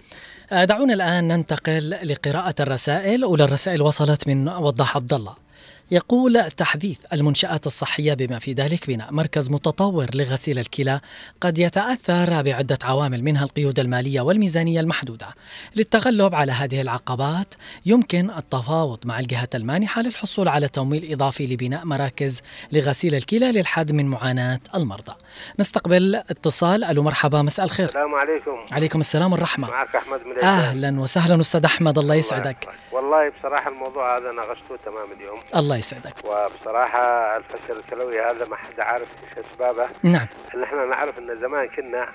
دعونا 0.52 0.93
الآن 0.93 1.28
ننتقل 1.28 1.89
لقراءة 1.89 2.56
الرسائل 2.60 3.24
أولى 3.24 3.43
الرسائل 3.43 3.82
وصلت 3.82 4.28
من 4.28 4.50
وضاح 4.50 4.95
عبد 4.95 5.14
الله. 5.14 5.47
يقول 5.91 6.51
تحديث 6.51 6.99
المنشآت 7.13 7.67
الصحية 7.67 8.13
بما 8.13 8.39
في 8.39 8.53
ذلك 8.53 8.88
بناء 8.88 9.13
مركز 9.13 9.49
متطور 9.49 10.05
لغسيل 10.13 10.59
الكلى 10.59 10.99
قد 11.41 11.59
يتأثر 11.59 12.41
بعدة 12.41 12.77
عوامل 12.83 13.23
منها 13.23 13.43
القيود 13.43 13.79
المالية 13.79 14.21
والميزانية 14.21 14.79
المحدودة. 14.79 15.27
للتغلب 15.75 16.35
على 16.35 16.51
هذه 16.51 16.81
العقبات 16.81 17.53
يمكن 17.85 18.29
التفاوض 18.29 18.99
مع 19.05 19.19
الجهة 19.19 19.49
المانحة 19.55 20.01
للحصول 20.01 20.47
على 20.47 20.67
تمويل 20.67 21.11
إضافي 21.11 21.47
لبناء 21.47 21.85
مراكز 21.85 22.41
لغسيل 22.71 23.15
الكلى 23.15 23.51
للحد 23.51 23.91
من 23.91 24.05
معاناة 24.05 24.59
المرضى. 24.75 25.13
نستقبل 25.59 26.15
اتصال. 26.15 26.83
ألو 26.83 27.03
مرحبا 27.03 27.41
مساء 27.41 27.65
الخير. 27.65 27.88
السلام 27.88 28.15
عليكم. 28.15 28.65
عليكم 28.71 28.99
السلام 28.99 29.31
والرحمة. 29.31 29.69
معك 29.69 29.95
أحمد 29.95 30.19
من. 30.25 30.43
أهلا 30.43 30.99
وسهلا 30.99 31.41
أستاذ 31.41 31.65
أحمد 31.65 31.97
الله 31.97 32.15
يسعدك. 32.15 32.69
والله 32.91 33.31
بصراحة 33.39 33.69
الموضوع 33.69 34.17
هذا 34.17 34.31
ناقشته 34.31 34.77
تمام 34.85 35.11
اليوم. 35.19 35.39
الله 35.55 35.76
يسعدك. 35.78 36.13
وبصراحة 36.25 37.38
الفشل 37.38 37.78
الكلوي 37.80 38.21
هذا 38.21 38.45
ما 38.45 38.55
حد 38.55 38.80
عارف 38.80 39.07
إيش 39.38 39.45
أسبابه. 39.45 39.88
نعم. 40.03 40.28
إن 40.55 40.63
إحنا 40.63 40.86
نعرف 40.86 41.19
إن 41.19 41.39
زمان 41.41 41.67
كنا. 41.67 42.07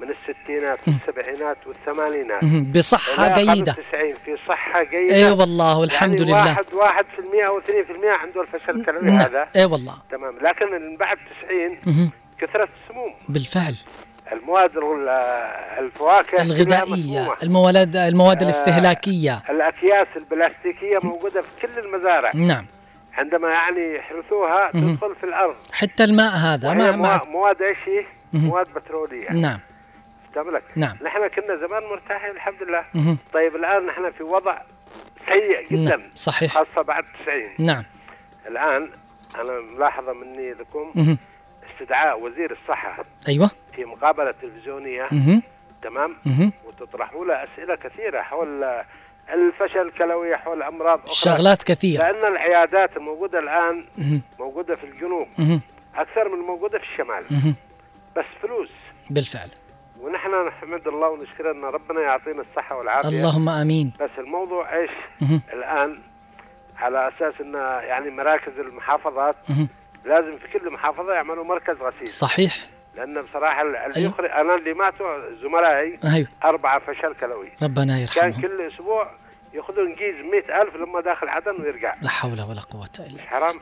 من 0.00 0.08
الستينات 0.10 0.78
والسبعينات 0.86 1.56
والثمانينات. 1.66 2.44
بصحة 2.78 3.28
جيدة. 3.28 3.72
95 3.72 4.14
في 4.24 4.36
صحة 4.48 4.82
جيدة. 4.82 5.14
إي 5.14 5.30
والله 5.30 5.78
والحمد 5.78 6.20
يعني 6.20 6.32
لله. 6.32 6.44
واحد 6.50 6.64
واحد 6.74 7.04
في 7.16 7.20
اثنين 7.58 7.84
في 7.84 7.92
المية 7.92 8.12
عنده 8.12 8.40
الفشل 8.42 8.70
الكلوي 8.80 9.02
نعم. 9.02 9.16
هذا. 9.20 9.48
إي 9.56 9.64
والله. 9.64 9.94
تمام. 10.10 10.38
لكن 10.42 10.66
من 10.72 10.96
بعد 10.96 11.18
90 11.42 11.78
مهم. 11.86 12.10
كثرت 12.40 12.68
السموم. 12.84 13.14
بالفعل. 13.28 13.76
المواد 14.32 14.76
ال- 14.76 15.08
الفواكه 15.78 16.42
مسمومة. 16.44 17.32
المواد 17.42 17.96
المواد 17.96 18.42
آه، 18.42 18.44
الاستهلاكية. 18.44 19.42
الأكياس 19.50 20.06
البلاستيكية 20.16 20.98
موجودة 21.02 21.42
في 21.42 21.66
كل 21.66 21.78
المزارع. 21.78 22.30
نعم. 22.34 22.66
عندما 23.14 23.48
يعني 23.48 23.94
يحرثوها. 23.94 24.70
تدخل 24.72 25.14
في 25.14 25.24
الأرض 25.24 25.56
حتى 25.72 26.04
الماء 26.04 26.36
هذا 26.36 26.68
وهي 26.68 26.76
مع 26.78 26.90
موا- 26.90 26.96
مع 27.16 27.24
مواد 27.24 27.62
إيش. 27.62 28.06
مواد 28.32 28.66
بترولية 28.74 29.30
نعم 29.32 29.58
استملك 30.28 30.62
نعم. 30.76 30.96
نحن 31.02 31.28
كنا 31.28 31.56
زمان 31.56 31.82
مرتاحين 31.82 32.30
الحمد 32.30 32.62
لله 32.62 32.84
مهم. 32.94 33.18
طيب 33.32 33.56
الآن 33.56 33.86
نحن 33.86 34.10
في 34.10 34.22
وضع 34.22 34.58
سيء 35.28 35.66
جدا 35.70 35.96
نعم 35.96 36.02
صحيح 36.14 36.52
خاصة 36.54 36.82
بعد 36.82 37.04
90 37.24 37.66
نعم 37.66 37.84
الآن 38.46 38.90
أنا 39.40 39.60
ملاحظة 39.60 40.12
مني 40.12 40.50
لكم 40.52 40.92
مهم. 40.94 41.18
استدعاء 41.72 42.20
وزير 42.20 42.52
الصحة 42.62 43.04
أيوه 43.28 43.50
في 43.76 43.84
مقابلة 43.84 44.34
تلفزيونية 44.42 45.08
مهم. 45.12 45.42
تمام. 45.82 46.16
وتطرحوا 46.64 47.24
له 47.24 47.34
أسئلة 47.44 47.74
كثيرة 47.74 48.22
حول 48.22 48.64
الفشل 49.32 49.80
الكلوي 49.80 50.36
حول 50.36 50.62
أمراض 50.62 50.98
أخرى. 50.98 51.14
شغلات 51.14 51.62
كثيرة. 51.62 52.02
لأن 52.02 52.32
العيادات 52.32 52.96
الموجودة 52.96 53.38
الآن 53.38 53.84
مهم. 53.98 54.22
موجودة 54.38 54.76
في 54.76 54.84
الجنوب. 54.84 55.28
أكثر 55.94 56.28
من 56.28 56.40
الموجودة 56.40 56.78
في 56.78 56.84
الشمال. 56.84 57.54
بس 58.16 58.24
فلوس. 58.42 58.68
بالفعل. 59.10 59.48
ونحن 60.00 60.46
نحمد 60.46 60.88
الله 60.88 61.08
ونشكر 61.08 61.50
أن 61.50 61.64
ربنا 61.64 62.00
يعطينا 62.00 62.42
الصحة 62.50 62.76
والعافية. 62.76 63.08
اللهم 63.08 63.48
آمين. 63.48 63.92
بس 64.00 64.10
الموضوع 64.18 64.76
إيش. 64.76 64.90
الآن 65.52 65.98
على 66.78 67.08
أساس 67.08 67.40
إن 67.40 67.54
يعني 67.88 68.10
مراكز 68.10 68.58
المحافظات. 68.58 69.36
لازم 70.04 70.36
في 70.36 70.58
كل 70.58 70.70
محافظة 70.70 71.12
يعملوا 71.12 71.44
مركز 71.44 71.76
غسيل. 71.76 72.08
صحيح. 72.08 72.56
لأن 72.96 73.22
بصراحة 73.22 73.62
اللي 73.62 73.96
أيوة. 73.96 74.10
يخرج 74.10 74.30
أنا 74.30 74.54
اللي 74.54 74.74
ماتوا 74.74 75.34
زملائي 75.42 75.98
أيوه. 76.14 76.28
أربعة 76.44 76.78
فشل 76.78 77.14
كلوي. 77.20 77.52
ربنا 77.62 77.84
كان 77.84 78.00
يرحمهم 78.02 78.42
كل 78.42 78.70
أسبوع 78.74 79.10
ياخذوا 79.54 79.86
انجيز 79.86 80.14
مئة 80.32 80.62
ألف 80.62 80.74
لما 80.74 81.00
داخل 81.00 81.28
عدن 81.28 81.62
ويرجع. 81.62 81.94
لا 82.02 82.08
حول 82.08 82.40
ولا 82.40 82.60
قوة 82.60 82.88
إلا 83.00 83.22
حرام. 83.22 83.60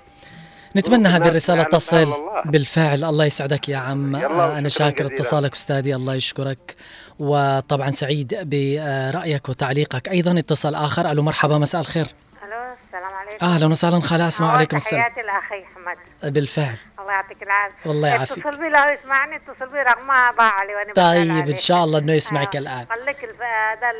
نتمنى 0.76 1.08
هذه 1.08 1.28
الرسالة 1.28 1.62
تصل. 1.62 2.06
بالفعل. 2.44 3.04
الله 3.04 3.24
يسعدك 3.24 3.68
يا 3.68 3.76
عم. 3.76 4.16
آه، 4.16 4.58
أنا 4.58 4.68
شاكر. 4.68 5.06
اتصالك 5.06 5.52
أستاذي. 5.52 5.94
الله 5.94 6.14
يشكرك. 6.14 6.76
وطبعا 7.18 7.90
سعيد 7.90 8.34
برأيك 8.42 9.48
وتعليقك. 9.48 10.08
أيضا 10.08 10.38
اتصال 10.38 10.74
آخر. 10.74 11.10
ألو 11.10 11.22
مرحبا 11.22 11.58
مساء 11.58 11.80
الخير. 11.80 12.04
ألو 12.04 12.72
السلام 12.86 13.14
عليكم. 13.14 13.46
أهلا 13.46 13.66
وسهلا 13.66 14.00
خلا 14.00 14.28
أسمع 14.28 14.46
أول 14.46 14.56
عليكم 14.56 14.76
السلام. 14.76 15.02
تحياتي 15.02 15.22
لاخي 15.22 15.64
احمد 15.64 15.96
بالفعل 16.22 16.76
الله 16.98 17.12
يعطيك 17.12 17.42
العافية 17.42 17.74
والله 17.90 18.08
يعافيك. 18.08 18.46
اتصل 18.46 18.60
بي 18.60 18.68
لو 18.68 18.82
يسمعني 18.92 19.36
اتصل 19.36 19.68
بي 19.72 19.78
رغم 19.78 20.06
ما 20.06 20.30
ضاع 20.30 20.62
لي 20.62 20.74
وأنا 20.74 20.92
طيب. 20.92 21.48
إن 21.48 21.54
شاء 21.56 21.84
الله 21.84 21.98
أنه 21.98 22.12
يسمعك 22.12 22.56
الآن 22.56 22.84
قال 22.84 23.04
لك 23.06 23.24
هذا 23.42 23.90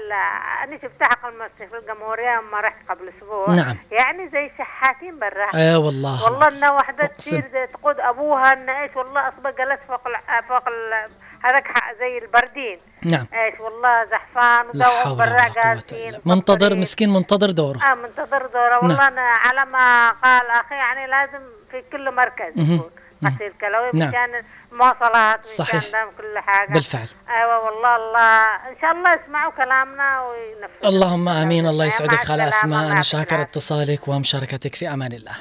أنا 0.64 0.77
شفتها 0.83 1.09
قبل 1.09 1.37
ما 1.39 1.49
في 1.59 1.79
الجمهورية 1.79 2.41
لما 2.41 2.61
رحت 2.61 2.77
قبل 2.89 3.12
أسبوع 3.19 3.51
نعم. 3.51 3.77
يعني 3.91 4.29
زي 4.29 4.51
شحاتين 4.59 5.19
برا 5.19 5.47
اي 5.55 5.75
والله 5.77 6.25
والله 6.25 6.49
ان 6.49 6.75
واحدة. 6.75 7.07
تصير 7.07 7.66
تقود 7.73 8.01
أبوها 8.01 8.53
ان 8.53 8.69
إيش 8.71 8.97
والله 8.97 9.29
اصبح 9.29 9.51
جلس 9.51 9.81
فوق 9.89 10.09
ال 10.09 10.45
فوق 10.49 10.69
ال 10.69 11.09
هذاك 11.45 11.69
زي 11.99 12.19
البردين 12.19 12.77
نعم. 13.03 13.26
إيش 13.34 13.61
والله 13.61 14.05
زحفان 14.11 14.66
لا 14.74 14.88
ودوهم 14.88 15.03
حول 15.05 15.16
برا 15.16 15.26
ولا 15.26 15.42
قوة 15.42 15.64
جالسين 15.64 16.09
إلا 16.09 16.20
منتظر 16.24 16.74
مسكين 16.74 17.12
منتظر 17.12 17.51
دوره. 17.51 17.78
آه 17.78 17.94
منتظر 17.94 18.46
دوره. 18.46 18.78
والله 18.78 18.96
نعم. 18.96 19.12
أنا 19.12 19.20
على 19.20 19.64
ما 19.64 20.11
قال 20.11 20.46
أخي 20.51 20.74
يعني 20.74 21.07
لازم 21.07 21.44
في 21.70 21.82
كل 21.92 22.14
مركز. 22.14 22.53
يكون 22.57 22.90
غسيل 23.24 23.53
كلوي 23.61 23.90
نعم. 23.94 24.09
مشان 24.09 24.42
المواصلات 24.72 25.46
صحيح. 25.46 25.88
مشان 25.88 26.07
كل 26.18 26.38
حاجة. 26.38 26.72
بالفعل. 26.72 27.09
أيوه 27.28 27.64
والله 27.64 27.96
الله. 27.96 28.44
إن 28.70 28.76
شاء 28.80 28.92
الله 28.92 29.11
يسمعوا 29.24 29.53
كلامنا 29.53 30.22
وينفذوا. 30.22 30.88
اللهم 30.88 31.28
آمين. 31.28 31.66
الله. 31.66 31.84
يسعدك. 31.84 32.20
السلامة، 32.20 32.49
اسماء 32.49 32.92
أنا. 32.92 33.03
شاكر 33.03 33.42
اتصالك 33.42 34.09
ومشاركتك 34.09 34.74
في 34.74 34.92
أمان 34.92 35.12
الله. 35.12 35.36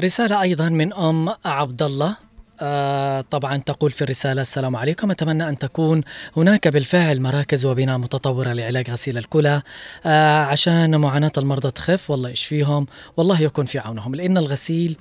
رسالة 0.00 0.42
أيضا 0.42 0.68
من 0.68 0.92
أم 0.92 1.34
عبد 1.44 1.82
الله 1.82 2.16
طبعا 3.30 3.56
تقول 3.56 3.90
في 3.90 4.02
الرسالة 4.02 4.42
السلام 4.42 4.76
عليكم. 4.76 5.10
أتمنى 5.10 5.48
أن 5.48 5.58
تكون 5.58 6.00
هناك 6.36 6.68
بالفعل 6.68 7.20
مراكز 7.20 7.66
وبناء 7.66 7.98
متطورة 7.98 8.52
لعلاج 8.52 8.90
غسيل 8.90 9.18
الكلى 9.18 9.62
آه 10.06 10.42
عشان 10.44 11.00
معاناة 11.00 11.32
المرضى 11.38 11.70
تخف. 11.70 12.10
والله 12.10 12.30
يشفيهم 12.30 12.86
والله 13.16 13.42
يكون 13.42 13.64
في 13.64 13.78
عونهم 13.78 14.14
لأن 14.14 14.38
الغسيل 14.38 14.96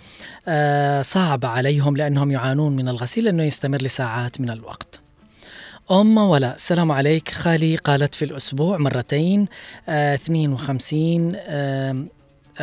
آه 0.48 1.02
صعب 1.02 1.46
عليهم 1.46 1.98
لأنهم 1.98 2.32
يعانون 2.32 2.76
من 2.76 2.90
الغسيل 2.90 3.24
لأنه 3.24 3.44
يستمر 3.44 3.82
لساعات 3.82 4.42
من 4.42 4.50
الوقت. 4.50 5.00
أم 5.92 6.18
ولا 6.18 6.56
السلام 6.56 6.92
عليك. 6.92 7.30
خالي 7.32 7.76
قالت 7.76 8.16
في 8.16 8.26
الأسبوع 8.26 8.78
مرتين 8.78 9.48
آه 9.90 10.16
52 10.16 11.36
آه 11.36 11.42
آه، 11.92 12.06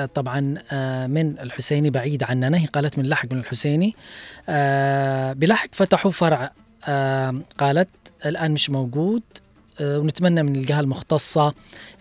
طبعا 0.07 0.55
آه، 0.72 1.07
من 1.07 1.38
الحسيني 1.38 1.90
بعيد 1.90 2.22
عننا. 2.22 2.59
هي 2.59 2.66
قالت 2.66 2.99
من 2.99 3.07
لحق 3.07 3.32
من 3.32 3.38
الحسيني. 3.38 3.94
آه، 4.49 5.32
بلحق 5.32 5.68
فتحوا 5.72 6.11
فرع. 6.11 6.53
آه، 6.88 7.40
قالت 7.59 7.88
الآن 8.26 8.51
مش 8.51 8.70
موجود. 8.70 9.22
آه، 9.80 9.99
ونتمنى 9.99 10.42
من 10.42 10.57
الجهة 10.57 10.80
المختصة 10.80 11.53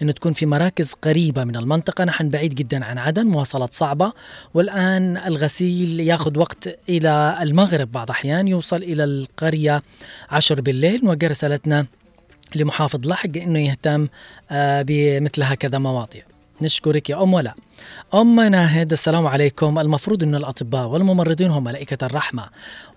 أنه 0.01 0.11
تكون 0.11 0.33
في 0.33 0.45
مراكز 0.45 0.93
قريبة 0.93 1.43
من 1.43 1.55
المنطقة. 1.55 2.03
نحن 2.03 2.29
بعيد 2.29 2.55
جدا 2.55 2.85
عن 2.85 2.97
عدن 2.97 3.27
مواصلات 3.27 3.73
صعبة. 3.73 4.13
والآن 4.53 5.17
الغسيل 5.17 5.99
ياخذ 5.99 6.39
وقت 6.39 6.79
إلى 6.89 7.37
المغرب 7.41 7.91
بعض 7.91 8.09
أحيان 8.11 8.47
يوصل 8.47 8.77
إلى 8.77 9.03
القرية 9.03 9.81
عشر 10.29 10.61
بالليل. 10.61 11.05
نوجه 11.05 11.27
لمحافظ 12.55 13.07
لحق 13.07 13.37
أنه 13.37 13.59
يهتم 13.59 14.07
آه، 14.51 14.81
بمثل 14.81 15.43
هكذا 15.43 15.77
مواضيع. 15.77 16.23
نشكرك 16.61 17.09
يا 17.09 17.23
أم 17.23 17.33
ولا. 17.33 17.55
أم 18.13 18.39
ناهد 18.39 18.91
السلام 18.91 19.27
عليكم. 19.27 19.79
المفروض 19.79 20.23
أن 20.23 20.35
الأطباء 20.35 20.87
والممرضين 20.87 21.51
هم 21.51 21.63
ملائكة 21.63 22.05
الرحمة 22.05 22.49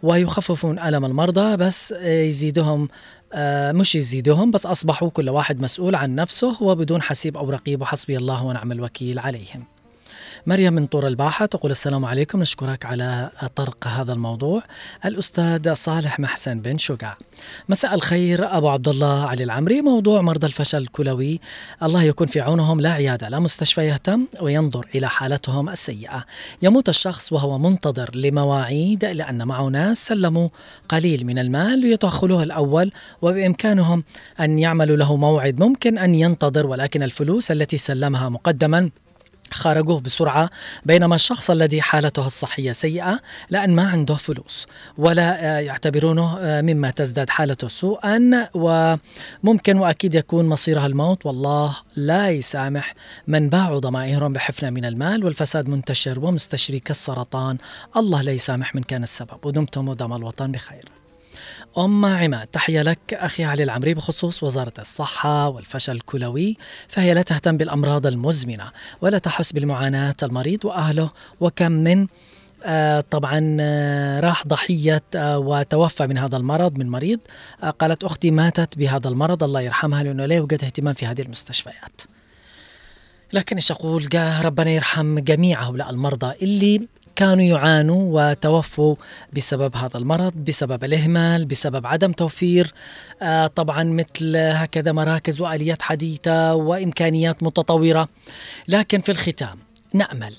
ويخففون 0.03 0.79
ألم 0.79 1.05
المرضى 1.05 1.57
بس 1.57 1.93
يزيدهم 2.03 2.89
آه، 3.33 3.73
مش 3.73 3.95
يزيدهم 3.95 4.51
بس 4.51 4.67
أصبحوا 4.67 5.11
كل 5.11 5.29
واحد 5.31 5.61
مسؤول 5.61 5.95
عن 5.95 6.15
نفسه 6.15 6.63
وبدون 6.63 7.03
حسيب 7.03 7.37
أو 7.37 7.51
رقيب 7.51 7.83
وحسبي 7.83 8.17
الله 8.17 8.45
ونعم 8.45 8.73
الوكيل 8.73 9.19
عليهم. 9.19 9.65
مريم 10.47 10.73
من 10.73 10.87
طور 10.87 11.07
الباحة 11.07 11.47
تقول 11.47 11.71
السلام 11.71 12.05
عليكم 12.05 12.41
نشكرك 12.41 12.87
على 12.87 13.31
طرق 13.57 13.87
هذا 13.87 14.13
الموضوع. 14.13 14.63
الأستاذ 15.05 15.73
صالح 15.73 16.21
محسن 16.21 16.61
بن 16.61 16.79
شقع 16.79 17.15
مساء 17.69 17.95
الخير 17.95 18.57
أبو 18.57 18.69
عبد 18.69 18.89
الله 18.89 19.27
علي 19.27 19.45
العمري. 19.45 19.83
موضوع 19.83 20.21
مرضى 20.21 20.47
الفشل 20.47 20.79
الكلوي. 20.79 21.41
الله 21.83 22.03
يكون 22.03 22.27
في 22.27 22.41
عونهم 22.41 22.81
لا 22.81 22.93
عيادة 22.93 23.29
لا 23.29 23.39
مستشفى 23.39 23.81
يهتم 23.81 24.27
وينظر 24.41 24.87
إلى 24.95 25.09
حالتهم 25.09 25.69
السيئة. 25.69 26.25
يموت 26.63 26.89
الشخص 26.89 27.33
وهو 27.33 27.59
منتظر 27.59 28.17
لمواعيد 28.17 29.05
لأن 29.05 29.47
معه 29.47 29.69
ناس 29.69 30.07
سلموا 30.07 30.49
قليل 30.89 31.27
من 31.27 31.39
المال 31.39 31.79
ليدخلوه 31.79 32.43
الأول 32.43 32.93
وبإمكانهم 33.23 34.05
أن 34.41 34.59
يعملوا 34.59 34.97
له 34.97 35.17
موعد 35.17 35.61
ممكن 35.61 35.99
أن 35.99 36.15
ينتظر 36.15 36.67
ولكن 36.67 37.03
الفلوس 37.03 37.51
التي 37.51 37.77
سلمها 37.77 38.29
مقدما 38.29 38.91
خرجوه 39.53 40.01
بسرعة 40.01 40.51
بينما 40.85 41.15
الشخص 41.15 41.51
الذي 41.51 41.83
حالته 41.83 42.27
الصحية 42.27 42.73
سيئة 42.73 43.21
لأن 43.51 43.71
ما 43.71 43.89
عنده 43.89 44.15
فلوس 44.15 44.67
ولا 44.99 45.57
آه، 45.57 45.61
يعتبرونه 45.61 46.39
آه، 46.39 46.61
مما 46.61 46.91
تزداد 46.91 47.31
حالته 47.31 47.69
سوءا 47.69 48.49
وممكن 48.55 49.77
وأكيد 49.77 50.15
يكون 50.15 50.45
مصيرها 50.49 50.87
الموت. 50.87 51.27
والله 51.27 51.77
لا 51.97 52.31
يسامح 52.31 52.95
من 53.27 53.49
باعوا 53.49 53.79
ضمائرهم 53.79 54.33
بحفنة 54.33 54.71
من 54.71 54.85
المال 54.85 55.25
والفساد 55.25 55.69
منتشر 55.69 56.21
ومستشري 56.21 56.79
كالسرطان. 56.79 57.59
الله 57.97 58.23
لا 58.23 58.33
يسامح 58.33 58.75
من 58.75 58.83
كان 58.83 59.03
السبب. 59.03 59.47
ودمتم 59.47 59.89
ودام 59.89 60.13
الوطن 60.13 60.53
بخير. 60.53 61.00
أم 61.79 62.05
عماد 62.05 62.47
تحية 62.47 62.83
لك 62.83 62.99
أخي 63.13 63.45
علي 63.45 63.63
العمري 63.63 63.95
بخصوص 63.95 64.43
وزارة 64.43 64.73
الصحة 64.79 65.49
والفشل 65.49 65.93
الكلوي 65.93 66.57
فهي 66.89 67.15
لا 67.15 67.23
تهتم 67.23 67.57
بالأمراض 67.57 68.07
المزمنة 68.07 68.65
ولا 69.01 69.19
تحس 69.19 69.53
بالمعاناة 69.53 70.15
المريض 70.23 70.65
وأهله 70.65 71.11
وكم 71.41 71.73
من 71.73 72.07
آه 72.65 73.05
طبعا 73.11 73.57
آه 73.61 74.21
راح 74.21 74.47
ضحية 74.47 75.03
آه 75.17 75.39
وتوفى 75.39 76.07
من 76.07 76.19
هذا 76.19 76.37
المرض 76.37 76.79
من 76.79 76.89
مريض 76.89 77.21
آه 77.63 77.71
قالت 77.71 78.05
أختي 78.05 78.31
ماتت 78.31 78.79
بهذا 78.79 79.09
المرض 79.09 79.45
الله 79.45 79.61
يرحمها 79.61 80.03
لأنه 80.03 80.27
لا 80.27 80.35
يوجد 80.35 80.65
اهتمام 80.65 80.95
في 80.95 81.07
هذه 81.07 81.23
المستشفيات. 81.23 82.01
لكن 83.33 83.57
إيش 83.57 83.71
أقول؟ 83.73 84.09
ربنا 84.43 84.71
يرحم 84.71 85.19
جميع 85.19 85.63
هؤلاء 85.63 85.91
المرضى 85.91 86.35
اللي 86.43 86.89
كانوا 87.17 87.45
يعانوا 87.45 88.31
وتوفوا 88.31 88.95
بسبب 89.33 89.77
هذا 89.77 89.99
المرض 89.99 90.33
بسبب 90.35 90.85
الإهمال 90.85 91.45
بسبب 91.45 91.87
عدم 91.87 92.13
توفير 92.13 92.73
آه 93.23 93.47
طبعا 93.47 93.85
مثل 93.85 94.37
هكذا 94.37 94.93
مراكز 94.93 95.41
وآليات 95.41 95.83
حديثة 95.83 96.55
وإمكانيات 96.55 97.43
متطورة. 97.43 98.09
لكن 98.69 99.01
في 99.01 99.09
الختام 99.09 99.59
نأمل 99.95 100.35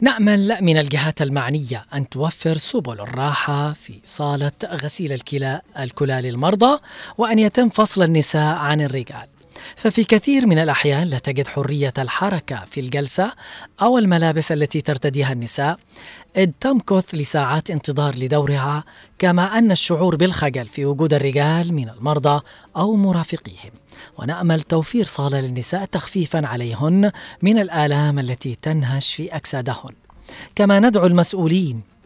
نأمل 0.00 0.58
من 0.60 0.78
الجهات 0.78 1.22
المعنية 1.22 1.86
أن 1.94 2.08
توفر 2.08 2.56
سبل 2.56 3.00
الراحة 3.00 3.72
في 3.72 4.00
صالة 4.04 4.52
غسيل 4.64 5.12
الكلى 5.12 5.60
الكلى 5.78 6.20
للمرضى 6.22 6.78
وأن 7.18 7.38
يتم 7.38 7.68
فصل 7.68 8.02
النساء 8.02 8.56
عن 8.56 8.80
الرجال. 8.80 9.37
ففي 9.76 10.04
كثير 10.04 10.46
من 10.46 10.58
الأحيان 10.58 11.04
لا 11.04 11.18
تجد 11.18 11.48
حرية 11.48 11.92
الحركة 11.98 12.64
في 12.70 12.80
الجلسة 12.80 13.32
أو 13.82 13.98
الملابس 13.98 14.52
التي 14.52 14.80
ترتديها 14.80 15.32
النساء. 15.32 15.78
إذ 16.36 16.50
تمكث 16.60 17.14
لساعات 17.14 17.70
انتظار 17.70 18.18
لدورها 18.18 18.84
كما 19.18 19.58
أن 19.58 19.70
الشعور 19.70 20.16
بالخجل 20.16 20.68
في 20.68 20.84
وجود 20.84 21.14
الرجال 21.14 21.74
من 21.74 21.88
المرضى 21.88 22.40
أو 22.76 22.96
مرافقيهم. 22.96 23.72
ونأمل 24.18 24.62
توفير 24.62 25.04
صالة 25.04 25.40
للنساء 25.40 25.84
تخفيفا 25.84 26.46
عليهن 26.46 27.12
من 27.42 27.58
الآلام 27.58 28.18
التي 28.18 28.54
تنهش 28.54 29.14
في 29.14 29.36
أجسادهن. 29.36 29.92
كما 30.54 30.80
ندعو 30.80 31.06
المسؤولين 31.06 31.97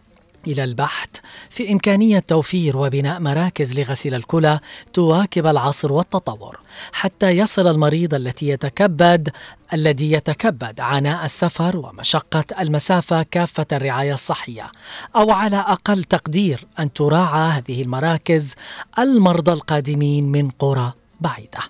إلى 0.47 0.65
البحث 0.65 1.09
في 1.51 1.73
إمكانية 1.73 2.19
توفير 2.19 2.77
وبناء 2.77 3.21
مراكز 3.21 3.81
لغسيل 3.81 4.15
الكلى 4.15 4.59
تواكب 4.93 5.47
العصر 5.47 5.93
والتطور 5.93 6.61
حتى 6.93 7.31
يصل 7.31 7.67
المريض 7.67 8.15
التي 8.15 8.49
يتكبد 8.49 9.29
الذي 9.73 10.13
يتكبد 10.13 10.81
عناء 10.81 11.25
السفر 11.25 11.77
ومشقة 11.77 12.45
المسافة 12.61 13.23
كافة 13.23 13.67
الرعاية 13.73 14.13
الصحية 14.13 14.73
أو 15.17 15.31
على 15.31 15.57
أقل 15.57 16.05
تقدير 16.05 16.67
أن 16.79 16.93
تراعى 16.93 17.51
هذه 17.51 17.83
المراكز 17.83 18.55
المرضى 18.99 19.53
القادمين 19.53 20.25
من 20.25 20.51
قرى 20.51 20.93
بعيدة. 21.21 21.61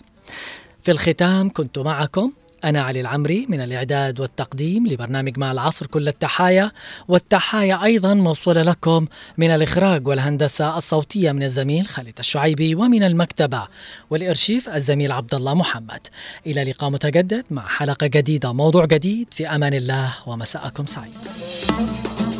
في 0.83 0.91
الختام 0.91 1.51
كنت 1.51 1.79
معكم 1.79 2.33
أنا 2.65 2.83
علي 2.83 3.01
العمري 3.01 3.47
من 3.49 3.61
الإعداد 3.61 4.21
والتقديم 4.21 4.87
لبرنامج 4.87 5.39
مع 5.39 5.53
العصر 5.53 5.87
كل 5.87 6.09
التحايا 6.09 6.73
والتحايا 7.09 7.85
أيضا 7.85 8.15
موصولة 8.15 8.63
لكم 8.63 9.07
من 9.39 9.51
الإخراج 9.51 10.07
والهندسة 10.07 10.77
الصوتية 10.77 11.33
من 11.33 11.43
الزميل 11.43 11.87
خالد 11.87 12.19
الشعيبي 12.19 12.75
ومن 12.75 13.03
المكتبة 13.03 13.69
والإرشيف 14.11 14.69
الزميل 14.69 15.13
عبد 15.13 15.35
الله 15.35 15.55
محمد. 15.55 16.07
إلى 16.47 16.65
لقاء 16.65 16.91
متجدد 16.91 17.45
مع 17.51 17.67
حلقة 17.67 18.07
جديدة 18.07 18.53
موضوع 18.53 18.85
جديد. 18.85 19.29
في 19.31 19.47
أمان 19.47 19.75
الله 19.75 20.13
ومساءكم 20.27 20.87
سعيد. 20.87 22.32